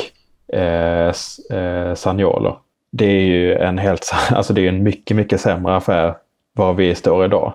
eh, 0.52 1.12
eh, 1.50 1.94
Sagnolo. 1.94 2.58
Det 2.92 3.06
är 3.06 3.20
ju 3.20 3.54
en 3.54 3.78
helt, 3.78 4.12
alltså 4.30 4.52
det 4.52 4.60
är 4.60 4.68
en 4.68 4.82
mycket, 4.82 5.16
mycket 5.16 5.40
sämre 5.40 5.76
affär 5.76 6.14
var 6.52 6.74
vi 6.74 6.94
står 6.94 7.24
idag. 7.24 7.54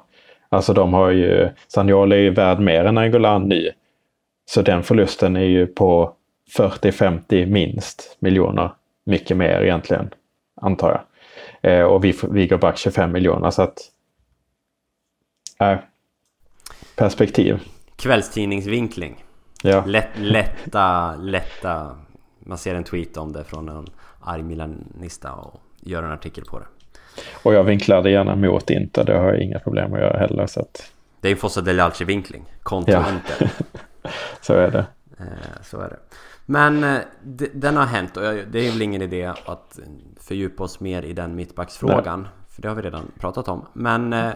Alltså 0.50 0.74
de 0.74 0.94
har 0.94 1.10
ju, 1.10 1.50
Sagnolo 1.68 2.16
är 2.16 2.20
ju 2.20 2.30
värd 2.30 2.60
mer 2.60 2.86
än 2.86 2.96
Nainggolan 2.96 3.50
nu. 3.50 3.72
Så 4.46 4.62
den 4.62 4.84
förlusten 4.84 5.36
är 5.36 5.46
ju 5.46 5.68
på 5.68 6.14
40-50 6.58 7.46
minst 7.46 8.18
miljoner. 8.20 8.72
Mycket 9.06 9.38
mer 9.38 9.62
egentligen, 9.62 10.10
antar 10.62 10.90
jag. 10.90 11.02
Eh, 11.62 11.84
och 11.84 12.04
vi, 12.04 12.20
vi 12.30 12.48
går 12.48 12.58
back 12.58 12.78
25 12.78 13.12
miljoner. 13.12 13.52
Så 13.52 13.62
att... 13.62 13.78
Äh, 15.60 15.78
perspektiv. 16.96 17.60
Kvällstidningsvinkling. 17.96 19.24
Ja. 19.64 19.86
Lätt, 19.86 20.10
lätta, 20.16 21.16
lätta... 21.16 21.98
Man 22.40 22.58
ser 22.58 22.76
en 22.76 22.84
tweet 22.84 23.18
om 23.18 23.32
det 23.32 23.44
från 23.44 23.70
en 23.70 23.88
arg 24.22 24.44
milanista 24.44 25.34
och 25.34 25.62
gör 25.82 26.04
en 26.04 26.12
artikel 26.12 26.46
på 26.46 26.60
det. 26.60 26.66
Och 27.44 27.54
jag 27.54 27.64
vinklar 27.64 28.04
det 28.04 28.12
gärna 28.12 28.36
mot 28.36 28.70
Inter. 28.70 29.04
Det 29.04 29.18
har 29.18 29.26
jag 29.26 29.42
inga 29.42 29.60
problem 29.60 29.94
att 29.94 30.00
göra 30.00 30.20
heller. 30.20 30.48
Så 30.48 30.60
att... 30.60 30.92
Det 31.22 31.28
är 31.28 31.32
en 31.32 31.38
Fossa 31.38 31.62
Delalci 31.62 32.06
vinkling. 32.06 32.46
Kontra 32.64 32.94
ja. 32.94 33.06
Inter. 33.10 33.52
så 34.42 34.54
är 34.54 34.72
det. 34.72 34.86
Eh, 35.20 35.62
så 35.64 35.82
är 35.82 35.90
det. 35.90 35.98
Men 36.52 36.84
eh, 36.84 37.02
den 37.54 37.78
har 37.78 37.86
hänt 37.86 38.18
och 38.18 38.24
det 38.24 38.68
är 38.68 38.72
väl 38.72 38.82
ingen 38.82 39.02
idé 39.02 39.34
att 39.46 39.80
fördjupa 40.20 40.64
oss 40.64 40.80
mer 40.80 41.04
i 41.04 41.14
den 41.14 41.36
mittbacksfrågan. 41.36 42.22
Nej. 42.22 42.32
För 42.50 42.62
det 42.62 42.68
har 42.68 42.76
vi 42.76 42.82
redan 42.82 43.12
pratat 43.20 43.48
om. 43.48 43.66
Men 43.74 44.14
eh, 44.14 44.32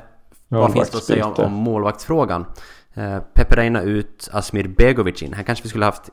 vad 0.47 0.73
finns 0.73 0.89
det 0.89 0.97
att 0.97 1.03
säga 1.03 1.25
om, 1.25 1.45
om 1.45 1.53
målvaktsfrågan? 1.53 2.45
Eh, 2.93 3.19
Pepe 3.33 3.55
Reina 3.55 3.81
ut, 3.81 4.29
Asmir 4.31 4.67
Begovic 4.67 5.23
in. 5.23 5.33
Här 5.33 5.43
kanske 5.43 5.63
vi 5.63 5.69
skulle 5.69 5.85
haft 5.85 6.09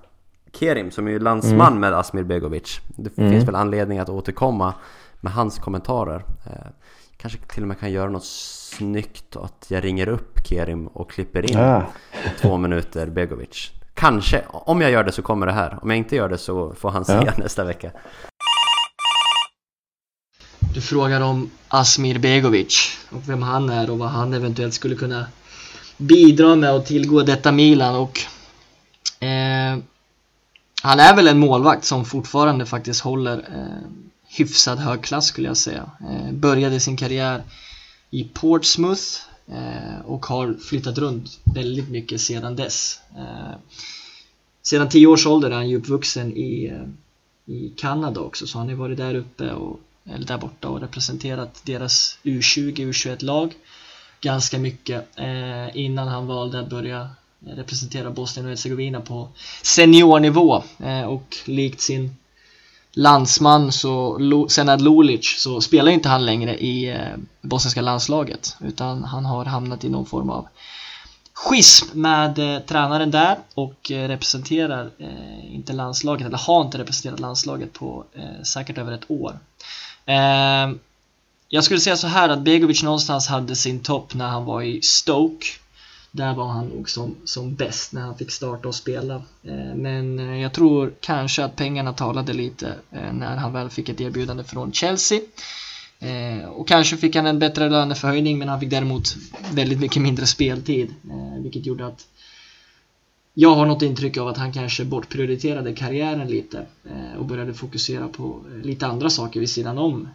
Kerim 0.52 0.90
som 0.90 1.06
är 1.06 1.10
ju 1.10 1.18
landsman 1.18 1.66
mm. 1.66 1.80
med 1.80 1.94
Asmir 1.94 2.22
Begovic. 2.22 2.80
Det 2.96 3.18
mm. 3.18 3.32
finns 3.32 3.48
väl 3.48 3.54
anledning 3.54 3.98
att 3.98 4.08
återkomma 4.08 4.74
med 5.20 5.32
hans 5.32 5.58
kommentarer. 5.58 6.24
Eh, 6.46 6.70
kanske 7.16 7.38
till 7.38 7.62
och 7.62 7.68
med 7.68 7.78
kan 7.78 7.90
göra 7.90 8.10
något 8.10 8.24
snyggt 8.24 9.36
att 9.36 9.66
jag 9.68 9.84
ringer 9.84 10.08
upp 10.08 10.46
Kerim 10.46 10.86
och 10.86 11.10
klipper 11.10 11.50
in 11.50 11.58
ah. 11.58 11.82
två 12.40 12.56
minuter 12.56 13.06
Begovic. 13.06 13.81
Kanske, 13.94 14.44
om 14.48 14.80
jag 14.80 14.90
gör 14.90 15.04
det 15.04 15.12
så 15.12 15.22
kommer 15.22 15.46
det 15.46 15.52
här. 15.52 15.78
Om 15.82 15.90
jag 15.90 15.98
inte 15.98 16.16
gör 16.16 16.28
det 16.28 16.38
så 16.38 16.74
får 16.74 16.90
han 16.90 17.04
se 17.04 17.12
ja. 17.12 17.32
nästa 17.36 17.64
vecka. 17.64 17.90
Du 20.74 20.80
frågar 20.80 21.20
om 21.20 21.50
Asmir 21.68 22.18
Begovic 22.18 22.98
och 23.10 23.28
vem 23.28 23.42
han 23.42 23.70
är 23.70 23.90
och 23.90 23.98
vad 23.98 24.08
han 24.08 24.34
eventuellt 24.34 24.74
skulle 24.74 24.94
kunna 24.94 25.26
bidra 25.96 26.56
med 26.56 26.74
och 26.74 26.86
tillgå 26.86 27.22
detta 27.22 27.52
Milan 27.52 27.96
och 27.96 28.20
eh, 29.24 29.78
han 30.82 31.00
är 31.00 31.16
väl 31.16 31.28
en 31.28 31.38
målvakt 31.38 31.84
som 31.84 32.04
fortfarande 32.04 32.66
faktiskt 32.66 33.00
håller 33.00 33.38
eh, 33.38 33.88
hyfsad 34.28 34.78
hög 34.78 35.02
klass 35.02 35.26
skulle 35.26 35.48
jag 35.48 35.56
säga. 35.56 35.90
Eh, 36.00 36.32
började 36.32 36.80
sin 36.80 36.96
karriär 36.96 37.42
i 38.10 38.24
Portsmouth 38.24 39.02
Eh, 39.48 40.00
och 40.04 40.26
har 40.26 40.54
flyttat 40.54 40.98
runt 40.98 41.40
väldigt 41.44 41.88
mycket 41.88 42.20
sedan 42.20 42.56
dess. 42.56 43.00
Eh, 43.16 43.56
sedan 44.62 44.88
tio 44.88 45.06
års 45.06 45.26
ålder 45.26 45.50
är 45.50 45.54
han 45.54 45.68
ju 45.68 45.76
uppvuxen 45.76 46.36
i, 46.36 46.66
eh, 46.66 47.54
i 47.54 47.72
Kanada 47.76 48.20
också 48.20 48.46
så 48.46 48.58
han 48.58 48.68
har 48.68 48.76
varit 48.76 48.98
där 48.98 49.14
uppe 49.14 49.52
och 49.52 49.80
eller 50.04 50.26
där 50.26 50.38
borta 50.38 50.68
och 50.68 50.80
representerat 50.80 51.62
deras 51.64 52.18
U20, 52.22 52.74
U21-lag 52.74 53.54
ganska 54.20 54.58
mycket 54.58 55.18
eh, 55.18 55.76
innan 55.76 56.08
han 56.08 56.26
valde 56.26 56.60
att 56.60 56.70
börja 56.70 57.10
representera 57.46 58.10
Bosnien 58.10 58.46
och 58.46 58.50
Hercegovina 58.50 59.00
på 59.00 59.28
seniornivå 59.62 60.62
eh, 60.78 61.02
och 61.02 61.36
likt 61.44 61.80
sin 61.80 62.16
landsman 62.92 63.72
så 63.72 64.18
Senad 64.48 64.80
Lulic 64.80 65.42
så 65.42 65.60
spelar 65.60 65.92
inte 65.92 66.08
han 66.08 66.26
längre 66.26 66.58
i 66.58 66.90
eh, 66.90 67.16
bosniska 67.40 67.80
landslaget 67.80 68.56
utan 68.60 69.04
han 69.04 69.24
har 69.24 69.44
hamnat 69.44 69.84
i 69.84 69.88
någon 69.88 70.06
form 70.06 70.30
av 70.30 70.48
schism 71.32 72.00
med 72.00 72.38
eh, 72.38 72.60
tränaren 72.60 73.10
där 73.10 73.38
och 73.54 73.90
eh, 73.90 74.08
representerar 74.08 74.90
eh, 74.98 75.54
inte 75.54 75.72
landslaget 75.72 76.26
eller 76.26 76.38
har 76.38 76.64
inte 76.64 76.78
representerat 76.78 77.20
landslaget 77.20 77.72
på 77.72 78.04
eh, 78.14 78.42
säkert 78.42 78.78
över 78.78 78.92
ett 78.92 79.10
år 79.10 79.38
Eh, 80.06 80.74
jag 81.48 81.64
skulle 81.64 81.80
säga 81.80 81.96
så 81.96 82.06
här 82.06 82.28
att 82.28 82.40
Begovic 82.40 82.82
någonstans 82.82 83.28
hade 83.28 83.56
sin 83.56 83.80
topp 83.80 84.14
när 84.14 84.28
han 84.28 84.44
var 84.44 84.62
i 84.62 84.82
Stoke. 84.82 85.46
Där 86.14 86.34
var 86.34 86.46
han 86.46 86.66
nog 86.66 86.90
som, 86.90 87.16
som 87.24 87.54
bäst 87.54 87.92
när 87.92 88.00
han 88.00 88.18
fick 88.18 88.30
starta 88.30 88.68
och 88.68 88.74
spela. 88.74 89.14
Eh, 89.42 89.74
men 89.74 90.18
eh, 90.18 90.40
jag 90.42 90.52
tror 90.52 90.92
kanske 91.00 91.44
att 91.44 91.56
pengarna 91.56 91.92
talade 91.92 92.32
lite 92.32 92.74
eh, 92.90 93.12
när 93.12 93.36
han 93.36 93.52
väl 93.52 93.70
fick 93.70 93.88
ett 93.88 94.00
erbjudande 94.00 94.44
från 94.44 94.72
Chelsea. 94.72 95.20
Och 96.48 96.68
kanske 96.68 96.96
fick 96.96 97.16
han 97.16 97.26
en 97.26 97.38
bättre 97.38 97.68
löneförhöjning 97.68 98.38
men 98.38 98.48
han 98.48 98.60
fick 98.60 98.70
däremot 98.70 99.16
väldigt 99.52 99.80
mycket 99.80 100.02
mindre 100.02 100.26
speltid. 100.26 100.94
Vilket 101.38 101.66
gjorde 101.66 101.86
att 101.86 102.06
jag 103.34 103.54
har 103.54 103.66
något 103.66 103.82
intryck 103.82 104.16
av 104.16 104.28
att 104.28 104.36
han 104.36 104.52
kanske 104.52 104.84
bortprioriterade 104.84 105.74
karriären 105.74 106.28
lite 106.28 106.66
och 107.18 107.24
började 107.24 107.54
fokusera 107.54 108.08
på 108.08 108.44
lite 108.62 108.86
andra 108.86 109.10
saker 109.10 109.40
vid 109.40 109.50
sidan 109.50 109.78
om 109.78 110.08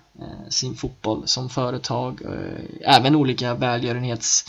sin 0.49 0.75
fotboll 0.75 1.27
som 1.27 1.49
företag, 1.49 2.21
även 2.81 3.15
olika 3.15 3.53
välgörenhets 3.53 4.45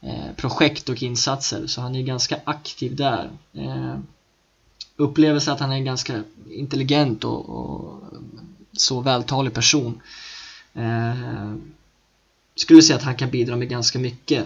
Eh, 0.00 0.32
projekt 0.36 0.88
och 0.88 1.02
insatser 1.02 1.66
så 1.66 1.80
han 1.80 1.96
är 1.96 2.02
ganska 2.02 2.40
aktiv 2.44 2.96
där. 2.96 3.30
Eh, 3.52 3.96
Upplevelse 4.96 5.52
att 5.52 5.60
han 5.60 5.72
är 5.72 5.76
en 5.76 5.84
ganska 5.84 6.22
intelligent 6.50 7.24
och, 7.24 7.48
och 7.48 8.02
så 8.72 9.00
vältalig 9.00 9.54
person 9.54 10.00
eh, 10.74 11.54
skulle 12.54 12.82
säga 12.82 12.96
att 12.96 13.02
han 13.04 13.16
kan 13.16 13.30
bidra 13.30 13.56
med 13.56 13.68
ganska 13.68 13.98
mycket 13.98 14.44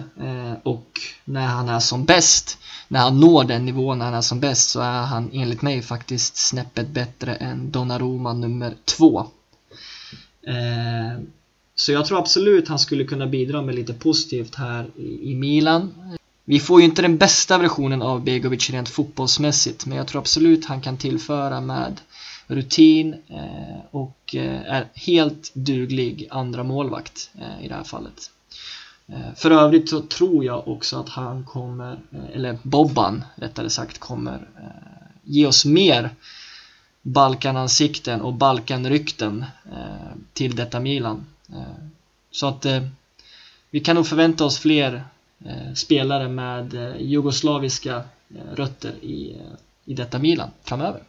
och 0.63 0.99
när 1.25 1.47
han 1.47 1.69
är 1.69 1.79
som 1.79 2.05
bäst 2.05 2.57
när 2.87 2.99
han 2.99 3.19
når 3.19 3.43
den 3.43 3.65
nivån 3.65 3.99
när 3.99 4.05
han 4.05 4.13
är 4.13 4.21
som 4.21 4.39
bäst 4.39 4.69
så 4.69 4.81
är 4.81 5.01
han 5.01 5.29
enligt 5.33 5.61
mig 5.61 5.81
faktiskt 5.81 6.37
snäppet 6.37 6.89
bättre 6.89 7.35
än 7.35 7.71
Donnarumma 7.71 8.33
nummer 8.33 8.75
två. 8.85 9.27
Så 11.75 11.91
jag 11.91 12.05
tror 12.05 12.19
absolut 12.19 12.67
han 12.67 12.79
skulle 12.79 13.03
kunna 13.03 13.27
bidra 13.27 13.61
med 13.61 13.75
lite 13.75 13.93
positivt 13.93 14.55
här 14.55 14.85
i, 14.97 15.35
Milan. 15.35 15.93
Vi 16.45 16.59
får 16.59 16.79
ju 16.79 16.85
inte 16.85 17.01
den 17.01 17.17
bästa 17.17 17.57
versionen 17.57 18.01
av 18.01 18.23
Begovic 18.23 18.69
rent 18.69 18.89
fotbollsmässigt 18.89 19.85
men 19.85 19.97
jag 19.97 20.07
tror 20.07 20.21
absolut 20.21 20.65
han 20.65 20.81
kan 20.81 20.97
tillföra 20.97 21.61
med 21.61 22.01
rutin 22.47 23.15
eh, 23.27 23.85
och 23.91 24.35
eh, 24.35 24.75
är 24.75 24.87
helt 24.93 25.51
duglig 25.53 26.27
andra 26.31 26.63
målvakt 26.63 27.29
eh, 27.39 27.65
i 27.65 27.67
det 27.67 27.75
här 27.75 27.83
fallet. 27.83 28.29
För 29.35 29.51
övrigt 29.51 29.89
så 29.89 30.01
tror 30.01 30.45
jag 30.45 30.67
också 30.67 30.99
att 30.99 31.09
han 31.09 31.43
kommer, 31.43 31.99
eller 32.33 32.57
Bobban 32.63 33.23
rättare 33.35 33.69
sagt, 33.69 33.97
kommer 33.97 34.47
ge 35.23 35.45
oss 35.45 35.65
mer 35.65 36.09
Balkanansikten 37.01 38.21
och 38.21 38.33
Balkanrykten 38.33 39.45
till 40.33 40.55
detta 40.55 40.79
Milan. 40.79 41.25
Så 42.31 42.47
att 42.47 42.65
vi 43.69 43.79
kan 43.79 43.95
nog 43.95 44.07
förvänta 44.07 44.45
oss 44.45 44.59
fler 44.59 45.03
spelare 45.75 46.27
med 46.27 46.95
jugoslaviska 46.99 48.01
rötter 48.55 48.91
i, 49.01 49.41
i 49.85 49.93
detta 49.93 50.19
Milan 50.19 50.49
framöver. 50.63 51.01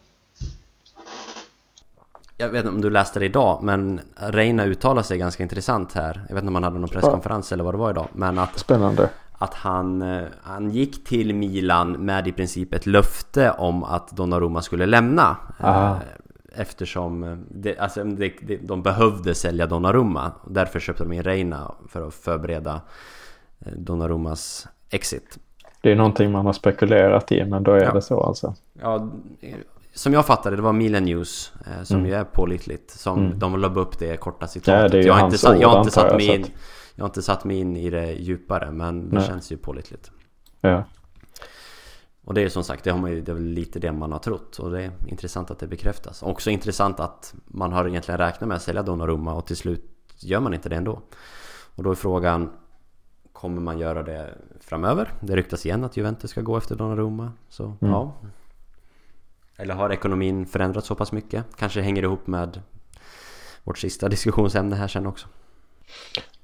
Jag 2.37 2.49
vet 2.49 2.64
inte 2.64 2.74
om 2.74 2.80
du 2.80 2.91
läste 2.91 3.18
det 3.18 3.24
idag, 3.24 3.62
men 3.62 4.01
Reina 4.16 4.64
uttalar 4.64 5.03
sig 5.03 5.18
ganska 5.18 5.43
intressant 5.43 5.93
här. 5.93 6.24
Jag 6.28 6.35
vet 6.35 6.43
inte 6.43 6.49
om 6.49 6.55
han 6.55 6.64
hade 6.64 6.78
någon 6.78 6.89
presskonferens 6.89 7.53
eller 7.53 7.64
vad 7.64 7.74
det 7.74 7.78
var 7.78 7.91
idag. 7.91 8.09
Men 8.12 8.39
att, 8.39 8.59
Spännande. 8.59 9.11
att 9.32 9.55
han, 9.55 10.03
eh, 10.03 10.24
han 10.43 10.70
gick 10.70 11.05
till 11.05 11.35
Milan 11.35 11.93
med 11.93 12.28
i 12.28 12.32
princip 12.32 12.74
ett 12.74 12.87
löfte 12.87 13.51
om 13.51 13.85
att 13.85 14.11
Donnarumma 14.11 14.62
skulle 14.62 14.87
lämna. 14.87 15.37
Aha. 15.61 16.01
Eh, 16.55 16.61
Eftersom 16.61 17.44
det, 17.50 17.78
alltså, 17.78 18.05
det, 18.05 18.32
det, 18.42 18.57
de 18.57 18.82
behövde 18.82 19.34
sälja 19.34 19.66
Donnarumma. 19.66 20.32
Därför 20.48 20.80
köpte 20.80 21.02
de 21.05 21.12
in 21.12 21.22
Reina 21.22 21.74
för 21.88 22.09
att 22.09 22.14
förbereda 22.14 22.80
eh, 23.66 23.72
Donnarummas 23.72 24.66
exit. 24.90 25.38
Det 25.82 25.92
är 25.92 25.96
någonting 25.96 26.32
man 26.32 26.46
har 26.46 26.52
spekulerat 26.52 27.32
i 27.32 27.44
men 27.44 27.62
då 27.62 27.72
är 27.72 27.84
Ja. 27.84 27.92
det 27.92 28.02
så 28.02 28.20
alltså. 28.22 28.55
Ja, 28.82 29.11
som 29.94 30.12
jag 30.12 30.26
fattade 30.26 30.57
det 30.57 30.62
var 30.62 30.72
Milan 30.72 31.05
News 31.05 31.52
eh, 31.66 31.82
som 31.82 31.96
Mm. 31.96 32.09
ju 32.11 32.14
är 32.16 32.24
pålitligt. 32.24 32.90
Som 32.90 33.18
Mm. 33.26 33.38
de 33.38 33.59
la 33.61 33.68
upp 33.68 33.98
det 33.98 34.16
korta 34.16 34.36
Ja, 34.40 34.46
citatet. 34.46 34.92
det 34.92 35.00
jag, 35.02 35.14
har 35.14 35.24
inte, 35.24 35.38
satt- 35.38 35.61
jag, 35.61 35.68
har 35.68 35.80
ord, 35.80 35.86
inte 35.86 36.00
antar 36.00 36.11
satt 36.16 36.22
jag, 36.22 36.34
mig 36.34 36.40
in, 36.40 36.46
jag 36.94 37.05
har 37.05 37.09
inte 37.09 37.22
satt 37.22 37.44
mig 37.44 37.57
in 37.57 37.76
i 37.76 37.90
det 37.90 38.12
djupare 38.12 38.70
men 38.70 39.09
det 39.11 39.16
Nej. 39.16 39.26
känns 39.26 39.52
ju 39.52 39.57
pålitligt. 39.57 40.11
Ja. 40.61 40.84
Och 42.25 42.35
det 42.35 42.43
är 42.43 42.49
som 42.49 42.64
sagt, 42.64 42.85
det, 42.85 42.91
har 42.91 42.99
man 42.99 43.11
ju, 43.11 43.20
det 43.20 43.33
är 43.33 43.35
väl 43.35 43.45
lite 43.45 43.79
det 43.79 43.93
man 43.93 44.12
har 44.12 44.18
trott 44.18 44.59
och 44.59 44.70
det 44.70 44.83
är 44.83 44.93
intressant 45.07 45.51
att 45.51 45.59
det 45.59 45.66
bekräftas. 45.66 46.22
Också 46.22 46.51
intressant 46.51 47.01
att 47.01 47.35
man 47.45 47.72
har 47.72 47.89
egentligen 47.89 48.18
räknat 48.18 48.49
med 48.49 48.57
att 48.57 48.62
sälja 48.62 48.83
Donnarumma 48.83 49.35
och 49.35 49.47
till 49.47 49.57
slut 49.57 49.91
gör 50.18 50.41
man 50.41 50.55
inte 50.55 50.68
det 50.68 50.77
ändå. 50.77 51.01
Och 51.75 51.83
då 51.83 51.91
är 51.91 51.95
frågan 51.95 52.51
Kommer 53.33 53.61
man 53.61 53.79
göra 53.79 54.03
det 54.03 54.35
framöver? 54.61 55.12
Det 55.20 55.37
ryktas 55.37 55.66
igen 55.66 55.85
att 55.85 55.97
Juventus 55.97 56.31
ska 56.31 56.41
gå 56.41 56.57
efter 56.57 56.77
Donnarumma. 56.77 57.33
Så 57.49 57.64
Mm. 57.64 57.77
ja. 57.81 58.12
Eller 59.57 59.75
har 59.75 59.93
ekonomin 59.93 60.47
förändrats 60.47 60.87
så 60.87 60.95
pass 60.95 61.12
mycket? 61.12 61.45
Kanske 61.57 61.81
hänger 61.81 62.03
ihop 62.03 62.27
med 62.27 62.62
vårt 63.64 63.79
sista 63.79 64.09
diskussionsämne 64.09 64.77
här 64.77 64.89
sen 64.89 65.07
också. 65.07 65.27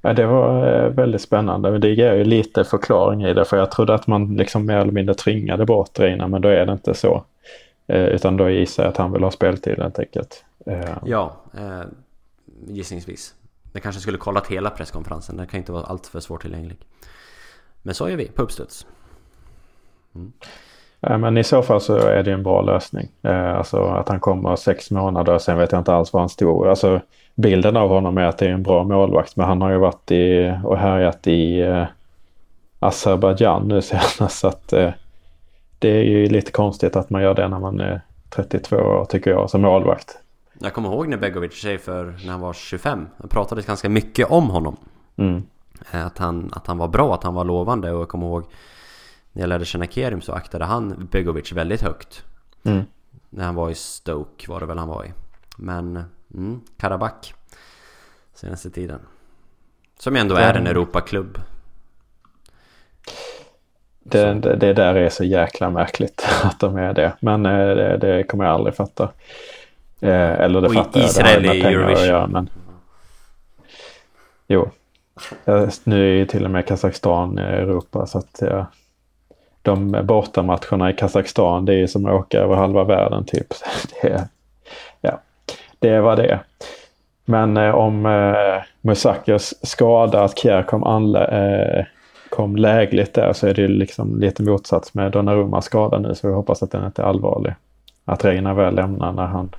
Ja, 0.02 0.12
det 0.12 0.26
var 0.26 0.84
eh, 0.84 0.90
väldigt 0.90 1.22
spännande. 1.22 1.70
Men 1.70 1.80
det 1.80 1.88
ger 1.94 2.14
ju 2.14 2.24
lite 2.24 2.64
förklaring 2.64 3.22
i 3.24 3.34
det. 3.34 3.44
För 3.44 3.56
jag 3.56 3.70
trodde 3.70 3.94
att 3.94 4.06
man 4.06 4.36
liksom 4.36 4.66
mer 4.66 4.76
eller 4.76 4.92
mindre 4.92 5.14
tvingade 5.14 5.66
bort 5.66 5.98
Reina. 5.98 6.28
Men 6.28 6.42
då 6.42 6.48
är 6.48 6.66
det 6.66 6.72
inte 6.72 6.94
så. 6.94 7.24
Eh, 7.86 8.04
utan 8.04 8.36
då 8.36 8.50
gissar 8.50 8.82
jag 8.82 8.90
att 8.90 8.96
han 8.96 9.12
vill 9.12 9.22
ha 9.22 9.30
speltid 9.30 9.78
helt 9.78 9.98
enkelt. 9.98 10.44
Eh, 10.66 10.96
Ja, 11.06 11.36
eh, 11.58 11.82
gissningsvis. 12.66 13.34
Jag 13.72 13.82
kanske 13.82 14.00
skulle 14.00 14.18
kollat 14.18 14.46
hela 14.46 14.70
presskonferensen. 14.70 15.36
Den 15.36 15.46
kan 15.46 15.58
inte 15.58 15.72
vara 15.72 15.84
alltför 15.84 16.20
svårtillgänglig. 16.20 16.76
Men 17.82 17.94
så 17.94 18.08
gör 18.08 18.16
vi 18.16 18.28
på 18.28 18.42
uppstuds. 18.42 18.86
Mm 20.14 20.32
men 21.00 21.36
i 21.38 21.44
så 21.44 21.62
fall 21.62 21.80
så 21.80 21.96
är 21.96 22.22
det 22.22 22.32
en 22.32 22.42
bra 22.42 22.62
lösning. 22.62 23.08
Eh, 23.22 23.54
alltså 23.58 23.84
att 23.84 24.08
han 24.08 24.20
kommer 24.20 24.56
sex 24.56 24.90
månader, 24.90 25.38
sen 25.38 25.58
vet 25.58 25.72
jag 25.72 25.80
inte 25.80 25.94
alls 25.94 26.12
vad 26.12 26.22
han 26.22 26.28
stod. 26.28 26.66
Alltså 26.66 27.00
bilden 27.34 27.76
av 27.76 27.88
honom 27.88 28.18
är 28.18 28.24
att 28.24 28.38
det 28.38 28.46
är 28.46 28.50
en 28.50 28.62
bra 28.62 28.84
målvakt, 28.84 29.36
men 29.36 29.46
han 29.46 29.62
har 29.62 29.70
ju 29.70 29.78
varit 29.78 30.10
i 30.10 30.54
och 30.64 30.78
härjat 30.78 31.26
i 31.26 31.60
eh, 31.60 31.84
Azerbajdzjan 32.78 33.68
nu 33.68 33.82
senast. 33.82 34.38
Så 34.38 34.48
att 34.48 34.72
eh, 34.72 34.90
det 35.78 35.88
är 35.88 36.02
ju 36.02 36.26
lite 36.26 36.52
konstigt 36.52 36.96
att 36.96 37.10
man 37.10 37.22
gör 37.22 37.34
det 37.34 37.48
när 37.48 37.58
man 37.58 37.80
är 37.80 38.00
32 38.30 38.76
år 38.76 39.04
tycker 39.04 39.30
jag 39.30 39.50
som 39.50 39.60
målvakt. 39.62 40.18
Jag 40.58 40.72
kommer 40.74 40.88
ihåg 40.88 41.08
när 41.08 41.16
Begovic 41.16 41.52
säger 41.52 41.78
för 41.78 42.04
när 42.24 42.30
han 42.32 42.40
var 42.40 42.52
25. 42.52 43.08
Det 43.18 43.28
pratades 43.28 43.66
ganska 43.66 43.88
mycket 43.88 44.30
om 44.30 44.50
honom. 44.50 44.76
Mm. 45.16 45.42
Eh, 45.92 46.06
Att 46.06 46.18
han, 46.18 46.50
att 46.52 46.66
han 46.66 46.78
var 46.78 46.88
bra, 46.88 47.14
att 47.14 47.24
han 47.24 47.34
var 47.34 47.44
lovande 47.44 47.92
och 47.92 48.00
jag 48.00 48.08
kommer 48.08 48.26
ihåg 48.26 48.44
när 49.32 49.42
jag 49.42 49.48
lärde 49.48 49.64
känna 49.64 49.86
Kerim 49.86 50.20
så 50.20 50.32
aktade 50.32 50.64
han 50.64 51.08
Begovic 51.10 51.52
väldigt 51.52 51.82
högt. 51.82 52.24
Mm. 52.64 52.82
När 53.30 53.44
han 53.44 53.54
var 53.54 53.70
i 53.70 53.74
Stoke 53.74 54.50
var 54.50 54.60
det 54.60 54.66
väl 54.66 54.78
han 54.78 54.88
var 54.88 55.04
i. 55.04 55.12
Men 55.56 56.04
mm, 56.34 56.60
Karabach 56.78 57.34
senaste 58.34 58.70
tiden. 58.70 59.00
Som 59.98 60.16
ändå 60.16 60.34
är 60.34 60.54
en 60.54 60.66
Europaklubb. 60.66 61.38
Det, 64.04 64.34
det, 64.34 64.56
det 64.56 64.72
där 64.72 64.94
är 64.94 65.08
så 65.08 65.24
jäkla 65.24 65.70
märkligt 65.70 66.26
att 66.42 66.60
de 66.60 66.76
är 66.76 66.94
det. 66.94 67.12
Men 67.20 67.46
eh, 67.46 67.52
det, 67.52 67.96
det 67.96 68.22
kommer 68.22 68.44
jag 68.44 68.54
aldrig 68.54 68.74
fatta. 68.74 69.04
Eh, 70.00 70.30
eller 70.40 70.60
det 70.60 70.66
Och 70.68 70.74
fattar 70.74 71.00
jag. 71.00 71.08
Israel 71.08 71.42
det 71.42 71.48
har 71.48 71.54
ju 71.54 71.60
i 71.60 71.62
med 71.62 71.72
pengar 71.72 71.80
att 71.80 71.88
Eurovision. 71.88 72.06
göra, 72.08 72.26
men... 72.26 72.50
Jo. 74.48 74.70
Eh, 75.44 75.68
Nu 75.84 76.10
är 76.10 76.18
ju 76.18 76.26
till 76.26 76.44
och 76.44 76.50
med 76.50 76.66
Kazakstan 76.66 77.38
i 77.38 77.42
Europa 77.42 78.06
så 78.06 78.18
att 78.18 78.42
eh, 78.42 78.66
de 79.62 80.00
bortamatcherna 80.04 80.90
i 80.90 80.92
Kazakstan 80.92 81.64
det 81.64 81.72
är 81.74 81.78
ju 81.78 81.88
som 81.88 82.06
att 82.06 82.12
åka 82.12 82.38
över 82.38 82.56
halva 82.56 82.84
världen 82.84 83.24
typ. 83.24 83.52
Så 83.52 83.64
Det, 84.02 84.08
är- 84.08 84.28
ja, 85.00 85.20
det 85.78 86.00
var 86.00 86.16
det. 86.16 86.40
Men 87.24 87.56
eh, 87.56 87.74
om 87.74 88.06
eh, 88.06 88.62
Musakers 88.80 89.54
skada, 89.62 90.24
att 90.24 90.38
Kjär 90.38 90.62
kom, 90.62 90.84
anlä- 90.84 91.78
eh, 91.78 91.84
kom 92.30 92.56
lägligt 92.56 93.14
där 93.14 93.32
så 93.32 93.46
är 93.46 93.54
det 93.54 93.62
ju 93.62 93.68
liksom 93.68 94.20
lite 94.20 94.42
motsats 94.42 94.94
med 94.94 95.12
Donnarummas 95.12 95.64
skada 95.64 95.98
nu 95.98 96.14
så 96.14 96.28
vi 96.28 96.34
hoppas 96.34 96.62
att 96.62 96.70
den 96.70 96.86
inte 96.86 97.02
är 97.02 97.06
allvarlig. 97.06 97.54
Att 98.04 98.24
Reina 98.24 98.54
väl 98.54 98.74
lämnar 98.74 99.12
när 99.12 99.26
han 99.26 99.50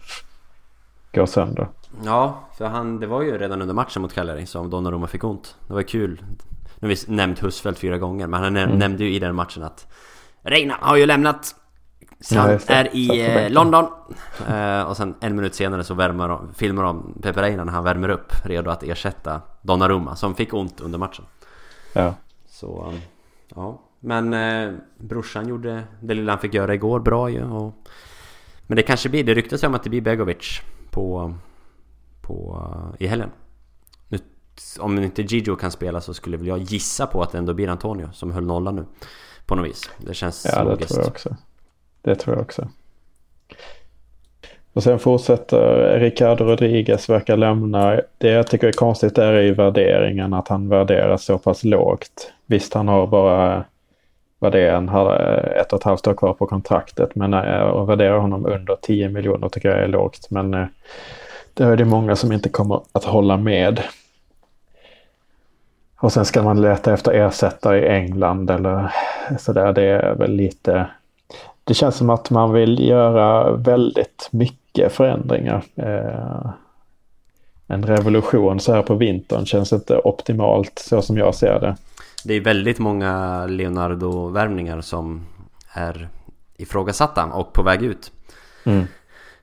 går 1.14 1.26
sönder. 1.26 1.68
Ja, 2.06 2.34
för 2.58 2.66
han, 2.66 3.00
det 3.00 3.08
var 3.08 3.22
ju 3.22 3.38
redan 3.38 3.62
under 3.62 3.74
matchen 3.74 4.02
mot 4.02 4.14
Cagliari 4.14 4.46
som 4.46 4.70
Donnarumma 4.70 5.08
fick 5.08 5.24
ont. 5.24 5.56
Det 5.68 5.74
var 5.74 5.82
kul. 5.84 6.22
Nu 6.82 6.88
har 6.88 6.96
vi 6.96 7.16
nämnt 7.16 7.44
Husfeldt 7.44 7.80
fyra 7.80 7.98
gånger, 7.98 8.28
men 8.28 8.44
han 8.44 8.58
Mm. 8.58 8.78
nämnde 8.78 9.04
ju 9.04 9.14
i 9.14 9.20
den 9.20 9.36
matchen 9.36 9.64
att 9.64 9.88
Reina 10.42 10.78
har 10.82 10.96
ju 10.96 11.06
lämnat. 11.06 11.56
Så 12.20 12.36
Ja, 12.36 12.42
han 12.42 12.50
det. 12.68 12.70
är 12.74 12.96
i 12.96 13.46
eh. 13.46 13.50
London. 13.52 13.86
Eh, 14.50 14.82
och 14.82 14.98
sen 14.98 15.16
en 15.22 15.36
minut 15.36 15.56
senare 15.56 15.84
så 15.84 15.94
värmer 15.94 16.28
de, 16.28 16.54
filmar 16.54 16.84
de 16.84 17.14
Pepe 17.22 17.42
Reina 17.42 17.64
när 17.64 17.74
han 17.74 17.84
värmer 17.84 18.10
upp, 18.10 18.34
redo 18.46 18.70
att 18.72 18.84
ersätta 18.84 19.42
Donnarumma 19.62 20.16
som 20.16 20.36
fick 20.36 20.54
ont 20.54 20.82
under 20.82 21.00
matchen. 21.00 21.26
Ja. 21.94 22.14
Så, 22.50 22.86
um, 22.88 23.00
ja. 23.56 23.82
Men 24.00 24.34
eh, 24.34 24.74
brorsan 24.98 25.48
gjorde 25.48 25.84
det 26.02 26.14
lilla 26.14 26.32
han 26.32 26.40
fick 26.40 26.54
göra 26.54 26.74
igår 26.74 27.00
bra 27.00 27.30
ju. 27.30 27.44
Och, 27.44 27.74
men 28.68 28.76
det 28.76 28.84
kanske 28.84 29.10
blir, 29.10 29.24
det 29.24 29.34
ryktas 29.34 29.64
om 29.64 29.76
att 29.76 29.84
det 29.84 29.90
blir 29.90 30.02
Begovic 30.02 30.62
på, 30.92 31.34
på, 32.22 32.64
i 33.00 33.08
helgen. 33.08 33.30
Om 34.80 35.00
inte 35.00 35.22
Gigio 35.22 35.56
kan 35.56 35.72
spela 35.72 36.02
så 36.02 36.14
skulle 36.14 36.38
väl 36.38 36.48
jag 36.48 36.60
gissa 36.60 37.08
på 37.08 37.22
att 37.22 37.32
det 37.32 37.38
ändå 37.38 37.54
blir 37.54 37.68
Antonio 37.70 38.10
som 38.14 38.32
höll 38.32 38.46
nollan 38.46 38.76
nu. 38.76 38.86
På 39.46 39.56
något 39.56 39.66
vis. 39.66 39.90
Det 39.98 40.14
känns 40.14 40.48
Ja, 40.52 40.64
det 40.64 40.70
logiskt. 40.70 40.90
tror 40.90 41.04
jag 41.04 41.12
också. 41.12 41.36
Det 42.02 42.16
tror 42.16 42.36
jag 42.36 42.42
också. 42.44 42.68
Och 44.74 44.84
sen 44.84 45.00
fortsätter 45.00 46.00
Ricardo 46.00 46.44
Rodriguez 46.46 47.10
verkar 47.10 47.38
lämna. 47.38 48.02
Det 48.18 48.30
jag 48.30 48.48
tycker 48.48 48.68
är 48.68 48.72
konstigt 48.72 49.18
är 49.18 49.34
i 49.34 49.52
värderingen 49.52 50.34
att 50.34 50.48
han 50.48 50.70
värderas 50.70 51.26
så 51.26 51.38
pass 51.38 51.64
lågt. 51.64 52.32
Visst, 52.46 52.74
han 52.74 52.88
har 52.88 53.08
bara 53.08 53.66
vad 54.40 54.52
det 54.52 54.60
är, 54.62 54.74
en, 54.76 54.90
ett 55.62 55.74
och 55.74 55.80
ett 55.80 55.84
halvt 55.84 56.08
år 56.08 56.14
kvar 56.14 56.34
på 56.34 56.48
kontraktet. 56.48 57.16
Men 57.16 57.34
eh, 57.34 57.62
att 57.68 57.88
värdera 57.90 58.20
honom 58.20 58.46
under 58.46 58.76
10 58.82 59.10
miljoner 59.10 59.50
tycker 59.50 59.70
jag 59.70 59.80
är 59.80 59.88
lågt. 59.88 60.28
Men 60.30 60.54
eh, 60.54 60.66
det 61.54 61.64
är 61.64 61.78
det 61.78 61.86
många 61.86 62.16
som 62.16 62.32
inte 62.32 62.50
kommer 62.50 62.82
att 62.92 63.04
hålla 63.04 63.38
med. 63.38 63.82
Och 66.02 66.14
sen 66.14 66.26
ska 66.26 66.44
man 66.44 66.62
leta 66.62 66.94
efter 66.94 67.12
ersättare 67.12 67.80
i 67.80 67.88
England 67.88 68.50
eller 68.50 68.94
sådär. 69.40 69.74
Det 69.74 69.84
är 69.84 70.16
väl 70.16 70.32
lite... 70.32 70.88
Det 71.64 71.74
känns 71.74 71.96
som 71.96 72.10
att 72.10 72.30
man 72.30 72.54
vill 72.54 72.88
göra 72.88 73.52
väldigt 73.52 74.30
mycket 74.32 74.94
förändringar. 74.94 75.64
Eh, 75.76 76.52
en 77.68 77.86
revolution 77.86 78.60
så 78.60 78.74
här 78.74 78.82
på 78.82 78.96
vintern 78.96 79.46
känns 79.46 79.74
inte 79.74 79.98
optimalt 79.98 80.80
så 80.80 81.02
som 81.02 81.18
jag 81.18 81.36
ser 81.36 81.60
det. 81.60 81.76
Det 82.24 82.34
är 82.34 82.42
väldigt 82.42 82.80
många 82.80 83.46
Leonardo-värvningar 83.46 84.82
som 84.82 85.26
är 85.74 86.10
ifrågasatta 86.58 87.26
och 87.26 87.54
på 87.54 87.64
väg 87.64 87.84
ut. 87.84 88.12
Mm. 88.64 88.86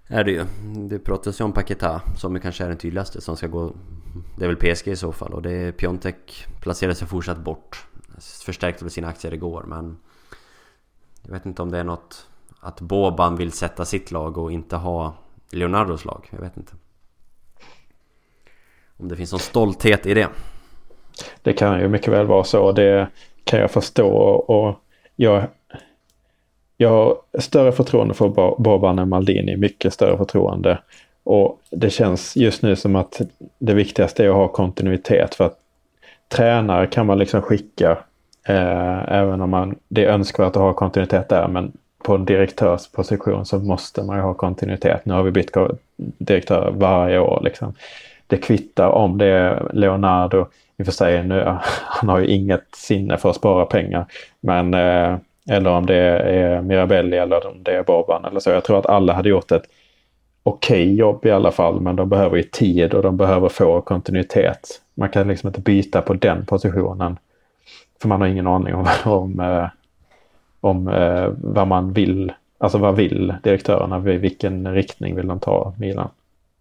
Är 0.09 0.25
det 0.25 0.31
ju. 0.31 0.45
Det 0.89 0.99
pratas 0.99 1.41
ju 1.41 1.45
om 1.45 1.53
Paketa 1.53 2.03
som 2.17 2.41
kanske 2.41 2.65
är 2.65 2.69
den 2.69 2.79
tydligaste 2.79 3.21
som 3.21 3.37
ska 3.37 3.47
gå... 3.47 3.73
Det 4.37 4.45
är 4.45 4.49
väl 4.49 4.75
PSG 4.75 4.89
i 4.89 4.97
så 4.97 5.13
fall 5.13 5.35
och 5.35 5.43
det 5.43 5.53
är 5.53 5.73
Piontek 5.73 6.47
placerar 6.61 6.93
sig 6.93 7.09
fortsatt 7.09 7.39
bort. 7.39 7.87
Förstärkte 8.45 8.85
väl 8.85 8.91
sina 8.91 9.09
aktier 9.09 9.35
igår 9.35 9.65
men... 9.67 9.97
Jag 11.23 11.33
vet 11.33 11.47
inte 11.47 11.63
om 11.63 11.71
det 11.71 11.79
är 11.79 11.85
något... 11.85 12.27
Att 12.61 12.81
Boban 12.81 13.37
vill 13.37 13.53
sätta 13.53 13.85
sitt 13.85 14.11
lag 14.11 14.39
och 14.39 14.53
inte 14.53 14.77
ha 14.77 15.15
Leonardos 15.51 16.05
lag. 16.05 16.29
Jag 16.31 16.41
vet 16.41 16.57
inte. 16.57 16.73
Om 18.97 19.09
det 19.09 19.17
finns 19.17 19.33
någon 19.33 19.41
stolthet 19.41 20.07
i 20.07 20.15
det. 20.15 20.29
Det 21.43 21.53
kan 21.53 21.81
ju 21.81 21.89
mycket 21.89 22.13
väl 22.13 22.27
vara 22.27 22.45
så. 22.45 22.73
Det 22.73 23.09
kan 23.45 23.61
jag 23.61 23.71
förstå. 23.71 24.09
Och 24.33 24.85
jag, 25.17 25.49
jag 26.81 26.89
har 26.89 27.17
större 27.39 27.73
förtroende 27.73 28.15
för 28.15 28.29
Boban 28.59 28.99
än 28.99 29.09
Maldini. 29.09 29.57
Mycket 29.57 29.95
större 29.95 30.17
förtroende. 30.17 30.79
Och 31.25 31.61
det 31.71 31.91
känns 31.91 32.37
just 32.37 32.63
nu 32.63 32.77
som 32.77 32.97
att 32.97 33.21
det 33.59 33.75
viktigaste 33.75 34.25
är 34.25 34.29
att 34.29 34.35
ha 34.35 34.49
kontinuitet. 34.49 35.35
För 35.35 35.45
att 35.45 35.59
tränare 36.29 36.87
kan 36.87 37.07
man 37.07 37.19
liksom 37.19 37.43
skicka. 37.43 37.99
Eh, 38.49 39.13
även 39.13 39.41
om 39.41 39.51
man, 39.51 39.77
det 39.89 40.05
är 40.05 40.09
önskvärt 40.09 40.57
att 40.57 40.63
ha 40.63 40.73
kontinuitet 40.73 41.29
där. 41.29 41.49
Men 41.49 41.73
på 42.03 42.15
en 42.15 42.25
direktörsposition 42.25 43.47
så 43.47 43.59
måste 43.59 44.03
man 44.03 44.17
ju 44.17 44.23
ha 44.23 44.35
kontinuitet. 44.35 45.05
Nu 45.05 45.15
har 45.15 45.23
vi 45.23 45.31
bytt 45.31 45.57
direktör 46.19 46.71
varje 46.77 47.19
år 47.19 47.41
liksom. 47.45 47.75
det 48.27 48.37
kvittar 48.37 48.89
om 48.89 49.19
det 49.19 49.27
är 49.27 49.71
Leonardo, 49.73 50.47
i 50.77 50.83
och 50.83 50.87
för 50.87 50.93
sig 50.93 51.25
nu, 51.25 51.45
han 51.85 52.09
har 52.09 52.19
ju 52.19 52.27
inget 52.27 52.65
sinne 52.77 53.17
för 53.17 53.31
att 53.31 53.37
spara 53.37 53.65
pengar, 53.65 54.07
men 54.41 54.75
eh, 54.75 55.17
eller 55.51 55.71
om 55.71 55.87
det 55.87 55.97
är 55.97 56.63
Mirabelli 56.63 57.17
eller 57.17 57.47
om 57.47 57.63
det 57.63 57.77
är 57.77 57.83
Boban 57.83 58.25
eller 58.25 58.41
så. 58.41 58.51
Jag 58.51 58.65
tror 58.65 58.79
att 58.79 58.87
alla 58.87 59.13
hade 59.13 59.29
gjort 59.29 59.53
ett 59.53 59.65
okej 60.43 60.83
okay 60.83 60.95
jobb 60.95 61.27
i 61.27 61.31
alla 61.31 61.51
fall, 61.51 61.81
men 61.81 61.97
de 61.97 62.09
behöver 62.09 62.37
ju 62.37 62.43
tid 62.43 62.95
och 62.95 63.03
de 63.03 63.17
behöver 63.17 63.49
få 63.49 63.81
kontinuitet. 63.81 64.81
Man 64.95 65.09
kan 65.09 65.29
liksom 65.29 65.47
inte 65.47 65.61
byta 65.61 66.03
på 66.03 66.15
den 66.15 66.47
positionen. 66.47 67.19
För 68.01 68.09
man 68.09 68.21
har 68.21 68.29
ingen 68.29 68.47
aning 68.47 68.75
om, 68.75 68.87
om, 69.05 69.41
eh, 69.41 69.67
om 70.61 70.89
eh, 70.89 71.29
vad 71.37 71.69
man 71.69 71.93
vill. 71.93 72.33
Alltså 72.59 72.79
vad 72.79 72.97
vill 72.97 73.35
direktörerna? 73.43 73.99
Vilken 73.99 74.75
riktning 74.75 75.17
vill 75.17 75.27
de 75.27 75.41
ta 75.41 75.75
Milan? 75.79 76.09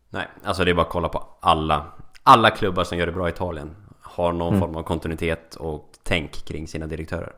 Nej, 0.09 0.25
alltså 0.43 0.65
det 0.65 0.71
är 0.71 0.75
bara 0.75 0.81
att 0.81 0.89
kolla 0.89 1.09
på 1.09 1.23
alla. 1.39 1.85
Alla 2.23 2.49
klubbar 2.49 2.83
som 2.83 2.97
gör 2.97 3.05
det 3.05 3.11
bra 3.11 3.27
i 3.27 3.31
Italien 3.31 3.75
har 4.01 4.31
någon 4.31 4.47
mm. 4.47 4.59
form 4.59 4.75
av 4.75 4.83
kontinuitet 4.83 5.55
och 5.55 5.89
tänk 6.03 6.31
kring 6.31 6.67
sina 6.67 6.87
direktörer. 6.87 7.31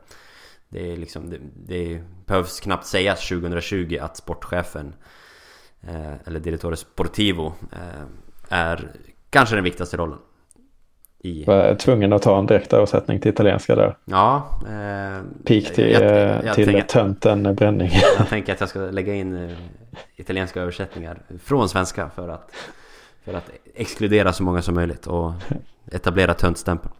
Det, 0.72 0.92
är 0.92 0.96
liksom, 0.96 1.30
det, 1.30 1.38
det 1.66 2.00
behövs 2.26 2.60
knappt 2.60 2.86
sägas 2.86 3.28
2020 3.28 3.98
att 4.00 4.16
sportchefen 4.16 4.94
eh, 5.82 6.12
eller 6.26 6.40
Direttore 6.40 6.76
Sportivo 6.76 7.52
eh, 7.72 8.02
är 8.48 8.88
kanske 9.30 9.54
den 9.54 9.64
viktigaste 9.64 9.96
rollen. 9.96 10.18
I... 11.22 11.44
Var 11.44 11.74
tvungen 11.74 12.12
att 12.12 12.22
ta 12.22 12.38
en 12.38 12.46
direkt 12.46 12.72
översättning 12.72 13.20
till 13.20 13.30
italienska 13.30 13.74
där. 13.74 13.96
Ja. 14.04 14.60
Eh, 14.68 15.22
Pik 15.44 15.74
till, 15.74 15.90
jag, 15.90 16.02
jag, 16.02 16.44
jag 16.44 16.54
till 16.54 16.64
tänker, 16.64 16.82
tönten 16.82 17.54
bränning. 17.54 17.90
jag 18.18 18.28
tänker 18.28 18.52
att 18.52 18.60
jag 18.60 18.68
ska 18.68 18.78
lägga 18.78 19.14
in 19.14 19.36
eh, 19.36 19.56
italienska 20.16 20.60
översättningar 20.60 21.22
från 21.42 21.68
svenska 21.68 22.10
för 22.10 22.28
att, 22.28 22.52
för 23.24 23.34
att 23.34 23.50
exkludera 23.74 24.32
så 24.32 24.42
många 24.42 24.62
som 24.62 24.74
möjligt 24.74 25.06
och 25.06 25.32
etablera 25.92 26.34
töntstämpeln. 26.34 26.94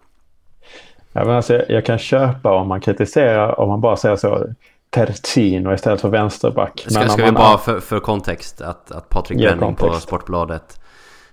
Ja, 1.13 1.25
men 1.25 1.37
alltså, 1.37 1.63
jag 1.69 1.87
kan 1.87 1.99
köpa 1.99 2.53
om 2.53 2.69
man 2.69 2.81
kritiserar, 2.81 3.61
om 3.61 3.69
man 3.69 3.81
bara 3.81 3.97
säger 3.97 4.17
så, 4.17 4.47
Terzino 4.91 5.75
istället 5.75 6.01
för 6.01 6.09
vänsterback. 6.09 6.87
Ska, 6.89 7.09
ska 7.09 7.25
vi 7.25 7.33
bara 7.33 7.59
för, 7.59 7.81
för 7.81 8.01
kontext 8.01 8.61
att, 8.61 8.91
att 8.91 9.09
Patrik 9.09 9.39
Benning 9.39 9.75
på 9.75 9.93
Sportbladet 9.93 10.81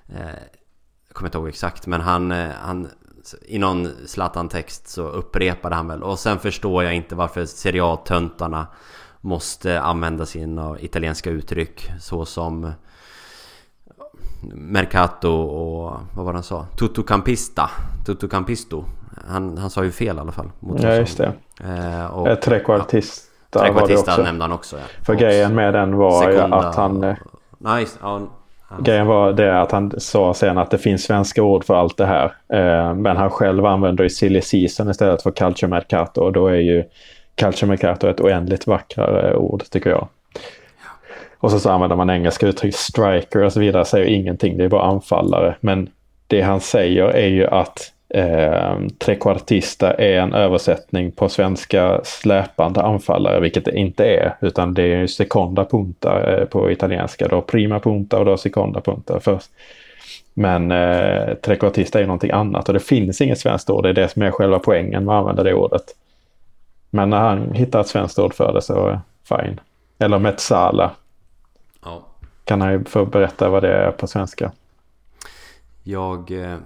eh, 0.09 0.19
Jag 1.07 1.13
kommer 1.13 1.27
inte 1.27 1.37
ihåg 1.37 1.47
exakt 1.47 1.87
men 1.87 2.01
han, 2.01 2.31
eh, 2.31 2.49
han 2.61 2.87
i 3.47 3.59
någon 3.59 3.89
Zlatan-text 4.07 4.87
så 4.87 5.01
upprepade 5.01 5.75
han 5.75 5.87
väl 5.87 6.03
och 6.03 6.19
sen 6.19 6.39
förstår 6.39 6.83
jag 6.83 6.95
inte 6.95 7.15
varför 7.15 7.45
Serie 7.45 7.83
A-töntarna 7.83 8.67
måste 9.21 9.81
använda 9.81 10.25
sina 10.25 10.79
italienska 10.79 11.29
uttryck 11.29 11.89
så 11.99 12.25
som 12.25 12.71
Mercato 14.53 15.29
och 15.29 15.91
vad 16.15 16.25
var 16.25 16.33
det 16.33 16.37
han 16.37 16.43
sa? 16.43 16.65
Tuttocampista 16.79 17.69
Tuttokampisto 18.05 18.85
han, 19.27 19.57
han 19.57 19.69
sa 19.69 19.83
ju 19.83 19.91
fel 19.91 20.17
i 20.17 20.19
alla 20.19 20.31
fall. 20.31 20.49
ja, 20.79 20.95
just 20.95 21.17
det. 21.17 21.31
Eh, 21.63 22.05
och, 22.05 22.27
eh, 22.27 22.35
Trekvartista 22.35 23.27
ja, 23.51 23.59
Trekvartista 23.59 24.17
nämnde 24.23 24.43
han 24.43 24.51
också. 24.51 24.75
Ja. 24.75 24.83
För 25.05 25.13
och 25.13 25.19
grejen 25.19 25.55
med 25.55 25.73
den 25.73 25.95
var 25.95 26.31
ju 26.31 26.39
att 26.39 26.75
han... 26.75 27.03
Och, 27.03 27.15
nice, 27.57 27.97
ja, 28.01 28.21
Grejen 28.79 29.07
var 29.07 29.33
det 29.33 29.61
att 29.61 29.71
han 29.71 29.91
sa 29.97 30.33
sen 30.33 30.57
att 30.57 30.71
det 30.71 30.77
finns 30.77 31.03
svenska 31.03 31.43
ord 31.43 31.65
för 31.65 31.75
allt 31.75 31.97
det 31.97 32.05
här. 32.05 32.25
Eh, 32.53 32.93
men 32.93 33.17
han 33.17 33.29
själv 33.29 33.65
använder 33.65 34.03
ju 34.03 34.09
silly 34.09 34.41
season 34.41 34.89
istället 34.89 35.21
för 35.21 35.31
calcio 35.31 35.67
mercato 35.67 36.21
och 36.21 36.33
då 36.33 36.47
är 36.47 36.55
ju 36.55 36.83
calcio 37.35 37.67
mercato 37.67 38.07
ett 38.07 38.21
oändligt 38.21 38.67
vackrare 38.67 39.35
ord 39.35 39.63
tycker 39.69 39.89
jag. 39.89 40.07
Och 41.39 41.51
så, 41.51 41.59
så 41.59 41.69
använder 41.69 41.95
man 41.95 42.09
engelska 42.09 42.47
uttryck, 42.47 42.75
striker 42.75 43.43
och 43.43 43.53
så 43.53 43.59
vidare, 43.59 43.85
säger 43.85 44.05
ingenting, 44.05 44.57
det 44.57 44.63
är 44.63 44.69
bara 44.69 44.83
anfallare. 44.83 45.55
Men 45.59 45.89
det 46.27 46.41
han 46.41 46.59
säger 46.59 47.03
är 47.03 47.27
ju 47.27 47.47
att 47.47 47.91
Eh, 48.09 48.79
trekvartista 48.97 49.93
är 49.93 50.19
en 50.19 50.33
översättning 50.33 51.11
på 51.11 51.29
svenska 51.29 52.01
släpande 52.03 52.81
anfallare, 52.81 53.39
vilket 53.39 53.65
det 53.65 53.77
inte 53.77 54.05
är, 54.05 54.35
utan 54.41 54.73
det 54.73 54.83
är 54.83 55.07
seconda 55.07 55.65
punta 55.65 56.33
eh, 56.33 56.45
på 56.45 56.71
italienska. 56.71 57.27
Då 57.27 57.41
prima 57.41 57.79
punta 57.79 58.19
och 58.19 58.25
då 58.25 58.37
seconda 58.37 58.81
punta 58.81 59.19
först. 59.19 59.49
Men 60.33 60.71
eh, 60.71 61.33
trekvartista 61.33 61.99
är 61.99 62.05
någonting 62.05 62.31
annat 62.31 62.67
och 62.67 62.73
det 62.73 62.79
finns 62.79 63.21
inget 63.21 63.39
svenskt 63.39 63.69
ord. 63.69 63.83
Det 63.83 63.89
är 63.89 63.93
det 63.93 64.07
som 64.07 64.21
är 64.21 64.31
själva 64.31 64.59
poängen 64.59 65.05
med 65.05 65.15
att 65.15 65.19
använda 65.19 65.43
det 65.43 65.53
ordet. 65.53 65.83
Men 66.89 67.09
när 67.09 67.19
han 67.19 67.51
hittar 67.51 67.81
ett 67.81 67.87
svenskt 67.87 68.19
ord 68.19 68.33
för 68.33 68.53
det 68.53 68.61
så 68.61 68.99
fine. 69.23 69.59
Eller 69.99 70.19
mezzala. 70.19 70.91
Ja. 71.83 72.01
Kan 72.43 72.61
han 72.61 72.71
ju 72.71 72.83
få 72.83 73.05
berätta 73.05 73.49
vad 73.49 73.63
det 73.63 73.73
är 73.73 73.91
på 73.91 74.07
svenska. 74.07 74.51
Jag 75.83 76.31
eh, 76.31 76.57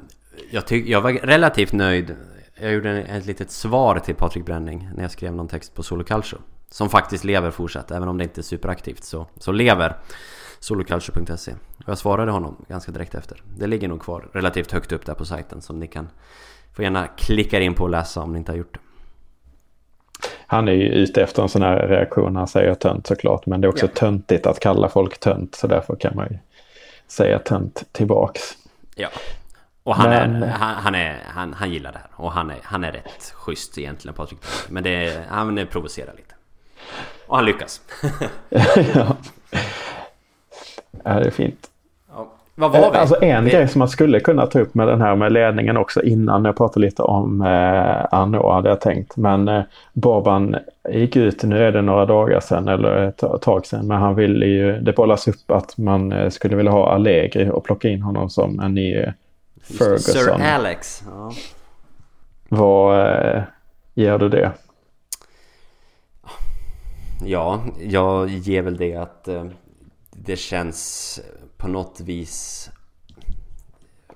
jag, 0.50 0.68
tyck, 0.68 0.88
jag 0.88 1.02
var 1.02 1.12
relativt 1.12 1.74
nöjd. 1.74 2.16
Jag 2.56 2.74
gjorde 2.74 3.02
ett 3.02 3.26
litet 3.26 3.52
svar 3.52 4.00
till 4.00 4.16
Patrik 4.16 4.46
Bränning 4.46 4.90
när 4.96 5.02
jag 5.02 5.12
skrev 5.12 5.36
någon 5.36 5.48
text 5.48 5.76
på 5.76 5.84
Solo 5.84 6.04
Culture. 6.04 6.42
Som 6.70 6.90
faktiskt 6.90 7.24
lever 7.24 7.52
fortsatt, 7.52 7.92
även 7.92 8.08
om 8.08 8.18
det 8.18 8.24
inte 8.24 8.42
är 8.42 8.44
superaktivt 8.44 9.04
så, 9.04 9.28
så 9.38 9.52
lever 9.52 9.96
soloculture.se. 10.60 11.52
Och 11.52 11.90
jag 11.90 11.98
svarade 11.98 12.32
honom 12.32 12.66
ganska 12.68 12.92
direkt 12.92 13.16
efter. 13.16 13.44
Det 13.58 13.68
ligger 13.68 13.88
nog 13.88 14.02
kvar 14.02 14.30
relativt 14.34 14.72
högt 14.72 14.92
upp 14.92 15.06
där 15.06 15.14
på 15.14 15.26
sajten 15.26 15.62
som 15.62 15.80
ni 15.80 15.88
kan 15.88 16.10
få 16.76 16.84
gärna 16.84 17.08
klicka 17.08 17.60
in 17.60 17.74
på 17.74 17.84
och 17.84 17.90
läsa 17.90 18.22
om 18.22 18.32
ni 18.32 18.40
inte 18.40 18.52
har 18.52 18.58
gjort 18.58 18.74
det. 18.74 18.80
Han 20.48 20.68
är 20.68 20.72
ju 20.72 20.88
ute 20.88 21.24
efter 21.24 21.42
en 21.44 21.50
sån 21.50 21.62
här 21.62 21.88
reaktion 21.88 22.36
han 22.36 22.48
säger 22.48 22.76
tönt 22.76 23.08
såklart. 23.08 23.46
Men 23.46 23.62
det 23.62 23.68
är 23.68 23.70
också 23.70 23.86
ja. 23.86 23.92
töntigt 23.96 24.46
att 24.46 24.60
kalla 24.60 24.90
folk 24.90 25.20
tönt 25.20 25.56
så 25.56 25.68
därför 25.68 25.96
kan 25.96 26.16
man 26.16 26.28
ju 26.30 26.38
säga 27.08 27.40
tönt 27.40 27.84
tillbaks. 27.92 28.42
Ja, 28.96 29.10
och 29.84 29.96
han, 29.96 30.10
men... 30.10 30.44
är, 30.44 30.48
han, 30.48 30.76
han, 30.76 30.96
är, 30.96 31.16
han, 31.28 31.54
han 31.54 31.72
gillar 31.72 31.92
det 31.92 31.98
här. 31.98 32.26
Och 32.26 32.32
han 32.32 32.50
är, 32.50 32.58
han 32.64 32.84
är 32.84 32.92
rätt 32.92 33.34
schysst 33.36 33.78
egentligen 33.78 34.16
Patrik 34.16 34.40
Men 34.70 34.84
det 34.84 35.06
är, 35.06 35.22
han 35.30 35.68
provocerar 35.72 36.14
lite. 36.18 36.36
Och 37.28 37.36
han 37.36 37.46
lyckas. 37.46 37.82
ja. 38.94 39.16
ja, 41.04 41.14
det 41.14 41.28
är 41.28 41.32
fint. 41.32 41.70
Ja. 42.10 42.28
Vad 42.56 42.72
var 42.72 42.92
vi? 42.92 42.98
Alltså 42.98 43.22
en 43.22 43.46
vi... 43.46 43.52
grej 43.52 43.68
som 43.68 43.80
man 43.80 43.90
skulle 43.90 44.20
kunna 44.20 44.46
ta 44.46 44.60
upp 44.60 44.74
med 44.74 44.88
den 44.88 45.02
här 45.02 45.16
med 45.16 45.32
ledningen 45.32 45.78
också 45.78 46.04
innan 46.04 46.46
jag 46.46 46.58
pratade 46.58 46.86
lite 46.86 47.04
om 47.04 47.42
eh, 47.42 48.06
Arnaud 48.12 48.54
hade 48.54 48.70
jag 48.70 48.82
tänkt. 48.82 49.18
Men 49.18 49.48
eh, 49.48 49.64
Boban 49.94 50.56
gick 50.90 51.16
ut, 51.16 51.44
nu 51.44 51.64
är 51.64 51.72
det 51.72 51.82
några 51.82 52.06
dagar 52.06 52.40
sedan 52.40 52.68
eller 52.68 53.08
ett 53.08 53.42
tag 53.42 53.66
sedan, 53.66 53.88
men 53.88 53.98
han 53.98 54.16
ville 54.16 54.46
ju, 54.46 54.80
det 54.80 54.94
bollas 54.94 55.28
upp 55.28 55.52
att 55.52 55.78
man 55.78 56.12
eh, 56.12 56.30
skulle 56.30 56.56
vilja 56.56 56.72
ha 56.72 56.94
Allegri 56.94 57.50
och 57.50 57.64
plocka 57.64 57.90
in 57.90 58.02
honom 58.02 58.30
som 58.30 58.60
en 58.60 58.74
ny 58.74 59.06
Ferguson. 59.78 60.14
Sir 60.14 60.30
Alex. 60.30 61.04
Ja. 61.06 61.32
Vad 62.50 63.00
eh, 63.36 63.44
ger 63.94 64.18
du 64.18 64.30
det? 64.30 64.52
Ja, 67.24 67.64
jag 67.80 68.30
ger 68.30 68.62
väl 68.62 68.78
det 68.78 68.96
att 68.96 69.28
eh, 69.28 69.46
det 70.12 70.36
känns 70.36 71.20
på 71.58 71.68
något 71.68 72.00
vis 72.00 72.70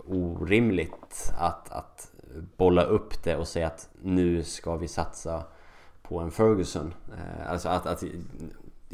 orimligt 0.08 1.34
att, 1.38 1.72
att 1.72 2.12
bolla 2.58 2.84
upp 2.84 3.24
det 3.24 3.36
och 3.36 3.48
säga 3.48 3.68
att 3.68 3.90
nu 4.02 4.44
ska 4.44 4.76
vi 4.76 4.88
satsa 4.88 5.44
på 6.02 6.20
en 6.20 6.32
Ferguson. 6.32 6.94
Eh, 7.18 7.52
alltså 7.52 7.70
att, 7.70 7.86
att 7.86 8.04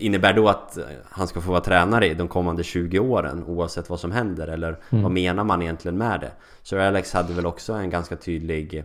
Innebär 0.01 0.33
då 0.33 0.49
att 0.49 0.77
han 1.09 1.27
ska 1.27 1.41
få 1.41 1.51
vara 1.51 1.61
tränare 1.61 2.07
i 2.07 2.13
de 2.13 2.27
kommande 2.27 2.63
20 2.63 2.99
åren 2.99 3.43
oavsett 3.43 3.89
vad 3.89 3.99
som 3.99 4.11
händer? 4.11 4.47
Eller 4.47 4.79
mm. 4.89 5.03
vad 5.03 5.11
menar 5.11 5.43
man 5.43 5.61
egentligen 5.61 5.97
med 5.97 6.19
det? 6.19 6.31
Sir 6.63 6.77
Alex 6.77 7.13
hade 7.13 7.33
väl 7.33 7.45
också 7.45 7.73
en 7.73 7.89
ganska 7.89 8.15
tydlig 8.15 8.83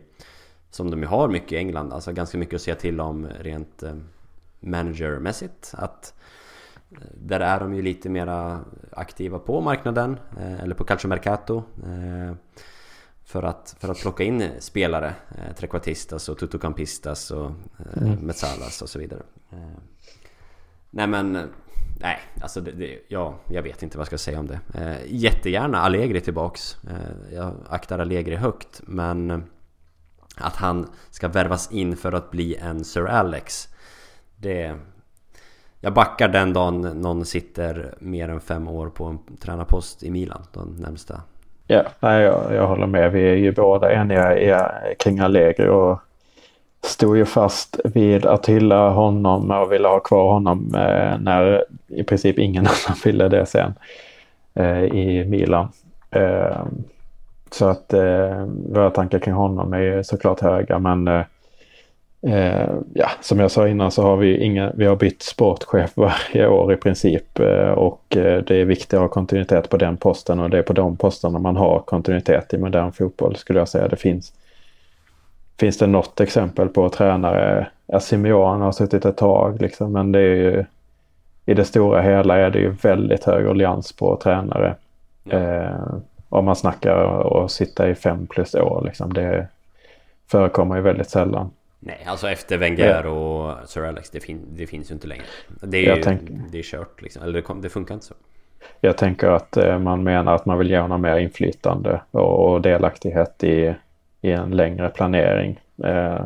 Som 0.71 0.91
de 0.91 1.01
ju 1.01 1.07
har 1.07 1.29
mycket 1.29 1.53
i 1.53 1.57
England, 1.57 1.93
alltså 1.93 2.13
ganska 2.13 2.39
mycket 2.39 2.55
att 2.55 2.63
säga 2.63 2.77
till 2.77 3.01
om 3.01 3.29
rent 3.41 3.83
eh, 3.83 3.95
managermässigt. 4.61 5.75
Att 5.77 6.15
eh, 6.91 6.99
där 7.15 7.41
är 7.41 7.61
de 7.61 7.75
ju 7.75 7.83
lite 7.83 8.09
mera 8.09 8.61
aktiva 8.93 9.39
på 9.39 9.61
marknaden 9.61 10.19
eh, 10.41 10.61
eller 10.61 10.75
på 10.75 10.85
Calcio 10.85 11.09
Mercato 11.09 11.63
för 13.25 13.43
att, 13.43 13.77
för 13.79 13.89
att 13.89 14.01
plocka 14.01 14.25
in 14.25 14.51
spelare, 14.59 15.15
Trequartistas 15.59 16.29
och 16.29 16.39
Tutocampistas 16.39 17.31
och 17.31 17.51
mm. 17.97 18.19
Metsalas 18.21 18.83
och 18.83 18.89
så 18.89 18.99
vidare. 18.99 19.23
Nej 20.97 21.07
men 21.07 21.37
eh, 21.37 21.43
Nej, 22.01 22.19
alltså 22.43 22.61
det, 22.61 22.71
det, 22.71 22.99
ja, 23.09 23.35
jag 23.49 23.63
vet 23.63 23.83
inte 23.83 23.99
vad 23.99 24.03
jag 24.03 24.07
ska 24.07 24.19
säga 24.19 24.41
om 24.41 24.47
det. 24.47 24.61
Eh, 24.75 24.97
jättegärna 25.07 25.79
Allegri 25.79 26.21
tillbaks. 26.21 26.77
Eh, 26.91 27.37
jag 27.37 27.53
aktar 27.69 27.99
Allegri 27.99 28.37
högt, 28.37 28.81
men 28.83 29.31
eh, 29.31 29.39
att 30.37 30.57
han 30.57 30.89
ska 31.11 31.29
värvas 31.29 31.73
in 31.73 31.97
för 31.97 32.13
att 32.13 32.31
bli 32.31 32.57
en 32.57 32.85
Sir 32.85 33.07
Alex. 33.07 33.69
Det... 34.37 34.77
Jag 35.81 35.93
backar 35.93 36.29
den 36.29 36.53
dagen 36.53 36.81
någon 36.81 37.25
sitter 37.25 37.95
mer 37.99 38.29
än 38.29 38.41
fem 38.41 38.69
år 38.69 38.89
på 38.89 39.05
en 39.05 39.37
tränarpost 39.37 40.03
i 40.03 40.11
Milan, 40.11 40.43
de 40.53 40.77
närmsta. 40.77 41.21
Ja, 41.67 41.85
nej, 42.01 42.23
jag, 42.23 42.55
jag 42.55 42.67
håller 42.67 42.87
med. 42.87 43.13
Vi 43.13 43.29
är 43.29 43.35
ju 43.35 43.53
båda 43.53 43.93
eniga 43.93 44.37
eh, 44.37 44.95
kring 44.99 45.19
Allegri 45.19 45.69
och 45.69 46.01
stod 46.87 47.17
ju 47.17 47.25
fast 47.25 47.81
vid 47.85 48.27
att 48.27 48.47
hylla 48.47 48.91
honom 48.91 49.51
och 49.51 49.73
ville 49.73 49.89
ha 49.89 50.01
kvar 50.01 50.33
honom 50.33 50.75
eh, 50.75 51.19
när 51.21 51.65
i 51.89 52.03
princip 52.03 52.39
ingen 52.39 52.67
annan 52.67 52.99
ville 53.05 53.29
det 53.29 53.47
sen 53.47 53.75
eh, 54.55 54.83
i 54.85 55.25
Milan. 55.25 55.69
Eh, 56.11 56.65
Så 57.51 57.67
att 57.67 57.93
eh, 57.93 58.47
våra 58.73 58.91
tankar 58.91 59.19
kring 59.19 59.35
honom 59.35 59.73
är 59.73 59.81
ju 59.81 60.05
såklart 60.05 60.41
höga 60.41 60.79
men 60.79 61.09
eh, 61.09 61.23
eh 62.23 62.71
ja, 62.95 63.09
som 63.21 63.41
jag 63.41 63.51
sa 63.51 63.69
innan 63.69 63.91
så 63.91 64.03
har 64.03 64.17
vi, 64.17 64.39
inga, 64.39 64.73
vi 64.75 64.87
har 64.87 64.97
bytt 64.97 65.23
sportchef 65.23 65.93
varje 65.97 66.49
år 66.49 66.73
i 66.73 66.77
princip 66.77 67.39
eh, 67.39 67.71
och 67.71 68.17
eh, 68.17 68.43
det 68.45 68.57
är 68.57 68.65
viktigt 68.65 68.95
att 68.95 69.01
ha 69.01 69.09
kontinuitet 69.09 69.71
på 69.71 69.77
den 69.77 69.97
posten 69.97 70.41
och 70.41 70.51
det 70.51 70.59
är 70.59 70.63
på 70.63 70.73
de 70.73 70.97
posterna 70.97 71.39
man 71.39 71.57
har 71.57 71.81
kontinuitet 71.87 72.55
i 72.55 72.59
modern 72.59 72.93
fotboll 72.93 73.37
skulle 73.37 73.59
jag 73.59 73.69
säga. 73.69 73.89
Det 73.89 73.97
finns, 73.97 74.33
finns 75.61 75.79
det 75.79 75.87
något 75.87 76.21
exempel 76.21 76.69
på 76.69 76.89
tränare, 76.89 77.69
ja, 77.87 78.01
Simeone 78.01 78.65
har 78.65 78.73
suttit 78.73 79.05
ett 79.05 79.17
tag 79.17 79.63
liksom, 79.63 79.93
men 79.93 80.13
det 80.13 80.21
är 80.21 80.35
ju 80.35 80.65
i 81.47 81.55
det 81.55 81.65
stora 81.65 82.03
hela 82.03 82.37
är 82.37 82.51
det 82.51 82.59
ju 82.59 82.71
väldigt 82.71 83.25
hög 83.25 83.45
ruljans 83.45 83.93
på 83.93 84.17
tränare. 84.17 84.75
Ja. 85.25 85.39
Eh, 85.39 85.95
om 86.29 86.45
man 86.45 86.57
snackar 86.57 87.45
att 87.45 87.51
sitta 87.51 87.89
i 87.89 87.95
fem 87.95 88.27
plus 88.27 88.55
år 88.55 88.83
liksom. 88.85 89.13
Det 89.13 89.49
förekommer 90.27 90.77
ju 90.77 90.83
väldigt 90.83 91.11
sällan. 91.11 91.51
Nej, 91.79 92.05
alltså 92.07 92.29
efter 92.29 92.59
Wenger 92.59 93.07
och 93.07 93.69
Sir 93.69 93.85
Alex, 93.85 94.11
det, 94.11 94.21
fin 94.21 94.41
det 94.49 94.67
finns 94.67 94.91
ju 94.91 94.95
inte 94.95 95.07
längre. 95.07 95.25
Det 95.61 95.77
är 95.77 95.97
ju 95.97 96.03
tänk... 96.03 96.21
det 96.51 96.59
är 96.59 96.63
kört 96.63 97.03
liksom. 97.03 97.23
Eller 97.23 97.33
det, 97.33 97.61
det, 97.63 97.69
funkar 97.69 97.95
inte 97.95 98.07
så. 98.07 98.15
Jag 98.81 98.97
tänker 98.97 99.29
att 99.29 99.57
eh, 99.57 99.79
man 99.79 100.03
menar 100.03 100.35
att 100.35 100.47
man 100.47 100.59
vill 100.59 100.71
ge 100.71 100.79
honom 100.79 101.03
mer 101.03 101.19
inflytande 101.19 102.01
och 102.11 102.61
delaktighet 102.61 103.45
i, 103.45 103.75
i 104.27 104.33
en 104.33 104.51
längre 104.51 104.89
planering. 104.89 105.61
Eh, 105.85 106.25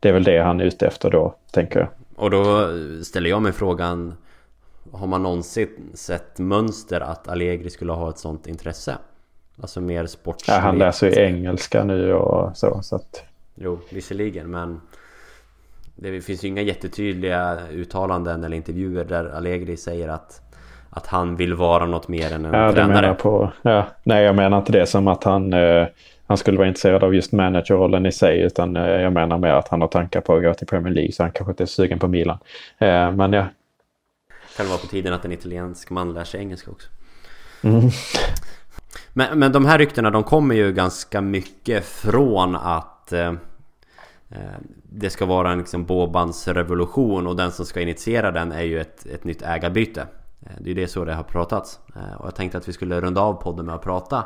det 0.00 0.08
är 0.08 0.12
väl 0.12 0.24
det 0.24 0.38
han 0.38 0.60
är 0.60 0.64
ute 0.64 0.86
efter 0.86 1.10
då, 1.10 1.34
tänker 1.52 1.80
jag. 1.80 1.88
Och 2.16 2.30
då 2.30 2.68
ställer 3.04 3.30
jag 3.30 3.42
mig 3.42 3.52
frågan 3.52 4.14
har 4.92 5.06
man 5.06 5.22
någonsin 5.22 5.68
sett 5.94 6.38
mönster 6.38 7.00
att 7.00 7.28
Allegri 7.28 7.70
skulle 7.70 7.92
ha 7.92 8.10
ett 8.10 8.18
sånt 8.18 8.46
intresse? 8.46 8.98
Alltså 9.60 9.80
mer 9.80 10.06
sportsligt. 10.06 10.56
Ja, 10.56 10.62
han 10.62 10.78
läser 10.78 11.06
ju 11.06 11.22
engelska 11.22 11.84
nu 11.84 12.12
och 12.14 12.56
så. 12.56 12.80
så 12.82 12.96
att... 12.96 13.24
Jo, 13.54 13.78
visserligen 13.90 14.50
men 14.50 14.80
det 15.96 16.20
finns 16.20 16.44
ju 16.44 16.48
inga 16.48 16.62
jättetydliga 16.62 17.58
uttalanden 17.70 18.44
eller 18.44 18.56
intervjuer 18.56 19.04
där 19.04 19.24
Allegri 19.24 19.76
säger 19.76 20.08
att 20.08 20.42
att 20.90 21.06
han 21.06 21.36
vill 21.36 21.54
vara 21.54 21.86
något 21.86 22.08
mer 22.08 22.32
än 22.32 22.44
en 22.44 22.54
ja, 22.54 22.72
tränare. 22.72 23.14
På, 23.14 23.52
ja, 23.62 23.86
nej, 24.02 24.24
jag 24.24 24.36
menar 24.36 24.58
inte 24.58 24.72
det 24.72 24.86
som 24.86 25.08
att 25.08 25.24
han, 25.24 25.52
eh, 25.52 25.86
han 26.28 26.36
skulle 26.36 26.58
vara 26.58 26.68
intresserad 26.68 27.04
av 27.04 27.14
just 27.14 27.32
managerrollen 27.32 28.06
i 28.06 28.12
sig. 28.12 28.40
Utan 28.40 28.76
eh, 28.76 28.82
jag 28.82 29.12
menar 29.12 29.38
mer 29.38 29.50
att 29.50 29.68
han 29.68 29.80
har 29.80 29.88
tankar 29.88 30.20
på 30.20 30.36
att 30.36 30.42
gå 30.42 30.54
till 30.54 30.66
Premier 30.66 30.94
League. 30.94 31.12
Så 31.12 31.22
han 31.22 31.32
kanske 31.32 31.52
inte 31.52 31.64
är 31.64 31.66
sugen 31.66 31.98
på 31.98 32.08
Milan. 32.08 32.38
Eh, 32.78 33.12
men 33.12 33.32
ja, 33.32 33.46
kan 34.56 34.66
det 34.66 34.70
vara 34.70 34.80
på 34.80 34.86
tiden 34.86 35.14
att 35.14 35.24
en 35.24 35.32
italiensk 35.32 35.90
man 35.90 36.14
lär 36.14 36.24
sig 36.24 36.40
engelska 36.40 36.70
också. 36.70 36.88
Mm. 37.62 37.90
Men, 39.12 39.38
men 39.38 39.52
de 39.52 39.64
här 39.64 39.78
ryktena 39.78 40.10
de 40.10 40.22
kommer 40.22 40.54
ju 40.54 40.72
ganska 40.72 41.20
mycket 41.20 41.84
från 41.84 42.56
att 42.56 43.12
eh, 43.12 43.32
eh, 44.30 44.58
det 44.82 45.10
ska 45.10 45.26
vara 45.26 45.52
en 45.52 45.58
liksom 45.58 45.84
Bobans 45.84 46.48
revolution 46.48 47.26
och 47.26 47.36
den 47.36 47.52
som 47.52 47.66
ska 47.66 47.80
initiera 47.80 48.30
den 48.30 48.52
är 48.52 48.62
ju 48.62 48.80
ett, 48.80 49.06
ett 49.06 49.24
nytt 49.24 49.42
ägarbyte. 49.42 50.06
Det 50.38 50.64
är 50.64 50.68
ju 50.68 50.74
det 50.74 50.88
så 50.88 51.04
det 51.04 51.14
har 51.14 51.22
pratats. 51.22 51.80
Och 52.18 52.26
jag 52.26 52.34
tänkte 52.34 52.58
att 52.58 52.68
vi 52.68 52.72
skulle 52.72 53.00
runda 53.00 53.20
av 53.20 53.34
podden 53.34 53.66
med 53.66 53.74
att 53.74 53.82
prata 53.82 54.24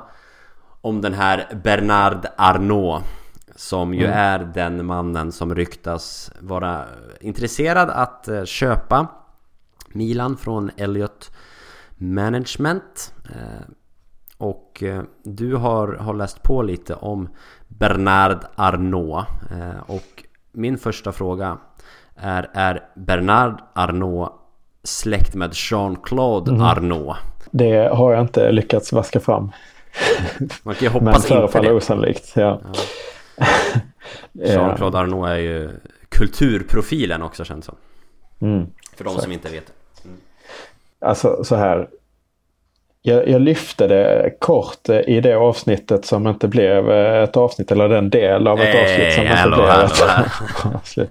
om 0.82 1.00
den 1.00 1.14
här 1.14 1.48
Bernard 1.64 2.26
Arnault. 2.36 3.04
Som 3.56 3.94
ju 3.94 4.04
mm. 4.04 4.18
är 4.18 4.38
den 4.38 4.86
mannen 4.86 5.32
som 5.32 5.54
ryktas 5.54 6.32
vara 6.40 6.84
intresserad 7.20 7.90
att 7.90 8.28
eh, 8.28 8.44
köpa 8.44 9.06
Milan 9.88 10.36
från 10.36 10.70
Elliot 10.76 11.30
Management. 11.96 13.14
Eh, 13.24 13.66
och 14.38 14.82
eh, 14.82 15.02
du 15.24 15.56
har, 15.56 15.88
har 15.88 16.14
läst 16.14 16.42
på 16.42 16.62
lite 16.62 16.94
om 16.94 17.28
Bernard 17.68 18.44
Arnault. 18.54 19.26
Och 19.86 20.24
min 20.52 20.78
första 20.78 21.12
fråga 21.12 21.58
är, 22.16 22.50
är 22.54 22.80
Bernard 22.94 23.60
Arnault 23.72 24.32
släkt 24.82 25.34
med 25.34 25.50
Jean-Claude 25.54 26.50
mm. 26.50 26.62
Arnault? 26.62 27.18
Det 27.50 27.88
har 27.94 28.12
jag 28.12 28.20
inte 28.20 28.52
lyckats 28.52 28.92
vaska 28.92 29.20
fram. 29.20 29.52
Man 30.62 30.74
kan 30.74 30.84
ju 30.84 30.88
hoppas 30.88 31.12
Men 31.12 31.22
förefaller 31.22 31.72
osannolikt. 31.72 32.32
Ja. 32.36 32.60
ja. 32.64 33.46
Jean-Claude 34.32 34.98
Arnault 34.98 35.28
är 35.28 35.36
ju 35.36 35.70
kulturprofilen 36.08 37.22
också 37.22 37.44
känns 37.44 37.64
som. 37.64 37.76
Mm. 38.40 38.66
För 38.96 39.04
de 39.04 39.14
så. 39.14 39.20
som 39.20 39.32
inte 39.32 39.48
vet 39.48 39.66
det. 39.66 39.72
Alltså 41.06 41.44
så 41.44 41.56
här. 41.56 41.88
Jag, 43.04 43.28
jag, 43.28 43.40
lyfte 43.40 43.86
det 43.86 44.34
kort 44.38 44.88
i 44.88 45.20
det 45.20 45.34
avsnittet 45.34 46.04
som 46.04 46.26
inte 46.26 46.48
blev 46.48 46.90
ett 46.90 47.36
avsnitt 47.36 47.72
eller 47.72 47.88
den 47.88 48.10
del 48.10 48.46
av 48.46 48.60
ett 48.60 48.74
hey, 48.74 48.82
avsnitt 48.82 49.14
som 49.14 49.22
inte 49.22 49.56
blev 49.56 49.68
ett 49.68 50.74
avsnitt. 50.74 51.10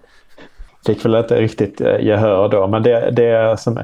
Fick 0.85 1.05
väl 1.05 1.15
inte 1.15 1.41
riktigt 1.41 1.81
eh, 1.81 1.99
gehör 1.99 2.49
då 2.49 2.67
men 2.67 2.83
det, 2.83 3.11
det, 3.11 3.59
som, 3.59 3.83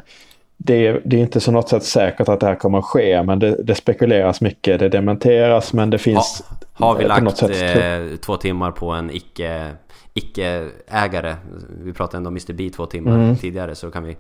det, 0.58 1.02
det 1.06 1.18
är 1.18 1.22
inte 1.22 1.40
så 1.40 1.52
något 1.52 1.70
sätt 1.70 1.84
säkert 1.84 2.30
att 2.30 2.40
det 2.40 2.46
här 2.46 2.56
kommer 2.56 2.78
att 2.78 2.86
ske 2.86 3.24
men 3.24 3.40
det, 3.40 3.64
det 3.64 3.76
spekuleras 3.76 4.42
mycket, 4.42 4.80
det 4.80 4.90
dementeras 4.90 5.74
men 5.74 5.90
det 5.90 5.98
finns... 5.98 6.44
Ha, 6.74 6.88
har 6.88 6.98
vi 6.98 7.06
lagt 7.06 7.38
sätt, 7.38 7.78
eh, 7.78 8.18
två 8.18 8.38
timmar 8.38 8.72
på 8.72 8.92
en 8.92 9.12
icke 9.12 9.72
icke-ägare. 10.14 11.36
Vi 11.84 11.94
pratade 11.94 12.18
ändå 12.18 12.28
om 12.28 12.34
Mr 12.34 12.54
B 12.54 12.70
två 12.76 12.86
timmar 12.86 13.16
mm. 13.16 13.36
tidigare 13.36 13.76
så 13.76 13.92
kan 13.92 14.04
vi 14.04 14.18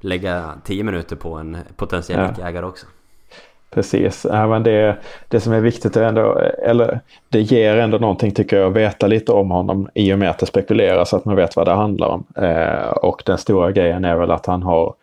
lägga 0.00 0.52
tio 0.64 0.84
minuter 0.84 1.16
på 1.16 1.34
en 1.34 1.56
potentiell 1.76 2.20
ja. 2.20 2.30
icke-ägare 2.30 2.66
också. 2.66 2.86
Precis, 3.70 4.26
men 4.30 4.62
det, 4.62 4.96
det 5.28 5.40
som 5.40 5.52
är 5.52 5.60
viktigt 5.60 5.96
är 5.96 6.02
ändå, 6.02 6.38
eller 6.62 7.00
det 7.28 7.40
ger 7.40 7.76
ändå 7.76 7.98
någonting 7.98 8.34
tycker 8.34 8.56
jag 8.56 8.66
att 8.66 8.76
veta 8.76 9.06
lite 9.06 9.32
om 9.32 9.50
honom 9.50 9.88
i 9.94 10.12
och 10.12 10.18
med 10.18 10.30
att 10.30 10.38
det 10.38 10.46
spekuleras 10.46 11.08
så 11.08 11.16
att 11.16 11.24
man 11.24 11.36
vet 11.36 11.56
vad 11.56 11.66
det 11.66 11.72
handlar 11.72 12.08
om. 12.08 12.24
Eh, 12.36 12.88
och 12.88 13.22
den 13.26 13.38
stora 13.38 13.72
grejen 13.72 14.04
är 14.04 14.16
väl 14.16 14.30
att 14.30 14.46
han 14.46 14.62
har 14.62 14.94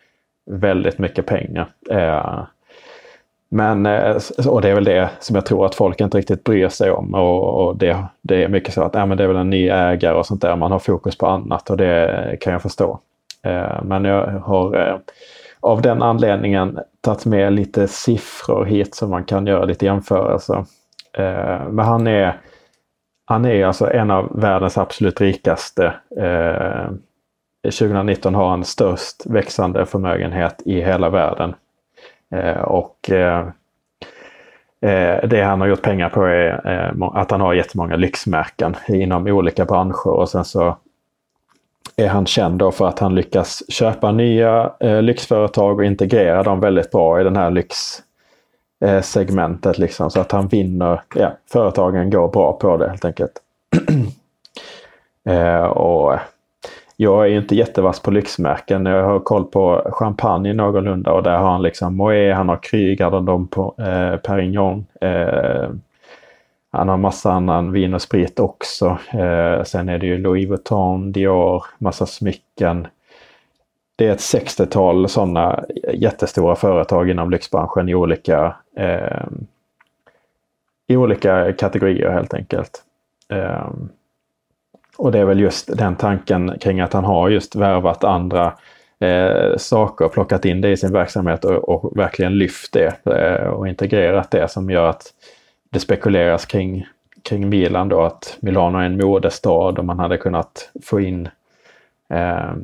väldigt 0.46 0.98
mycket 0.98 1.26
pengar. 1.26 1.66
Eh, 1.90 2.44
men, 3.48 3.86
eh, 3.86 4.16
och 4.48 4.62
det 4.62 4.68
är 4.68 4.74
väl 4.74 4.84
det 4.84 5.10
som 5.20 5.36
jag 5.36 5.46
tror 5.46 5.66
att 5.66 5.74
folk 5.74 6.00
inte 6.00 6.18
riktigt 6.18 6.44
bryr 6.44 6.68
sig 6.68 6.90
om. 6.90 7.14
Och, 7.14 7.66
och 7.66 7.76
det, 7.76 8.04
det, 8.22 8.44
är 8.44 8.48
mycket 8.48 8.74
så 8.74 8.82
att 8.82 8.94
ja, 8.94 9.06
men 9.06 9.16
det 9.16 9.24
är 9.24 9.28
väl 9.28 9.36
en 9.36 9.50
ny 9.50 9.68
ägare 9.68 10.14
och 10.14 10.26
sånt 10.26 10.42
där. 10.42 10.56
Man 10.56 10.72
har 10.72 10.78
fokus 10.78 11.18
på 11.18 11.26
annat 11.26 11.70
och 11.70 11.76
det 11.76 12.36
kan 12.40 12.52
jag 12.52 12.62
förstå. 12.62 13.00
Eh, 13.42 13.82
men 13.82 14.04
jag 14.04 14.26
har 14.26 14.88
eh, 14.88 14.96
av 15.60 15.82
den 15.82 16.02
anledningen 16.02 16.78
tagit 17.00 17.26
med 17.26 17.52
lite 17.52 17.88
siffror 17.88 18.64
hit 18.64 18.94
så 18.94 19.06
man 19.06 19.24
kan 19.24 19.46
göra 19.46 19.64
lite 19.64 19.84
jämförelser. 19.84 20.64
Eh, 21.18 21.68
men 21.68 21.84
han 21.84 22.06
är, 22.06 22.36
han 23.24 23.44
är 23.44 23.66
alltså 23.66 23.90
en 23.90 24.10
av 24.10 24.40
världens 24.40 24.78
absolut 24.78 25.20
rikaste. 25.20 25.94
Eh, 26.20 26.90
Eh, 27.66 27.70
2019 27.70 28.34
har 28.34 28.48
han 28.48 28.64
störst 28.64 29.26
växande 29.26 29.86
förmögenhet 29.86 30.62
i 30.64 30.80
hela 30.80 31.10
världen. 31.10 31.54
Eh, 32.30 32.60
och 32.60 33.10
eh, 33.10 33.46
eh 34.80 35.28
det 35.28 35.42
han 35.42 35.60
har 35.60 35.68
gjort 35.68 35.82
pengar 35.82 36.08
på 36.08 36.24
är 36.24 36.70
eh, 36.72 36.92
att 37.14 37.30
han 37.30 37.40
har 37.40 37.54
jättemånga 37.54 37.96
lyxmärken 37.96 38.76
inom 38.88 39.26
olika 39.26 39.64
branscher 39.64 40.08
och 40.08 40.28
sen 40.28 40.44
så 40.44 40.76
är 41.96 42.08
han 42.08 42.26
känd 42.26 42.58
då 42.58 42.72
för 42.72 42.86
att 42.86 42.98
han 42.98 43.14
lyckas 43.14 43.62
köpa 43.68 44.12
nya 44.12 44.72
lyxföretag 44.80 45.78
och 45.78 45.84
integrera 45.84 46.42
dem 46.42 46.60
väldigt 46.60 46.90
bra 46.90 47.20
i 47.20 47.24
den 47.24 47.36
här 47.36 47.50
lyxsegmentet. 48.80 49.78
Liksom, 49.78 50.10
så 50.10 50.20
att 50.20 50.32
han 50.32 50.48
vinner, 50.48 51.02
ja, 51.14 51.32
företagen 51.52 52.10
går 52.10 52.28
bra 52.28 52.52
på 52.52 52.76
det 52.76 52.88
helt 52.88 53.04
enkelt. 53.04 53.32
och 55.74 56.18
jag 56.96 57.24
är 57.24 57.28
ju 57.28 57.38
inte 57.38 57.56
jättevass 57.56 58.00
på 58.00 58.10
lyxmärken. 58.10 58.86
Jag 58.86 59.04
har 59.04 59.20
koll 59.20 59.44
på 59.44 59.90
champagne 59.92 60.52
någorlunda 60.52 61.12
och 61.12 61.22
där 61.22 61.36
har 61.36 61.50
han 61.50 61.62
liksom 61.62 62.02
Moët, 62.02 62.34
han 62.34 62.48
har 62.48 62.56
Krüger, 62.56 63.20
de 63.20 63.48
på 63.48 63.74
eh, 63.78 64.16
Perignon. 64.16 64.86
Eh, 65.00 65.70
han 66.70 66.88
har 66.88 66.96
massa 66.96 67.32
annan 67.32 67.72
vin 67.72 67.94
och 67.94 68.02
sprit 68.02 68.40
också. 68.40 68.98
Eh, 69.12 69.62
sen 69.62 69.88
är 69.88 69.98
det 69.98 70.06
ju 70.06 70.18
Louis 70.18 70.48
Vuitton, 70.48 71.12
Dior, 71.12 71.64
massa 71.78 72.06
smycken. 72.06 72.86
Det 73.96 74.06
är 74.06 74.12
ett 74.12 74.18
60-tal 74.18 75.08
sådana 75.08 75.64
jättestora 75.94 76.56
företag 76.56 77.10
inom 77.10 77.30
lyxbranschen 77.30 77.88
i 77.88 77.94
olika, 77.94 78.56
eh, 78.76 79.26
i 80.86 80.96
olika 80.96 81.52
kategorier 81.52 82.10
helt 82.10 82.34
enkelt. 82.34 82.82
Eh, 83.28 83.66
och 84.96 85.12
det 85.12 85.18
är 85.18 85.24
väl 85.24 85.40
just 85.40 85.76
den 85.76 85.96
tanken 85.96 86.58
kring 86.60 86.80
att 86.80 86.92
han 86.92 87.04
har 87.04 87.28
just 87.28 87.56
värvat 87.56 88.04
andra 88.04 88.52
eh, 89.00 89.56
saker 89.56 90.08
plockat 90.08 90.44
in 90.44 90.60
det 90.60 90.70
i 90.70 90.76
sin 90.76 90.92
verksamhet 90.92 91.44
och, 91.44 91.68
och 91.68 91.98
verkligen 91.98 92.38
lyft 92.38 92.72
det 92.72 93.06
eh, 93.06 93.48
och 93.48 93.68
integrerat 93.68 94.30
det 94.30 94.50
som 94.50 94.70
gör 94.70 94.88
att 94.88 95.12
det 95.70 95.80
spekuleras 95.80 96.46
kring, 96.46 96.86
kring 97.22 97.48
Milan 97.48 97.88
då 97.88 98.02
att 98.02 98.38
Milano 98.40 98.78
är 98.78 98.84
en 98.84 98.96
modestad 98.96 99.78
och 99.78 99.84
man 99.84 99.98
hade 99.98 100.16
kunnat 100.16 100.70
få 100.84 101.00
in 101.00 101.28
eh, 102.10 102.54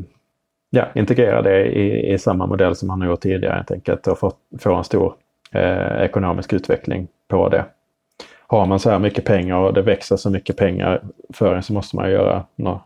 ja, 0.71 0.87
integrera 0.95 1.43
det 1.43 1.65
i, 1.65 2.13
i 2.13 2.19
samma 2.19 2.47
modell 2.47 2.77
som 2.77 2.91
han 2.91 3.01
har 3.01 3.09
gjort 3.09 3.21
tidigare 3.21 3.55
helt 3.55 3.71
enkelt 3.71 4.07
och 4.07 4.19
få, 4.19 4.33
få 4.59 4.75
en 4.75 4.85
stor 4.85 5.15
eh, 5.53 6.03
ekonomisk 6.03 6.53
utveckling 6.53 7.09
på 7.29 7.49
det 7.49 7.65
har 8.53 8.67
man 8.67 8.79
så 8.79 8.91
här 8.91 8.99
mycket 8.99 9.25
pengar 9.25 9.57
och 9.57 9.75
det 9.75 9.83
växer 9.83 10.17
så 10.17 10.31
mycket 10.31 10.57
pengar 10.57 11.03
för 11.33 11.55
en 11.55 11.63
så 11.63 11.73
måste 11.73 11.97
man 11.97 12.11
göra 12.11 12.45
något. 12.57 12.83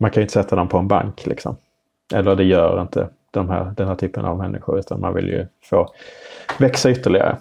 Man 0.00 0.10
kan 0.10 0.20
ju 0.20 0.22
inte 0.22 0.32
sätta 0.32 0.56
dem 0.56 0.68
på 0.68 0.78
en 0.78 0.88
bank 0.88 1.26
liksom. 1.26 1.56
Eller 2.14 2.36
det 2.36 2.44
gör 2.44 2.82
inte 2.82 3.08
de 3.30 3.50
här, 3.50 3.72
den 3.76 3.88
här 3.88 3.94
typen 3.94 4.24
av 4.24 4.38
människor 4.38 4.78
utan 4.78 5.00
man 5.00 5.14
vill 5.14 5.28
ju 5.28 5.46
få 5.62 5.88
växa 6.58 6.90
ytterligare. 6.90 7.36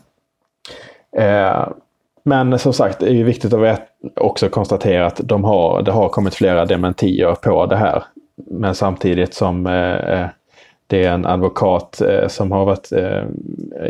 Eh, 1.17 1.67
men 2.23 2.59
som 2.59 2.73
sagt, 2.73 2.99
det 2.99 3.05
är 3.05 3.13
ju 3.13 3.23
viktigt 3.23 3.53
att 3.53 3.81
också 4.15 4.49
konstatera 4.49 5.05
att 5.05 5.21
de 5.23 5.43
har, 5.43 5.81
det 5.81 5.91
har 5.91 6.09
kommit 6.09 6.35
flera 6.35 6.65
dementier 6.65 7.35
på 7.35 7.65
det 7.65 7.75
här. 7.75 8.03
Men 8.35 8.75
samtidigt 8.75 9.33
som 9.33 9.67
eh, 9.67 9.95
eh, 9.95 10.27
det 10.87 11.03
är 11.03 11.11
en 11.11 11.25
advokat 11.25 12.01
eh, 12.01 12.27
som 12.27 12.51
har 12.51 12.65
varit, 12.65 12.91
eh, 12.91 13.23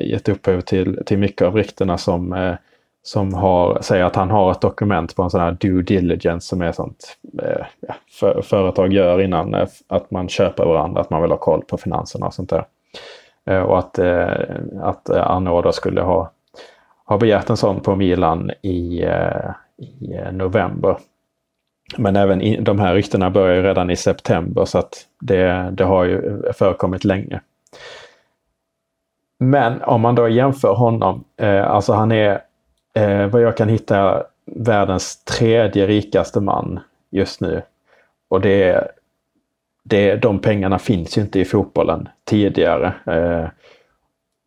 gett 0.01 0.29
upphov 0.29 0.61
till, 0.61 0.99
till 1.05 1.17
mycket 1.17 1.47
av 1.47 1.55
ryktena 1.55 1.97
som, 1.97 2.33
eh, 2.33 2.55
som 3.03 3.33
har, 3.33 3.81
säger 3.81 4.03
att 4.03 4.15
han 4.15 4.31
har 4.31 4.51
ett 4.51 4.61
dokument 4.61 5.15
på 5.15 5.23
en 5.23 5.29
sån 5.29 5.41
här 5.41 5.51
due 5.51 5.81
diligence 5.81 6.47
som 6.47 6.61
är 6.61 6.71
sånt 6.71 7.17
eh, 7.43 7.65
för, 8.19 8.41
företag 8.41 8.93
gör 8.93 9.21
innan 9.21 9.53
eh, 9.53 9.67
att 9.89 10.11
man 10.11 10.29
köper 10.29 10.65
varandra, 10.65 11.01
att 11.01 11.09
man 11.09 11.21
vill 11.21 11.31
ha 11.31 11.37
koll 11.37 11.61
på 11.61 11.77
finanserna 11.77 12.25
och 12.27 12.33
sånt 12.33 12.49
där. 12.49 12.65
Eh, 13.49 13.61
och 13.61 13.79
att, 13.79 13.99
eh, 13.99 14.31
att 14.81 15.09
eh, 15.09 15.31
Arnaud 15.31 15.73
skulle 15.73 16.01
ha, 16.01 16.31
ha 17.05 17.17
begärt 17.17 17.49
en 17.49 17.57
sån 17.57 17.81
på 17.81 17.95
Milan 17.95 18.51
i, 18.61 19.03
eh, 19.03 19.51
i 19.77 20.31
november 20.31 20.97
men 21.97 22.15
även 22.15 22.41
in, 22.41 22.63
de 22.63 22.79
här 22.79 22.95
ryktena 22.95 23.29
börjar 23.29 23.55
ju 23.55 23.61
redan 23.61 23.89
i 23.89 23.95
september 23.95 24.65
så 24.65 24.77
att 24.77 25.05
det, 25.21 25.69
det 25.71 25.83
har 25.83 26.03
ju 26.03 26.41
förekommit 26.53 27.03
länge. 27.03 27.41
Men 29.39 29.81
om 29.81 30.01
man 30.01 30.15
då 30.15 30.27
jämför 30.27 30.73
honom, 30.73 31.23
eh, 31.37 31.71
alltså 31.71 31.93
han 31.93 32.11
är 32.11 32.41
eh, 32.93 33.27
vad 33.27 33.41
jag 33.41 33.57
kan 33.57 33.69
hitta 33.69 34.23
världens 34.45 35.23
tredje 35.23 35.87
rikaste 35.87 36.39
man 36.39 36.79
just 37.09 37.41
nu. 37.41 37.61
Och 38.29 38.41
det, 38.41 38.87
det, 39.83 40.15
de 40.15 40.39
pengarna 40.39 40.79
finns 40.79 41.17
ju 41.17 41.21
inte 41.21 41.39
i 41.39 41.45
fotbollen 41.45 42.09
tidigare. 42.23 42.93
Eh, 43.05 43.47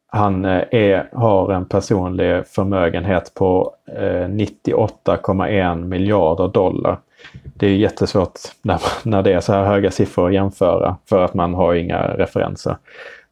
han 0.08 0.44
eh, 0.44 0.62
är, 0.70 1.08
har 1.12 1.52
en 1.52 1.64
personlig 1.64 2.46
förmögenhet 2.46 3.34
på 3.34 3.74
eh, 3.86 4.28
98,1 4.28 5.84
miljarder 5.84 6.48
dollar 6.48 6.98
det 7.42 7.66
är 7.66 7.76
jättesvårt 7.76 8.40
när, 8.62 8.80
när 9.08 9.22
det 9.22 9.32
är 9.32 9.40
så 9.40 9.52
här 9.52 9.64
höga 9.64 9.90
siffror 9.90 10.26
att 10.26 10.34
jämföra 10.34 10.96
för 11.08 11.24
att 11.24 11.34
man 11.34 11.54
har 11.54 11.74
inga 11.74 12.02
referenser. 12.02 12.76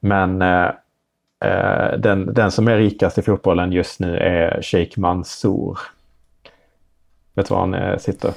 Men 0.00 0.42
eh, 0.42 0.70
den, 1.98 2.34
den 2.34 2.50
som 2.50 2.68
är 2.68 2.76
rikast 2.76 3.18
i 3.18 3.22
fotbollen 3.22 3.72
just 3.72 4.00
nu 4.00 4.16
är 4.16 4.62
Sheikh 4.62 5.00
Mansour. 5.00 5.78
Vet 7.34 7.48
du 7.48 7.54
var 7.54 7.60
han 7.60 7.74
eh, 7.74 7.98
sitter? 7.98 8.32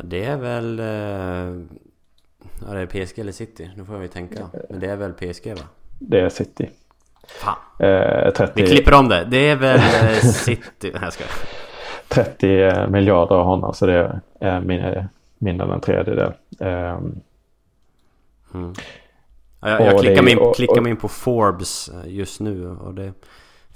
Det 0.00 0.24
är 0.24 0.36
väl... 0.36 0.78
Eh, 0.78 0.86
ja, 2.66 2.74
det 2.74 2.80
är 2.80 2.86
PSG 2.86 3.18
eller 3.18 3.32
City. 3.32 3.70
Nu 3.76 3.84
får 3.84 3.98
vi 3.98 4.08
tänka. 4.08 4.46
Men 4.70 4.80
det 4.80 4.86
är 4.86 4.96
väl 4.96 5.12
PSG 5.12 5.46
va? 5.46 5.64
Det 5.98 6.20
är 6.20 6.28
City. 6.28 6.70
Fan. 7.28 7.56
Eh, 7.78 8.32
30... 8.32 8.52
Vi 8.56 8.66
klipper 8.66 8.94
om 8.94 9.08
det. 9.08 9.24
Det 9.30 9.50
är 9.50 9.56
väl 9.56 9.78
eh, 9.78 10.18
City. 10.20 10.92
Nej, 11.00 11.12
ska. 11.12 11.24
30 12.08 12.90
miljarder 12.90 13.34
av 13.34 13.44
honom 13.44 13.74
så 13.74 13.86
det 13.86 14.20
är 14.40 14.60
mindre 14.60 15.66
än 15.66 15.72
en 15.72 15.80
tredjedel. 15.80 16.32
Um, 16.58 17.20
mm. 18.54 18.74
Jag, 19.62 19.80
jag 19.80 20.00
klickar, 20.00 20.22
mig 20.22 20.32
in, 20.32 20.38
och, 20.38 20.54
klickar 20.54 20.80
mig 20.80 20.90
in 20.90 20.96
på 20.96 21.08
Forbes 21.08 21.88
eh, 21.88 22.14
just 22.14 22.40
nu 22.40 22.68
och 22.68 22.94
det 22.94 23.04
är 23.04 23.12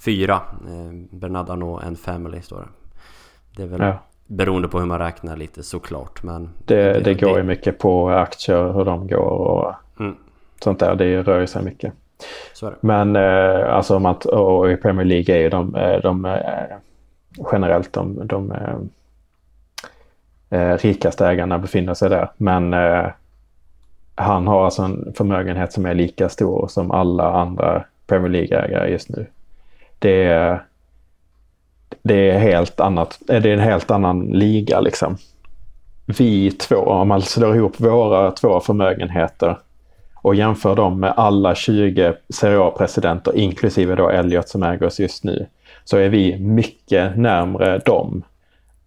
fyra. 0.05 0.34
Eh, 0.34 0.93
Bernard 1.11 1.51
Arnault 1.51 1.84
and 1.84 1.99
Family 1.99 2.43
står 2.43 2.57
det. 2.57 2.68
Det 3.57 3.62
är 3.62 3.66
väl 3.66 3.80
ja. 3.80 3.99
beroende 4.26 4.68
på 4.68 4.78
hur 4.78 4.87
man 4.87 4.99
räknar 4.99 5.37
lite 5.37 5.62
såklart. 5.62 6.22
Men 6.22 6.51
det, 6.64 6.93
det, 6.93 7.01
det 7.01 7.14
går 7.14 7.39
ju 7.39 7.43
mycket 7.43 7.78
på 7.78 8.09
aktier, 8.09 8.72
hur 8.72 8.84
de 8.84 9.09
går 9.09 9.18
och 9.18 9.74
mm. 10.01 10.16
sånt 10.61 10.78
där. 10.78 10.95
Det 10.95 11.22
rör 11.22 11.47
sig 11.47 11.64
mycket. 11.64 11.93
Men 12.80 13.16
eh, 13.16 13.74
alltså 13.74 13.97
om 13.97 14.07
att, 14.07 14.24
och 14.24 14.70
i 14.70 14.76
Premier 14.76 15.05
League 15.05 15.34
är 15.34 15.41
ju 15.41 15.49
de, 15.49 15.74
eh, 15.74 16.01
de, 16.03 16.22
de 16.22 17.47
generellt 17.53 17.93
de, 17.93 18.26
de 18.26 18.53
eh, 20.51 20.76
rikaste 20.78 21.26
ägarna 21.26 21.59
befinner 21.59 21.95
sig 21.95 22.11
där. 22.11 22.30
Men 22.37 22.74
han 24.17 24.47
har 24.47 24.64
alltså 24.64 24.83
en 24.83 25.12
förmögenhet 25.17 25.73
som 25.73 25.87
är 25.87 25.95
lika 25.95 26.29
stor 26.29 26.69
som 26.69 26.91
alla 26.91 27.33
andra 27.33 27.85
Premier 28.07 28.31
League-ägare 28.31 28.91
just 28.91 29.09
nu. 29.09 29.27
Det 29.99 30.25
är, 30.25 30.64
det 32.03 32.31
är, 32.31 32.39
helt 32.39 32.81
annat, 32.81 33.19
eh, 33.29 33.43
det 33.43 33.49
är 33.49 33.55
en 33.55 33.61
helt 33.61 33.91
annan 33.91 34.27
liga 34.27 34.81
liksom. 34.81 35.17
Vi 36.07 36.51
två, 36.51 36.77
om 36.77 37.09
man 37.09 37.23
slår 37.23 37.57
ihop 37.57 37.81
våra 37.81 38.31
två 38.31 38.61
förmögenheter 38.61 39.59
och 40.14 40.35
jämför 40.35 40.77
dem 40.77 41.01
med 41.01 41.12
alla 41.17 41.55
20 41.55 42.14
Serie 42.29 42.61
A-presidenter, 42.61 43.37
inklusive 43.37 43.95
då 43.95 44.09
Elliot 44.09 44.49
som 44.49 44.62
äger 44.62 44.87
oss 44.87 45.01
just 45.01 45.25
nu, 45.25 45.47
så 45.85 45.97
är 45.97 46.09
vi 46.09 46.39
mycket 46.39 47.17
närmre 47.17 47.79
dem 47.79 48.23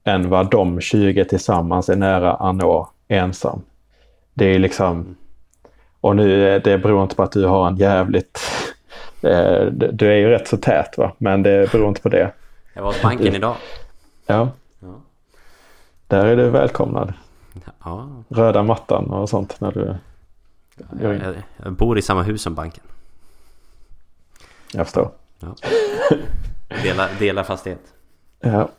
än 0.04 0.30
vad 0.30 0.52
de 0.52 0.82
20 0.82 1.26
tillsammans 1.26 1.90
är 1.90 1.96
nära 1.96 2.34
Arnaud 2.34 2.86
ensam. 3.08 3.62
Det 4.40 4.46
är 4.46 4.60
liksom... 4.60 5.16
Och 6.02 6.16
nu, 6.16 6.60
det 6.60 6.78
beror 6.78 7.04
inte 7.04 7.16
på 7.16 7.24
att 7.24 7.32
du 7.32 7.46
har 7.46 7.68
en 7.68 7.76
jävligt... 7.76 8.40
Eh, 9.22 9.66
du 9.72 10.12
är 10.12 10.16
ju 10.16 10.30
rätt 10.30 10.48
så 10.48 10.58
tät 10.58 10.98
va, 10.98 11.14
men 11.18 11.44
det 11.44 11.72
beror 11.72 11.88
inte 11.88 12.02
på 12.02 12.10
det. 12.10 12.32
Jag 12.74 12.82
var 12.82 12.90
hos 12.90 13.02
banken 13.02 13.36
idag. 13.36 13.56
Ja. 14.26 14.50
ja. 14.80 15.02
Där 16.08 16.26
är 16.26 16.36
du 16.36 16.50
välkomnad. 16.50 17.14
Ja. 17.84 18.10
Röda 18.30 18.64
mattan 18.64 19.06
och 19.06 19.30
sånt 19.30 19.62
när 19.62 19.72
du 19.72 19.96
jag, 21.02 21.16
jag, 21.16 21.44
jag 21.64 21.74
bor 21.74 21.98
i 21.98 22.02
samma 22.02 22.24
hus 22.24 22.42
som 22.42 22.56
banken. 22.56 22.84
Jag 24.74 24.86
förstår. 24.86 25.12
Ja. 25.40 25.56
Dela, 26.84 27.10
dela 27.20 27.44
fastighet. 27.44 27.94
Ja. 28.40 28.70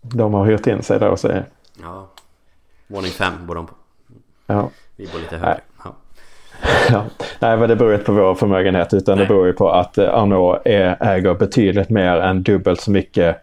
De 0.00 0.34
har 0.34 0.46
hyrt 0.46 0.66
in 0.66 0.82
sig 0.82 0.98
då 0.98 1.16
så 1.16 1.28
är... 1.28 1.44
Ja. 1.82 2.08
Våning 2.86 3.10
fem 3.10 3.46
bor 3.46 3.54
de 3.54 3.66
på. 3.66 3.74
Ja. 4.46 4.70
Vi 4.96 5.06
bor 5.06 5.18
lite 5.18 5.36
högre. 5.36 5.60
Ja. 5.84 5.94
ja. 6.90 7.04
Nej, 7.40 7.56
men 7.56 7.68
det 7.68 7.76
beror 7.76 7.92
inte 7.92 8.06
på 8.06 8.12
vår 8.12 8.34
förmögenhet 8.34 8.94
utan 8.94 9.16
Nej. 9.16 9.24
det 9.24 9.28
beror 9.28 9.46
ju 9.46 9.52
på 9.52 9.70
att 9.70 9.98
eh, 9.98 10.14
Arnaud 10.14 10.58
äger 11.00 11.34
betydligt 11.34 11.90
mer 11.90 12.16
än 12.16 12.42
dubbelt 12.42 12.80
så 12.80 12.90
mycket 12.90 13.36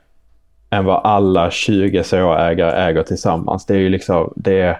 än 0.70 0.86
vad 0.86 1.06
alla 1.06 1.51
20 1.51 2.04
CA-ägare 2.04 2.72
äger 2.72 3.04
tillsammans. 3.04 3.66
Det 3.66 3.74
är 3.74 3.78
ju 3.80 3.89
liksom, 3.89 4.34
det 4.36 4.62
är... 4.62 4.80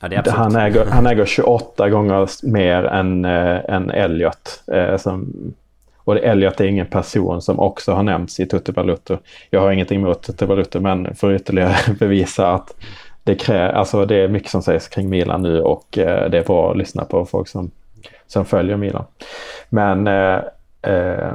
Ja, 0.00 0.08
det 0.08 0.16
är 0.16 0.30
han, 0.30 0.56
äger, 0.56 0.86
han 0.86 1.06
äger 1.06 1.26
28 1.26 1.88
gånger 1.88 2.46
mer 2.46 2.84
än, 2.84 3.24
äh, 3.24 3.60
än 3.68 3.90
Elliot. 3.90 4.62
Äh, 4.72 4.96
som 4.96 5.32
och 6.04 6.16
Elliot 6.16 6.60
är 6.60 6.64
ingen 6.64 6.86
person 6.86 7.42
som 7.42 7.60
också 7.60 7.92
har 7.92 8.02
nämnts 8.02 8.40
i 8.40 8.46
Tutte 8.46 8.72
Balutto. 8.72 9.18
Jag 9.50 9.60
har 9.60 9.72
ingenting 9.72 10.00
emot 10.00 10.22
Tutte 10.22 10.46
Balutto 10.46 10.80
men 10.80 11.14
för 11.14 11.34
att 11.34 11.40
ytterligare 11.40 11.76
bevisa 11.98 12.52
att 12.52 12.74
det, 13.24 13.34
krä, 13.34 13.72
alltså 13.72 14.06
det 14.06 14.16
är 14.16 14.28
mycket 14.28 14.50
som 14.50 14.62
sägs 14.62 14.88
kring 14.88 15.08
Milan 15.08 15.42
nu 15.42 15.60
och 15.60 15.98
eh, 15.98 16.30
det 16.30 16.38
är 16.38 16.44
bra 16.44 16.70
att 16.70 16.76
lyssna 16.76 17.04
på 17.04 17.26
folk 17.26 17.48
som, 17.48 17.70
som 18.26 18.44
följer 18.44 18.76
Milan. 18.76 19.04
Men 19.68 20.06
eh, 20.06 20.40
eh, 20.82 21.32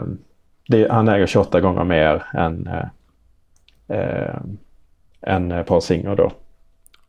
det, 0.68 0.92
han 0.92 1.08
äger 1.08 1.28
28 1.28 1.62
gånger 1.62 1.84
mer 1.84 2.26
än, 2.34 2.70
eh, 3.88 4.36
än 5.22 5.66
Paul 5.66 5.82
Singer 5.82 6.16
då. 6.16 6.32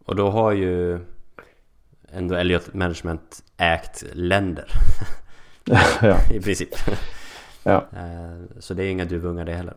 Och 0.05 0.17
då 0.17 0.31
har 0.31 0.53
ju 0.53 0.99
ändå 2.13 2.35
Elliot 2.35 2.75
Management 2.75 3.43
ägt 3.57 4.05
länder. 4.13 4.65
ja. 6.03 6.17
I 6.31 6.41
princip. 6.41 6.69
Ja. 7.63 7.85
Så 8.59 8.75
det 8.75 8.85
är 8.85 8.91
inga 8.91 9.05
duvungar 9.05 9.45
det 9.45 9.55
heller. 9.55 9.75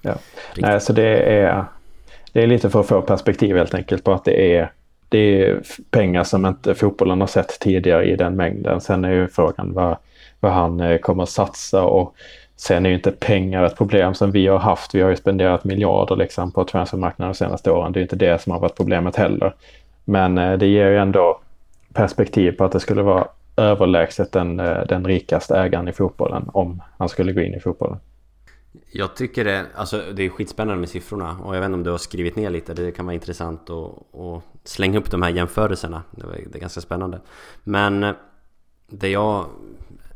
Ja. 0.00 0.14
Nej, 0.56 0.80
så 0.80 0.92
det 0.92 1.38
är, 1.40 1.64
det 2.36 2.42
är 2.42 2.46
lite 2.46 2.70
för 2.70 2.80
att 2.80 2.86
få 2.86 3.02
perspektiv 3.02 3.56
helt 3.56 3.74
enkelt 3.74 4.04
på 4.04 4.12
att 4.12 4.24
det 4.24 4.56
är, 4.56 4.72
det 5.08 5.18
är 5.18 5.60
pengar 5.90 6.24
som 6.24 6.46
inte 6.46 6.74
fotbollen 6.74 7.20
har 7.20 7.26
sett 7.26 7.60
tidigare 7.60 8.04
i 8.04 8.16
den 8.16 8.36
mängden. 8.36 8.80
Sen 8.80 9.04
är 9.04 9.10
ju 9.10 9.28
frågan 9.28 9.72
vad, 9.72 9.96
vad 10.40 10.52
han 10.52 10.80
eh, 10.80 10.98
kommer 10.98 11.22
att 11.22 11.28
satsa 11.28 11.84
och 11.84 12.14
sen 12.56 12.86
är 12.86 12.90
ju 12.90 12.96
inte 12.96 13.12
pengar 13.12 13.64
ett 13.64 13.76
problem 13.76 14.14
som 14.14 14.30
vi 14.30 14.46
har 14.46 14.58
haft. 14.58 14.94
Vi 14.94 15.00
har 15.00 15.10
ju 15.10 15.16
spenderat 15.16 15.64
miljarder 15.64 16.16
liksom 16.16 16.52
på 16.52 16.64
transfermarknaden 16.64 17.32
de 17.32 17.36
senaste 17.36 17.70
åren. 17.70 17.92
Det 17.92 18.00
är 18.00 18.02
inte 18.02 18.16
det 18.16 18.42
som 18.42 18.52
har 18.52 18.60
varit 18.60 18.76
problemet 18.76 19.16
heller. 19.16 19.54
Men 20.04 20.38
eh, 20.38 20.58
det 20.58 20.66
ger 20.66 20.88
ju 20.88 20.98
ändå 20.98 21.40
perspektiv 21.92 22.52
på 22.52 22.64
att 22.64 22.72
det 22.72 22.80
skulle 22.80 23.02
vara 23.02 23.28
överlägset 23.56 24.32
den, 24.32 24.60
eh, 24.60 24.86
den 24.88 25.06
rikaste 25.06 25.56
ägaren 25.58 25.88
i 25.88 25.92
fotbollen 25.92 26.50
om 26.52 26.82
han 26.98 27.08
skulle 27.08 27.32
gå 27.32 27.40
in 27.40 27.54
i 27.54 27.60
fotbollen. 27.60 27.98
Jag 28.90 29.16
tycker 29.16 29.44
det, 29.44 29.66
alltså 29.74 30.02
det 30.14 30.22
är 30.22 30.28
skitspännande 30.28 30.80
med 30.80 30.88
siffrorna 30.88 31.38
och 31.38 31.56
jag 31.56 31.60
vet 31.60 31.66
inte 31.66 31.74
om 31.74 31.82
du 31.82 31.90
har 31.90 31.98
skrivit 31.98 32.36
ner 32.36 32.50
lite, 32.50 32.74
det 32.74 32.92
kan 32.92 33.06
vara 33.06 33.14
intressant 33.14 33.70
att, 33.70 34.14
att 34.14 34.42
slänga 34.64 34.98
upp 34.98 35.10
de 35.10 35.22
här 35.22 35.30
jämförelserna. 35.30 36.02
Det, 36.10 36.26
var, 36.26 36.32
det 36.32 36.58
är 36.58 36.60
ganska 36.60 36.80
spännande. 36.80 37.20
Men 37.64 38.02
eh, 38.02 38.14
det 38.88 39.08
jag 39.08 39.46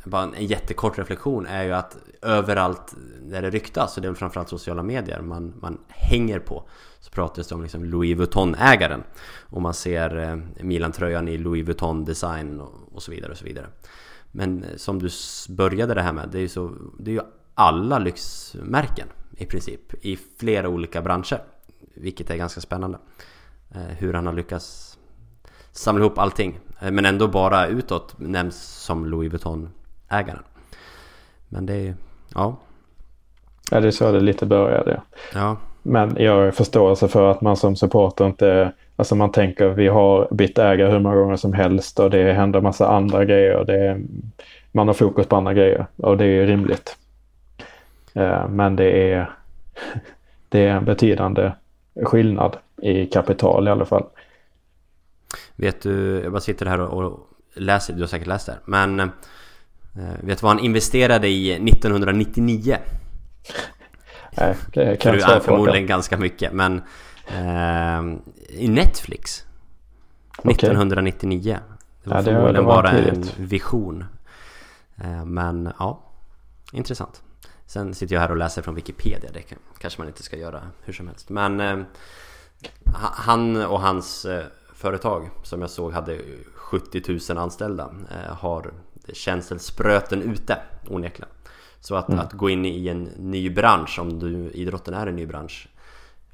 bara 0.05 0.23
en 0.23 0.47
jättekort 0.47 0.99
reflektion 0.99 1.47
är 1.47 1.65
ju 1.65 1.73
att 1.73 1.97
överallt 2.23 2.95
där 3.23 3.43
det 3.43 3.51
ryktas, 3.51 3.97
och 3.97 4.03
det 4.03 4.07
är 4.07 4.11
väl 4.11 4.17
framförallt 4.17 4.49
sociala 4.49 4.83
medier 4.83 5.21
man, 5.21 5.55
man 5.61 5.79
hänger 5.89 6.39
på, 6.39 6.69
så 7.01 7.11
pratas 7.11 7.49
det 7.49 7.55
om 7.55 7.63
liksom 7.63 7.85
Louis 7.85 8.17
Vuitton-ägaren. 8.17 9.03
Och 9.41 9.63
man 9.63 9.75
ser 9.75 10.17
eh, 10.17 10.65
Milan-tröjan 10.65 11.29
i 11.29 11.39
Louis 11.39 11.67
Vuitton-design 11.67 12.61
och, 12.61 12.75
och 12.93 13.03
så 13.03 13.11
vidare 13.11 13.33
och 13.33 13.39
så 13.39 13.45
vidare. 13.45 13.67
Men 14.33 14.65
eh, 14.65 14.77
som 14.77 14.99
du 14.99 15.09
började 15.49 15.95
det 15.95 16.03
här 16.03 16.13
med, 16.13 16.29
det 16.33 16.39
är 16.39 16.43
ju, 16.43 16.49
så, 16.49 16.73
det 16.99 17.11
är 17.11 17.15
ju 17.15 17.21
alla 17.61 17.99
lyxmärken 17.99 19.07
i 19.37 19.47
princip 19.47 19.81
i 20.05 20.19
flera 20.39 20.69
olika 20.69 21.03
branscher. 21.03 21.39
Vilket 21.95 22.31
är 22.31 22.37
ganska 22.37 22.61
spännande. 22.61 22.99
Eh, 23.75 23.81
Hur 23.99 24.13
han 24.15 24.27
har 24.27 24.33
lyckats 24.33 24.99
samla 25.73 26.05
ihop 26.05 26.19
allting. 26.19 26.59
Eh, 26.83 26.91
Men 26.91 27.07
ändå 27.07 27.29
bara 27.29 27.67
utåt 27.67 28.15
nämns 28.19 28.63
som 28.63 29.07
Louis 29.07 29.33
Vuitton-ägaren. 29.33 30.43
Men 31.49 31.67
det 31.67 31.75
är 31.75 31.95
ja, 32.35 32.57
Ja, 33.71 33.81
det 33.81 33.87
är 33.87 33.91
så 33.91 34.13
det 34.13 34.21
lite 34.21 34.47
började. 34.47 35.01
ja, 35.35 35.57
Men 35.83 36.17
jag 36.19 36.33
har 36.45 36.51
förståelse 36.51 37.09
för 37.09 37.31
att 37.31 37.41
man 37.41 37.57
som 37.57 37.77
supporter 37.77 38.27
inte... 38.27 38.73
Alltså 38.97 39.15
man 39.15 39.33
tänker 39.33 39.69
vi 39.69 39.89
har 39.89 40.29
bytt 40.31 40.59
ägare 40.59 40.91
hur 40.93 40.99
många 40.99 41.17
gånger 41.17 41.37
som 41.37 41.53
helst 41.53 42.01
och 42.01 42.11
det 42.11 42.33
händer 42.33 42.61
massa 42.61 42.89
andra 42.89 43.25
grejer. 43.25 43.65
Det 43.65 44.01
man 44.73 44.87
har 44.87 44.95
fokus 44.95 45.27
på 45.27 45.37
andra 45.37 45.55
grejer 45.55 45.87
och 45.97 46.17
det 46.17 46.25
är 46.25 46.47
rimligt. 46.47 46.97
Eh, 48.15 48.49
Men 48.49 48.77
det 48.77 49.13
är, 49.13 49.31
det 50.49 50.65
är 50.67 50.69
en 50.77 50.85
betydande 50.85 51.53
skillnad 52.05 52.57
i 52.83 53.07
kapital 53.07 53.69
i 53.69 53.71
alla 53.71 53.85
fall. 53.87 54.05
Vet 55.57 55.83
du, 55.83 56.21
jag 56.23 56.33
bara 56.33 56.41
sitter 56.41 56.67
här 56.67 56.81
och, 56.81 57.29
läser, 57.55 57.95
du 57.95 58.01
har 58.01 58.07
säkert 58.07 58.27
läst 58.29 58.47
det 58.47 58.53
här. 58.53 58.61
Men 58.65 59.01
eh, 59.01 59.07
vet 60.21 60.39
du 60.39 60.43
vad 60.43 60.51
han 60.57 60.59
investerade 60.65 61.29
i 61.29 61.53
1999? 61.53 62.77
Nej, 64.37 64.57
det 64.73 64.97
kan 65.01 65.19
jag 65.19 65.35
inte 65.35 65.41
förmodligen 65.47 65.87
ganska 65.87 66.17
mycket 66.17 66.53
men 66.53 66.83
eh, 67.29 68.03
I 68.49 68.69
Netflix 68.69 69.45
Okej. 70.39 70.53
1999 70.53 71.59
Det 72.05 72.11
var 72.11 72.17
Ja, 72.17 72.23
det- 72.23 72.25
förmodligen 72.25 72.55
det 72.55 72.63
var 72.63 72.83
bara 72.83 72.91
en 72.91 73.25
vision 73.39 74.05
eh, 75.05 75.25
Men 75.25 75.73
ja 75.79 76.01
Intressant 76.73 77.23
Sen 77.71 77.95
sitter 77.95 78.15
jag 78.15 78.21
här 78.21 78.31
och 78.31 78.37
läser 78.37 78.63
från 78.63 78.75
Wikipedia. 78.75 79.31
Det 79.33 79.43
kan, 79.43 79.59
kanske 79.79 80.01
man 80.01 80.09
inte 80.09 80.23
ska 80.23 80.37
göra 80.37 80.63
hur 80.81 80.93
som 80.93 81.09
helst. 81.09 81.29
Men 81.29 81.61
eh, 81.61 81.77
ha- 82.85 83.13
Han 83.15 83.65
och 83.65 83.81
hans 83.81 84.25
eh, 84.25 84.45
företag 84.75 85.31
Som 85.43 85.61
jag 85.61 85.71
såg 85.71 85.93
hade 85.93 86.21
70 86.55 87.19
000 87.31 87.39
anställda 87.39 87.91
eh, 88.11 88.37
Har 88.37 88.73
känselspröten 89.13 90.23
ute 90.23 90.59
onekligen. 90.89 91.31
Så 91.81 91.95
att, 91.95 92.11
att 92.11 92.33
gå 92.33 92.51
in 92.51 92.65
i 92.65 92.89
en 92.89 93.03
ny 93.05 93.51
bransch, 93.51 93.99
om 93.99 94.19
du, 94.19 94.51
idrotten 94.51 94.95
är 94.95 95.07
en 95.07 95.17
ny 95.17 95.27
bransch 95.27 95.69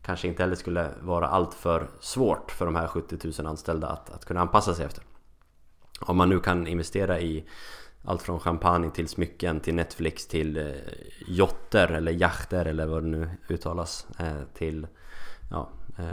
Kanske 0.02 0.28
inte 0.28 0.42
heller 0.42 0.56
skulle 0.56 0.90
vara 1.00 1.28
allt 1.28 1.54
för 1.54 1.88
svårt 2.00 2.50
för 2.50 2.64
de 2.64 2.76
här 2.76 2.86
70 2.86 3.32
000 3.38 3.46
anställda 3.46 3.88
att, 3.88 4.10
att 4.10 4.24
kunna 4.24 4.40
anpassa 4.40 4.74
sig 4.74 4.84
efter. 4.84 5.04
Om 6.00 6.16
man 6.16 6.28
nu 6.28 6.40
kan 6.40 6.66
investera 6.66 7.20
i 7.20 7.44
allt 8.06 8.22
från 8.22 8.40
champagne 8.40 8.90
till 8.90 9.08
smycken 9.08 9.60
till 9.60 9.74
Netflix 9.74 10.26
till 10.26 10.56
eh, 10.56 10.64
jotter 11.28 11.88
eller 11.88 12.12
yachter 12.12 12.64
eller 12.64 12.86
vad 12.86 13.02
det 13.02 13.08
nu 13.08 13.28
uttalas 13.48 14.06
eh, 14.18 14.54
till 14.54 14.86
ja, 15.50 15.68
eh, 15.98 16.04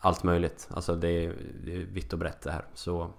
allt 0.00 0.22
möjligt 0.22 0.68
Alltså 0.70 0.94
det 0.94 1.08
är, 1.08 1.32
det 1.64 1.74
är 1.74 1.78
vitt 1.78 2.12
och 2.12 2.18
brett 2.18 2.42
det 2.42 2.50
här 2.50 2.64
så 2.74 3.10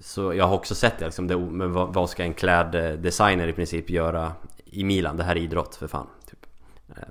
så 0.00 0.34
jag 0.34 0.44
har 0.44 0.54
också 0.54 0.74
sett 0.74 0.98
det 0.98 1.04
liksom, 1.04 1.26
det, 1.26 1.38
men 1.38 1.72
vad, 1.72 1.94
vad 1.94 2.10
ska 2.10 2.22
en 2.22 2.34
kläddesigner 2.34 3.48
i 3.48 3.52
princip 3.52 3.90
göra 3.90 4.32
i 4.64 4.84
Milan? 4.84 5.16
Det 5.16 5.22
här 5.24 5.36
är 5.36 5.40
idrott 5.40 5.74
för 5.74 5.86
fan. 5.86 6.06
Typ. 6.30 6.46
Eh, 6.88 7.02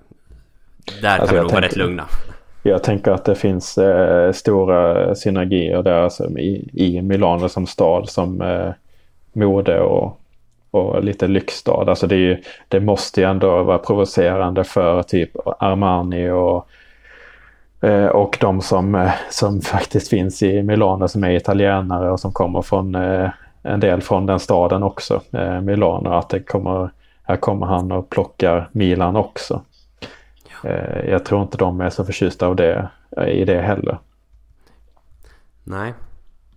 Där 1.02 1.20
Alltså, 1.20 1.26
kan 1.28 1.36
vi 1.36 1.42
nog 1.42 1.52
vara 1.52 1.66
rätt 1.66 1.76
lugna. 1.76 2.06
Jag 2.64 2.84
tänker 2.84 3.12
att 3.12 3.26
det 3.26 3.36
finns 3.36 3.78
eh, 3.78 4.32
stora 4.32 5.16
synergier 5.16 5.84
där 5.84 6.02
alltså, 6.02 6.30
i, 6.30 6.70
i 6.74 7.02
Milano 7.02 7.50
som 7.50 7.68
stad 7.68 8.10
som 8.10 8.42
eh, 8.42 8.72
mode 9.34 9.80
och, 9.80 10.20
och 10.78 11.04
lite 11.04 11.28
lyxstad. 11.28 11.90
Alltså 11.90 12.08
det, 12.08 12.16
ju, 12.16 12.42
det 12.68 12.80
måste 12.80 13.22
ju 13.22 13.28
ändå 13.28 13.64
vara 13.64 13.78
provocerande 13.78 14.64
för 14.64 15.04
typ 15.04 15.32
Armani 15.60 16.30
och, 16.30 16.68
eh, 17.88 18.06
och 18.08 18.38
de 18.42 18.62
som, 18.62 18.96
eh, 18.96 19.12
som 19.30 19.62
faktiskt 19.74 20.10
finns 20.10 20.44
i 20.44 20.64
Milano 20.64 21.08
som 21.08 21.24
är 21.24 21.32
italienare 21.32 22.12
och 22.12 22.20
som 22.20 22.32
kommer 22.32 22.62
från 22.62 22.96
eh, 22.96 23.30
en 23.62 23.80
del 23.80 24.02
från 24.02 24.26
den 24.26 24.40
staden 24.40 24.84
också, 24.84 25.22
Milano. 25.62 26.10
Att 26.10 26.30
det 26.30 26.40
kommer, 26.40 26.90
här 27.24 27.38
kommer 27.38 27.66
han 27.66 27.92
och 27.92 28.10
plockar 28.10 28.70
Milan 28.72 29.16
också. 29.16 29.62
Eh, 30.64 31.10
Jag 31.10 31.26
tror 31.26 31.42
inte 31.42 31.58
de 31.58 31.82
är 31.82 31.90
så 31.90 32.06
förtjusta 32.06 32.48
av 32.48 32.56
det, 32.56 32.90
i 33.28 33.46
det 33.46 33.62
heller. 33.62 33.98
Nej. 35.64 35.94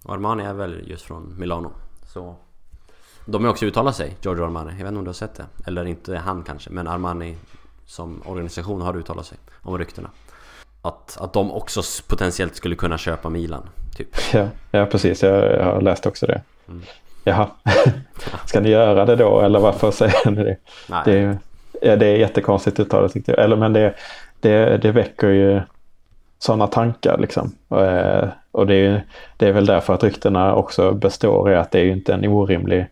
Armani 0.09 0.45
är 0.45 0.55
väl 0.55 0.85
just 0.91 1.03
från 1.05 1.35
Milano. 1.39 1.71
Så 2.07 2.35
de 3.25 3.45
har 3.45 3.51
också 3.51 3.67
uttalat 3.67 3.97
sig, 3.97 4.17
Giorgio 4.23 4.45
Armani. 4.45 4.71
Jag 4.71 4.77
vet 4.79 4.87
inte 4.87 4.99
om 4.99 5.05
du 5.05 5.09
har 5.09 5.13
sett 5.15 5.35
det? 5.35 5.47
Eller 5.67 5.85
inte 5.85 6.17
han 6.17 6.43
kanske, 6.43 6.71
men 6.71 6.89
Armani 6.89 7.37
som 7.87 8.23
organisation 8.27 8.81
har 8.81 8.97
uttalat 8.97 9.27
sig 9.27 9.39
om 9.63 9.79
ryktena. 9.79 10.11
Att, 10.83 11.19
att 11.21 11.33
de 11.33 11.53
också 11.53 11.83
potentiellt 12.09 12.57
skulle 12.57 12.75
kunna 12.75 12.99
köpa 12.99 13.29
Milan, 13.29 13.63
typ. 13.97 14.09
Ja, 14.35 14.49
ja 14.71 14.87
precis. 14.87 15.23
Jag, 15.23 15.53
jag 15.53 15.65
har 15.65 15.81
läst 15.81 16.07
också 16.07 16.27
det. 16.27 16.43
Mm. 16.69 16.83
Jaha. 17.25 17.49
Ska 18.47 18.61
ni 18.61 18.69
göra 18.69 19.05
det 19.05 19.17
då 19.17 19.41
eller 19.41 19.61
varför 19.61 19.91
säger 19.91 20.31
ni 20.31 20.45
det? 20.45 20.57
Nej. 20.89 21.03
Det 21.05 21.19
är, 21.19 21.39
ja, 21.83 21.97
det 21.97 22.07
är 22.07 22.17
jättekonstigt 22.17 22.81
uttalat 22.81 23.13
tyckte 23.13 23.33
jag. 23.33 23.45
Eller, 23.45 23.57
men 23.57 23.73
det, 23.73 23.95
det, 24.41 24.77
det 24.77 24.93
väcker 24.93 25.29
ju 25.29 25.61
sådana 26.39 26.67
tankar 26.67 27.19
liksom. 27.19 27.53
Eh, 27.71 28.29
Och 28.53 28.67
det 28.67 28.75
är, 28.75 29.05
det 29.37 29.49
är 29.49 29.53
väl 29.53 29.67
därför 29.67 29.95
att 29.95 30.05
ryktena 30.05 30.55
också 30.55 30.93
består 30.93 31.51
i 31.53 31.55
att 31.57 31.71
det 31.71 31.79
är 31.79 31.85
ju 31.85 31.93
inte 31.93 32.15
en 32.15 32.25
orimlig 32.29 32.87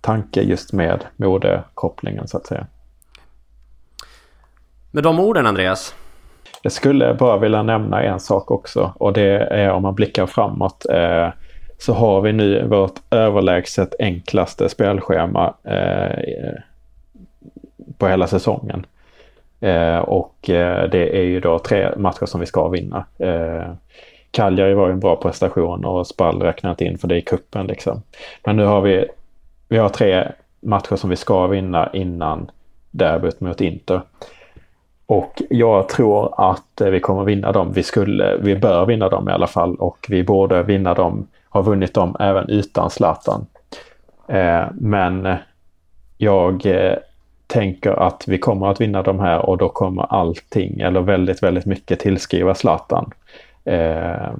tanke 0.00 0.42
just 0.42 0.72
med 0.72 1.04
modekopplingen 1.16 2.28
så 2.28 2.36
att 2.36 2.46
säga. 2.46 2.66
Med 4.90 5.02
de 5.02 5.20
orden 5.20 5.46
Andreas. 5.46 5.94
Jag 6.62 6.72
skulle 6.72 7.14
bara 7.14 7.38
vilja 7.38 7.62
nämna 7.62 8.02
en 8.02 8.20
sak 8.20 8.50
också 8.50 8.92
och 8.96 9.12
det 9.12 9.38
är 9.38 9.70
om 9.70 9.82
man 9.82 9.94
blickar 9.94 10.26
framåt 10.26 10.86
eh, 10.90 11.28
så 11.78 11.92
har 11.92 12.20
vi 12.20 12.32
nu 12.32 12.66
vårt 12.66 13.00
överlägset 13.10 13.94
enklaste 13.98 14.68
spelschema 14.68 15.54
eh, 15.64 16.52
på 17.98 18.08
hela 18.08 18.26
säsongen. 18.26 18.86
Eh, 19.60 19.98
och 19.98 20.50
eh, 20.50 20.90
det 20.90 21.18
är 21.18 21.22
ju 21.22 21.40
då 21.40 21.58
tre 21.58 21.90
matcher 21.96 22.26
som 22.26 22.40
vi 22.40 22.46
ska 22.46 22.68
vinna. 22.68 23.04
Eh, 23.18 23.72
Cagliari 24.30 24.74
var 24.74 24.86
ju 24.86 24.92
en 24.92 25.00
bra 25.00 25.16
prestation 25.16 25.84
och 25.84 26.06
Spall 26.06 26.42
räknar 26.42 26.70
inte 26.70 26.84
in 26.84 26.98
för 26.98 27.08
det 27.08 27.16
i 27.16 27.22
kuppen 27.22 27.66
liksom. 27.66 28.02
Men 28.44 28.56
nu 28.56 28.64
har 28.64 28.80
vi, 28.80 29.08
vi 29.68 29.78
har 29.78 29.88
tre 29.88 30.32
matcher 30.60 30.96
som 30.96 31.10
vi 31.10 31.16
ska 31.16 31.46
vinna 31.46 31.90
innan 31.92 32.50
derbyt 32.90 33.40
mot 33.40 33.60
Inter. 33.60 34.00
Och 35.06 35.42
jag 35.50 35.88
tror 35.88 36.50
att 36.50 36.80
eh, 36.80 36.88
vi 36.88 37.00
kommer 37.00 37.24
vinna 37.24 37.52
dem. 37.52 37.72
Vi, 37.72 37.82
skulle, 37.82 38.36
vi 38.36 38.56
bör 38.56 38.86
vinna 38.86 39.08
dem 39.08 39.28
i 39.28 39.32
alla 39.32 39.46
fall 39.46 39.76
och 39.76 40.06
vi 40.08 40.24
borde 40.24 40.62
vinna 40.62 40.94
dem, 40.94 41.26
ha 41.48 41.62
vunnit 41.62 41.94
dem 41.94 42.16
även 42.20 42.48
utan 42.48 42.90
Zlatan. 42.90 43.46
Eh, 44.28 44.64
men 44.74 45.26
eh, 45.26 45.36
jag 46.18 46.66
eh, 46.66 46.94
tänker 47.46 47.90
att 47.90 48.24
vi 48.28 48.38
kommer 48.38 48.70
att 48.70 48.80
vinna 48.80 49.02
de 49.02 49.20
här 49.20 49.38
och 49.38 49.58
då 49.58 49.68
kommer 49.68 50.12
allting, 50.12 50.80
eller 50.80 51.00
väldigt, 51.00 51.42
väldigt 51.42 51.66
mycket 51.66 52.00
tillskriva 52.00 52.54
Zlatan. 52.54 53.10
Eh, 53.64 54.32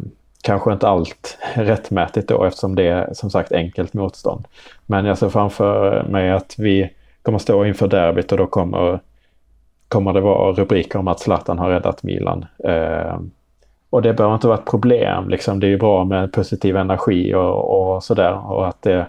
kanske 0.46 0.72
inte 0.72 0.88
allt 0.88 1.38
rättmätigt 1.54 2.28
då 2.28 2.44
eftersom 2.44 2.74
det 2.74 2.88
är 2.88 3.14
som 3.14 3.30
sagt 3.30 3.52
enkelt 3.52 3.94
motstånd. 3.94 4.44
Men 4.86 5.04
jag 5.04 5.18
ser 5.18 5.28
framför 5.28 6.02
mig 6.02 6.30
att 6.30 6.54
vi 6.58 6.90
kommer 7.22 7.38
stå 7.38 7.64
inför 7.64 7.88
derbyt 7.88 8.32
och 8.32 8.38
då 8.38 8.46
kommer 8.46 9.00
kommer 9.88 10.12
det 10.12 10.20
vara 10.20 10.52
rubriker 10.52 10.98
om 10.98 11.08
att 11.08 11.20
Zlatan 11.20 11.58
har 11.58 11.70
räddat 11.70 12.02
Milan. 12.02 12.46
Eh, 12.64 13.20
och 13.90 14.02
det 14.02 14.12
behöver 14.12 14.34
inte 14.34 14.46
vara 14.46 14.58
ett 14.58 14.64
problem. 14.64 15.28
Liksom. 15.28 15.60
Det 15.60 15.66
är 15.66 15.68
ju 15.68 15.78
bra 15.78 16.04
med 16.04 16.32
positiv 16.32 16.76
energi 16.76 17.34
och, 17.34 17.94
och 17.94 18.04
sådär. 18.04 18.52
Och 18.52 18.68
att 18.68 18.82
det 18.82 19.06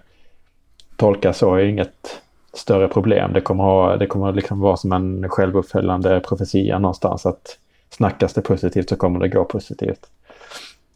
tolkas 0.95 1.38
så 1.38 1.55
är 1.55 1.63
inget 1.63 2.21
större 2.53 2.88
problem. 2.88 3.33
Det 3.33 3.41
kommer, 3.41 3.63
ha, 3.63 3.97
det 3.97 4.07
kommer 4.07 4.33
liksom 4.33 4.59
vara 4.59 4.77
som 4.77 4.91
en 4.91 5.29
självuppföljande 5.29 6.19
profetia 6.19 6.79
någonstans. 6.79 7.25
Att 7.25 7.57
snackas 7.89 8.33
det 8.33 8.41
positivt 8.41 8.89
så 8.89 8.95
kommer 8.95 9.19
det 9.19 9.27
gå 9.27 9.45
positivt. 9.45 10.09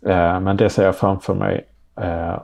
Eh, 0.05 0.39
men 0.39 0.57
det 0.57 0.69
ser 0.69 0.85
jag 0.85 0.95
framför 0.95 1.33
mig. 1.33 1.67
Eh, 2.01 2.39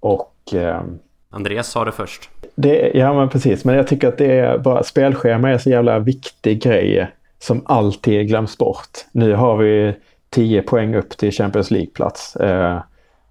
och 0.00 0.34
ehm, 0.52 0.98
Andreas 1.30 1.68
sa 1.68 1.84
det 1.84 1.92
först. 1.92 2.30
det, 2.54 2.90
ja 2.94 3.14
men 3.14 3.28
precis, 3.28 3.64
men 3.64 3.74
jag 3.74 3.86
tycker 3.86 4.08
att 4.08 4.18
det 4.18 4.38
är 4.38 4.58
bara 4.58 4.82
spelschema 4.82 5.48
är 5.48 5.52
en 5.52 5.60
så 5.60 5.70
jävla 5.70 5.98
viktig 5.98 6.62
grej 6.62 7.10
som 7.38 7.62
alltid 7.66 8.28
glöms 8.28 8.58
bort. 8.58 8.90
Nu 9.12 9.34
har 9.34 9.56
vi 9.56 9.94
10 10.30 10.62
poäng 10.62 10.94
upp 10.94 11.10
till 11.10 11.32
Champions 11.32 11.70
League-plats 11.70 12.36
eh, 12.36 12.78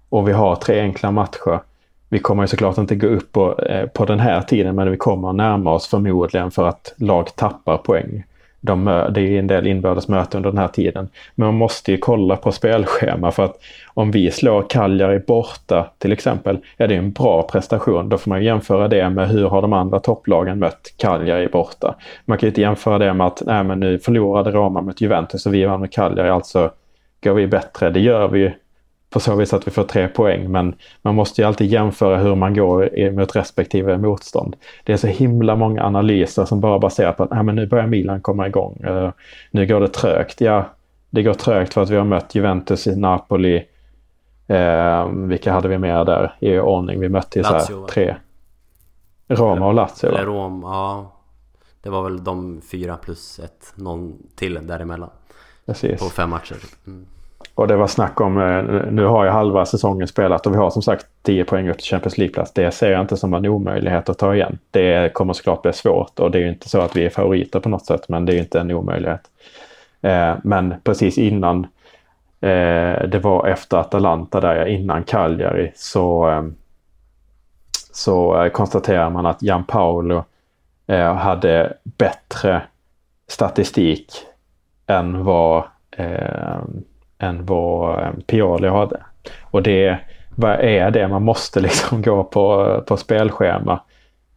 och 0.08 0.28
vi 0.28 0.32
har 0.32 0.56
tre 0.56 0.80
enkla 0.80 1.10
matcher. 1.10 1.60
vi 2.08 2.18
kommer 2.18 2.42
ju 2.42 2.46
såklart 2.46 2.78
inte 2.78 2.96
gå 2.96 3.06
upp 3.06 3.32
på, 3.32 3.58
eh, 3.58 3.86
på 3.86 4.04
den 4.04 4.20
här 4.20 4.42
tiden 4.42 4.74
men 4.74 4.90
vi 4.90 4.96
kommer 4.96 5.32
närma 5.32 5.72
oss 5.72 5.86
förmodligen 5.86 6.50
för 6.50 6.68
att 6.68 6.94
lag 6.96 7.36
tappar 7.36 7.76
poäng. 7.76 8.24
De, 8.60 8.84
det 9.14 9.20
är 9.20 9.38
en 9.38 9.46
del 9.46 9.66
inbördes 9.66 10.08
möten 10.08 10.38
under 10.38 10.50
den 10.50 10.58
här 10.58 10.68
tiden. 10.68 11.08
Men 11.34 11.46
man 11.46 11.54
måste 11.54 11.92
ju 11.92 11.98
kolla 11.98 12.36
på 12.36 12.52
spelschema 12.52 13.30
för 13.30 13.44
att 13.44 13.56
om 13.94 14.10
vi 14.10 14.30
slår 14.30 14.62
Cagliari 14.68 15.18
borta 15.18 15.90
till 15.98 16.12
exempel, 16.12 16.58
ja 16.76 16.86
det 16.86 16.94
är 16.94 16.98
en 16.98 17.12
bra 17.12 17.42
prestation. 17.42 18.08
Då 18.08 18.18
får 18.18 18.28
man 18.28 18.44
jämföra 18.44 18.88
det 18.88 19.10
med 19.10 19.28
hur 19.28 19.48
har 19.48 19.62
de 19.62 19.72
andra 19.72 20.00
topplagen 20.00 20.58
mött 20.58 20.94
Cagliari 20.96 21.48
borta. 21.48 21.94
Man 22.24 22.38
kan 22.38 22.46
ju 22.46 22.50
inte 22.50 22.60
jämföra 22.60 22.98
det 22.98 23.14
med 23.14 23.26
att 23.26 23.42
nej 23.46 23.64
men 23.64 23.80
nu 23.80 23.98
förlorade 23.98 24.50
Roma 24.50 24.80
mot 24.80 25.00
Juventus 25.00 25.46
och 25.46 25.54
vi 25.54 25.64
vann 25.64 25.80
med 25.80 25.92
Cagliari, 25.92 26.28
alltså 26.28 26.70
går 27.24 27.34
vi 27.34 27.46
bättre. 27.46 27.90
Det 27.90 28.00
gör 28.00 28.28
vi 28.28 28.38
ju 28.38 28.52
på 29.16 29.20
så 29.20 29.34
vis 29.34 29.52
att 29.54 29.66
vi 29.66 29.70
får 29.70 29.84
tre 29.84 30.08
poäng. 30.08 30.50
Men 30.52 30.74
man 31.02 31.14
måste 31.14 31.40
ju 31.40 31.48
alltid 31.48 31.66
jämföra 31.66 32.18
hur 32.18 32.34
man 32.34 32.54
går 32.54 33.10
mot 33.10 33.36
respektive 33.36 33.98
motstånd. 33.98 34.56
Det 34.84 34.92
är 34.92 34.96
så 34.96 35.06
himla 35.06 35.56
många 35.56 35.84
analyser 35.84 36.44
som 36.44 36.60
bara 36.60 36.78
baserar 36.78 37.12
på 37.12 37.22
att 37.22 37.30
Nej, 37.30 37.42
men 37.42 37.54
nu 37.54 37.66
börjar 37.66 37.86
Milan 37.86 38.20
komma 38.20 38.46
igång. 38.46 38.84
Uh, 38.88 39.10
nu 39.50 39.66
går 39.66 39.80
det 39.80 39.88
trögt. 39.88 40.40
Ja, 40.40 40.64
det 41.10 41.22
går 41.22 41.34
trögt 41.34 41.74
för 41.74 41.82
att 41.82 41.90
vi 41.90 41.96
har 41.96 42.04
mött 42.04 42.34
Juventus 42.34 42.86
i 42.86 42.96
Napoli. 42.96 43.64
Uh, 44.50 45.08
vilka 45.08 45.52
hade 45.52 45.68
vi 45.68 45.78
mer 45.78 46.04
där 46.04 46.34
i 46.40 46.58
ordning? 46.58 47.00
Vi 47.00 47.08
mötte 47.08 47.38
ju 47.38 47.44
så 47.44 47.52
här 47.52 47.86
tre. 47.86 48.16
Roma 49.28 49.66
och 49.66 49.74
Lazio. 49.74 50.08
Eller 50.08 50.24
Rom, 50.24 50.62
ja. 50.62 51.12
Det 51.82 51.90
var 51.90 52.02
väl 52.02 52.24
de 52.24 52.60
fyra 52.70 52.96
plus 52.96 53.38
ett, 53.38 53.72
någon 53.74 54.18
till 54.34 54.66
däremellan. 54.66 55.10
Precis. 55.66 56.00
På 56.00 56.08
fem 56.08 56.30
matcher. 56.30 56.56
Mm. 56.86 57.06
Och 57.56 57.68
det 57.68 57.76
var 57.76 57.86
snack 57.86 58.20
om, 58.20 58.38
eh, 58.38 58.62
nu 58.90 59.04
har 59.04 59.24
ju 59.24 59.30
halva 59.30 59.66
säsongen 59.66 60.08
spelat 60.08 60.46
och 60.46 60.52
vi 60.52 60.56
har 60.56 60.70
som 60.70 60.82
sagt 60.82 61.06
10 61.22 61.44
poäng 61.44 61.68
upp 61.68 61.78
till 61.78 61.86
Champions 61.86 62.18
League-plats. 62.18 62.52
Det 62.52 62.70
ser 62.70 62.90
jag 62.90 63.00
inte 63.00 63.16
som 63.16 63.34
en 63.34 63.46
omöjlighet 63.46 64.08
att 64.08 64.18
ta 64.18 64.34
igen. 64.34 64.58
Det 64.70 65.12
kommer 65.14 65.32
såklart 65.32 65.62
bli 65.62 65.72
svårt 65.72 66.18
och 66.18 66.30
det 66.30 66.38
är 66.38 66.42
ju 66.42 66.48
inte 66.48 66.68
så 66.68 66.80
att 66.80 66.96
vi 66.96 67.06
är 67.06 67.10
favoriter 67.10 67.60
på 67.60 67.68
något 67.68 67.86
sätt 67.86 68.08
men 68.08 68.24
det 68.24 68.32
är 68.32 68.34
ju 68.34 68.40
inte 68.40 68.60
en 68.60 68.70
omöjlighet. 68.70 69.20
Eh, 70.02 70.34
men 70.44 70.74
precis 70.84 71.18
innan, 71.18 71.66
eh, 72.40 73.02
det 73.08 73.20
var 73.22 73.48
efter 73.48 73.76
Atalanta 73.76 74.40
där, 74.40 74.66
innan 74.66 75.04
Cagliari, 75.04 75.72
så, 75.74 76.50
så 77.92 78.50
konstaterar 78.52 79.10
man 79.10 79.26
att 79.26 79.42
Jan 79.42 79.64
Paolo 79.64 80.24
hade 81.18 81.76
bättre 81.84 82.62
statistik 83.28 84.12
än 84.86 85.24
vad 85.24 85.64
än 87.18 87.46
vad 87.46 88.02
eh, 88.02 88.10
Pioli 88.26 88.68
hade. 88.68 89.00
Och 89.42 89.62
det 89.62 89.98
vad 90.38 90.60
är 90.60 90.90
det? 90.90 91.08
Man 91.08 91.22
måste 91.22 91.60
liksom 91.66 92.02
gå 92.02 92.24
på, 92.24 92.82
på 92.86 92.96
spelschema. 92.96 93.80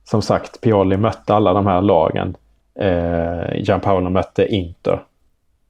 Som 0.04 0.22
sagt, 0.22 0.62
Pioli 0.62 0.98
mötte 0.98 1.34
alla 1.34 1.54
de 1.54 1.68
här 1.68 1.82
lagen. 1.82 2.36
Eh, 2.80 3.56
Gianpaolo 3.56 4.10
mötte 4.10 4.46
Inter. 4.46 5.04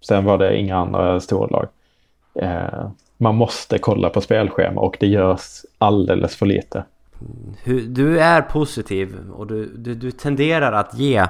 Sen 0.02 0.26
var 0.26 0.38
det 0.38 0.58
inga 0.58 0.78
andra 0.78 1.20
storlag. 1.20 1.68
Eh, 2.36 2.90
man 3.18 3.36
måste 3.36 3.78
kolla 3.78 4.10
på 4.10 4.22
spelschema 4.22 4.82
och 4.82 4.98
det 5.00 5.08
görs 5.08 5.66
alldeles 5.78 6.36
för 6.36 6.46
lite. 6.46 6.84
Du 7.88 8.20
är 8.20 8.42
positiv 8.42 9.16
och 9.34 9.48
du, 9.48 9.66
du, 9.78 9.96
du 9.96 10.12
tenderar 10.12 10.72
att 10.72 10.94
ge 10.94 11.26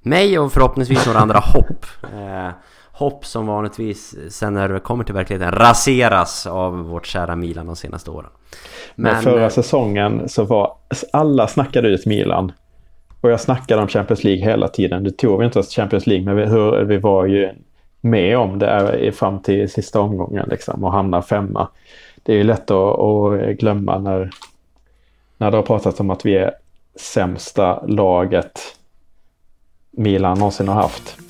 mig 0.00 0.38
och 0.38 0.52
förhoppningsvis 0.52 1.06
några 1.06 1.18
andra 1.18 1.38
hopp. 1.54 1.86
Eh, 2.02 2.48
hopp 2.92 3.26
som 3.26 3.46
vanligtvis 3.46 4.14
sen 4.28 4.54
när 4.54 4.68
det 4.68 4.80
kommer 4.80 5.04
till 5.04 5.14
verkligheten 5.14 5.52
raseras 5.52 6.46
av 6.46 6.78
vårt 6.78 7.06
kära 7.06 7.36
Milan 7.36 7.66
de 7.66 7.76
senaste 7.76 8.10
åren. 8.10 8.30
Men, 8.94 9.12
Men 9.12 9.22
förra 9.22 9.44
eh, 9.44 9.48
säsongen 9.48 10.28
så 10.28 10.44
var 10.44 10.74
alla 11.12 11.46
snackade 11.46 11.88
ut 11.88 12.06
Milan. 12.06 12.52
Och 13.20 13.30
jag 13.30 13.40
snackade 13.40 13.82
om 13.82 13.88
Champions 13.88 14.24
League 14.24 14.44
hela 14.44 14.68
tiden. 14.68 15.04
Det 15.04 15.10
tog 15.10 15.38
vi 15.38 15.44
inte 15.44 15.58
oss 15.58 15.74
Champions 15.74 16.06
League 16.06 16.24
men 16.24 16.36
vi, 16.36 16.44
hur, 16.44 16.84
vi 16.84 16.98
var 16.98 17.26
ju 17.26 17.50
med 18.00 18.38
om 18.38 18.58
det 18.58 19.12
fram 19.12 19.42
till 19.42 19.70
sista 19.70 20.00
omgången 20.00 20.48
liksom 20.50 20.84
och 20.84 20.92
hamna 20.92 21.22
femma. 21.22 21.68
Det 22.22 22.32
är 22.32 22.36
ju 22.36 22.44
lätt 22.44 22.70
att, 22.70 22.98
att 22.98 23.58
glömma 23.58 23.98
när, 23.98 24.30
när 25.36 25.50
det 25.50 25.56
har 25.56 25.62
pratats 25.62 26.00
om 26.00 26.10
att 26.10 26.26
vi 26.26 26.36
är 26.36 26.54
sämsta 26.96 27.86
laget 27.86 28.60
Milan 29.90 30.38
någonsin 30.38 30.68
har 30.68 30.74
haft. 30.74 31.21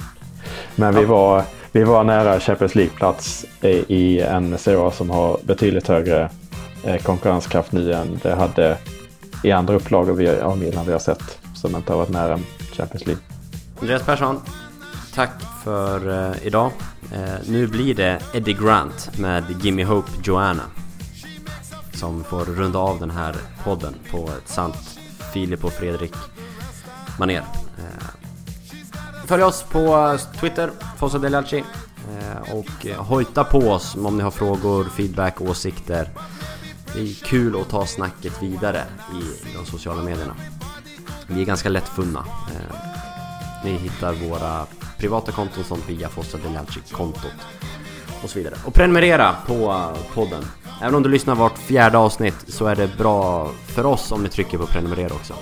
Men 0.76 0.94
vi 0.94 1.04
var, 1.04 1.44
vi 1.72 1.84
var 1.84 2.04
nära 2.04 2.40
Champions 2.40 2.74
League-plats 2.74 3.44
i 3.88 4.20
en 4.20 4.58
serie 4.58 4.90
som 4.90 5.10
har 5.10 5.38
betydligt 5.42 5.88
högre 5.88 6.30
eh, 6.84 7.02
konkurrenskraft 7.02 7.72
nu 7.72 7.92
än 7.92 8.20
det 8.22 8.34
hade 8.34 8.78
i 9.42 9.52
andra 9.52 9.74
upplagor 9.74 10.40
av 10.40 10.58
Milan 10.58 10.86
vi 10.86 10.92
har 10.92 10.98
sett 10.98 11.38
som 11.54 11.76
inte 11.76 11.92
har 11.92 11.98
varit 11.98 12.10
nära 12.10 12.38
Champions 12.72 13.06
League. 13.06 13.22
Andreas 13.80 14.02
Persson, 14.02 14.40
tack 15.14 15.42
för 15.64 16.08
uh, 16.08 16.46
idag. 16.46 16.70
Uh, 17.12 17.18
nu 17.48 17.66
blir 17.66 17.94
det 17.94 18.18
Eddie 18.34 18.52
Grant 18.52 19.18
med 19.18 19.44
Gimme 19.60 19.84
Hope 19.84 20.10
Joanna 20.24 20.62
som 22.02 22.24
får 22.24 22.44
runda 22.44 22.78
av 22.78 23.00
den 23.00 23.10
här 23.10 23.36
podden 23.64 23.94
på 24.10 24.30
ett 24.38 24.48
sant 24.48 24.98
Filip 25.32 25.64
och 25.64 25.72
Fredrik 25.72 26.12
maner. 27.18 27.42
Följ 29.26 29.42
oss 29.42 29.62
på 29.62 29.78
eh, 29.78 30.40
Twitter, 30.40 30.70
Fossa 30.98 31.18
Delialci. 31.18 31.58
Eh, 31.58 32.54
och 32.54 32.86
eh, 32.86 33.04
hojta 33.04 33.44
på 33.44 33.58
oss 33.58 33.96
om 33.96 34.16
ni 34.16 34.22
har 34.22 34.30
frågor, 34.30 34.84
feedback, 34.84 35.40
åsikter. 35.40 36.08
Det 36.94 37.00
är 37.00 37.14
kul 37.24 37.60
att 37.60 37.68
ta 37.68 37.86
snacket 37.86 38.42
vidare 38.42 38.84
i 39.12 39.54
de 39.56 39.66
sociala 39.66 40.02
medierna. 40.02 40.34
Vi 41.26 41.40
är 41.40 41.44
ganska 41.44 41.68
lättfunna. 41.68 42.24
Ni 43.64 43.70
hittar 43.70 44.12
våra 44.12 44.66
privata 44.98 45.32
konton 45.32 45.64
som 45.64 45.78
via 45.88 46.08
Fossa 46.08 46.38
Delialci-kontot. 46.38 47.32
Och 48.22 48.30
så 48.30 48.38
vidare. 48.38 48.54
Och 48.64 48.74
prenumerera 48.74 49.36
på 49.46 49.90
podden. 50.14 50.44
Även 50.82 50.94
om 50.94 51.02
du 51.02 51.08
lyssnar 51.08 51.34
vart 51.34 51.58
fjärde 51.58 51.98
avsnitt 51.98 52.44
så 52.48 52.66
är 52.66 52.76
det 52.76 52.96
bra 52.98 53.50
för 53.66 53.86
oss 53.86 54.12
om 54.12 54.22
ni 54.22 54.28
trycker 54.28 54.58
på 54.58 54.66
prenumerera 54.66 55.14
också. 55.14 55.34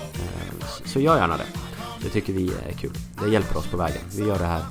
Så 0.85 0.99
gör 0.99 1.17
gärna 1.17 1.37
det. 1.37 1.70
Det 2.03 2.09
tycker 2.09 2.33
vi 2.33 2.51
är 2.69 2.73
kul. 2.73 2.91
Det 3.23 3.29
hjälper 3.29 3.57
oss 3.57 3.67
på 3.67 3.77
vägen. 3.77 4.01
Vi 4.15 4.27
gör 4.27 4.39
det 4.39 4.45
här 4.45 4.61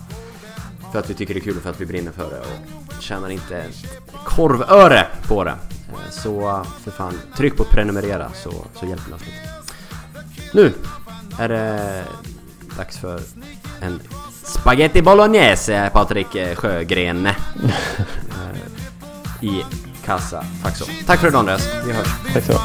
för 0.93 0.99
att 0.99 1.11
vi 1.11 1.15
tycker 1.15 1.35
det 1.35 1.41
är 1.41 1.45
kul 1.45 1.57
och 1.57 1.63
för 1.63 1.71
att 1.71 1.81
vi 1.81 1.87
brinner 1.87 2.13
för 2.13 2.31
det 2.31 2.41
och 2.41 3.03
tjänar 3.03 3.29
inte 3.29 3.57
ett 3.57 3.87
korvöre 4.25 5.07
på 5.29 5.45
det. 5.45 5.51
Eh, 5.51 6.11
så 6.11 6.65
för 6.85 6.91
fan, 6.91 7.21
tryck 7.37 7.57
på 7.57 7.65
prenumerera 7.65 8.31
så, 8.35 8.53
så 8.75 8.87
hjälper 8.87 9.11
ni 9.11 9.17
oss 9.17 9.21
lite. 9.27 9.39
Nu 10.53 10.73
är 11.39 11.49
det 11.49 12.05
dags 12.77 12.99
för 12.99 13.21
en 13.81 14.01
Spaghetti 14.45 15.03
Bolognese 15.03 15.91
Patrik 15.93 16.57
Sjögren 16.57 17.27
eh, 17.27 17.35
i 19.41 19.65
Kassa 20.05 20.45
Faxo. 20.63 20.85
Tack 21.07 21.21
för 21.21 21.29
idag 21.29 21.39
Andreas, 21.39 21.69
vi 21.87 21.93
hörs. 21.93 22.09
Tack 22.35 22.45
så 22.45 22.59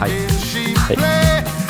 Hej. 0.00 0.28
Hej. 0.88 1.63